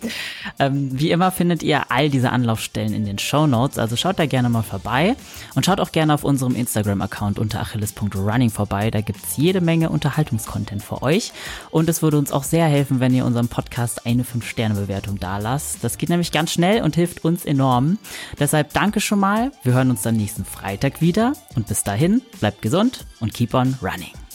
Ähm, 0.59 0.89
wie 0.99 1.11
immer 1.11 1.31
findet 1.31 1.63
ihr 1.63 1.91
all 1.91 2.09
diese 2.09 2.31
Anlaufstellen 2.31 2.95
in 2.95 3.05
den 3.05 3.19
Show 3.19 3.47
Notes, 3.47 3.79
also 3.79 3.95
schaut 3.95 4.19
da 4.19 4.25
gerne 4.25 4.49
mal 4.49 4.63
vorbei 4.63 5.17
und 5.55 5.67
schaut 5.67 5.81
auch 5.81 5.93
gerne 5.93 6.15
auf 6.15 6.25
unserem 6.25 6.55
Instagram-Account 6.55 7.39
unter 7.39 7.61
achilles.running 7.61 8.49
vorbei. 8.49 8.91
Da 8.91 9.03
gibt's 9.03 9.37
jede 9.37 9.61
Menge 9.61 9.91
Unterhaltungskontent 9.91 10.83
für 10.83 11.03
euch. 11.03 11.33
Und 11.71 11.91
es 11.91 12.01
würde 12.01 12.17
uns 12.17 12.33
auch 12.33 12.43
sehr 12.43 12.67
helfen, 12.67 13.01
wenn 13.01 13.13
ihr 13.13 13.27
unserem 13.27 13.49
Podcast 13.49 14.07
eine 14.07 14.23
5-Sterne-Bewertung 14.23 15.21
da 15.21 15.37
lasst. 15.37 15.85
Das 15.85 15.99
geht 15.99 16.09
nämlich 16.09 16.33
ganz 16.33 16.53
schnell 16.53 16.83
und 16.83 16.95
hilft 16.95 17.23
uns 17.23 17.45
enorm. 17.45 17.99
Deshalb 18.39 18.73
danke 18.73 19.03
schon 19.03 19.21
mal. 19.21 19.53
Wir 19.63 19.75
hören 19.75 19.91
uns 19.91 20.01
dann 20.01 20.17
nächsten 20.17 20.47
Freitag 20.47 21.03
wieder. 21.03 21.35
Und 21.55 21.67
bis 21.67 21.85
dahin, 21.85 22.23
bleibt 22.41 22.63
gesund 22.63 23.05
und 23.21 23.35
keep 23.35 23.53
on 23.53 23.77
running. 23.83 24.26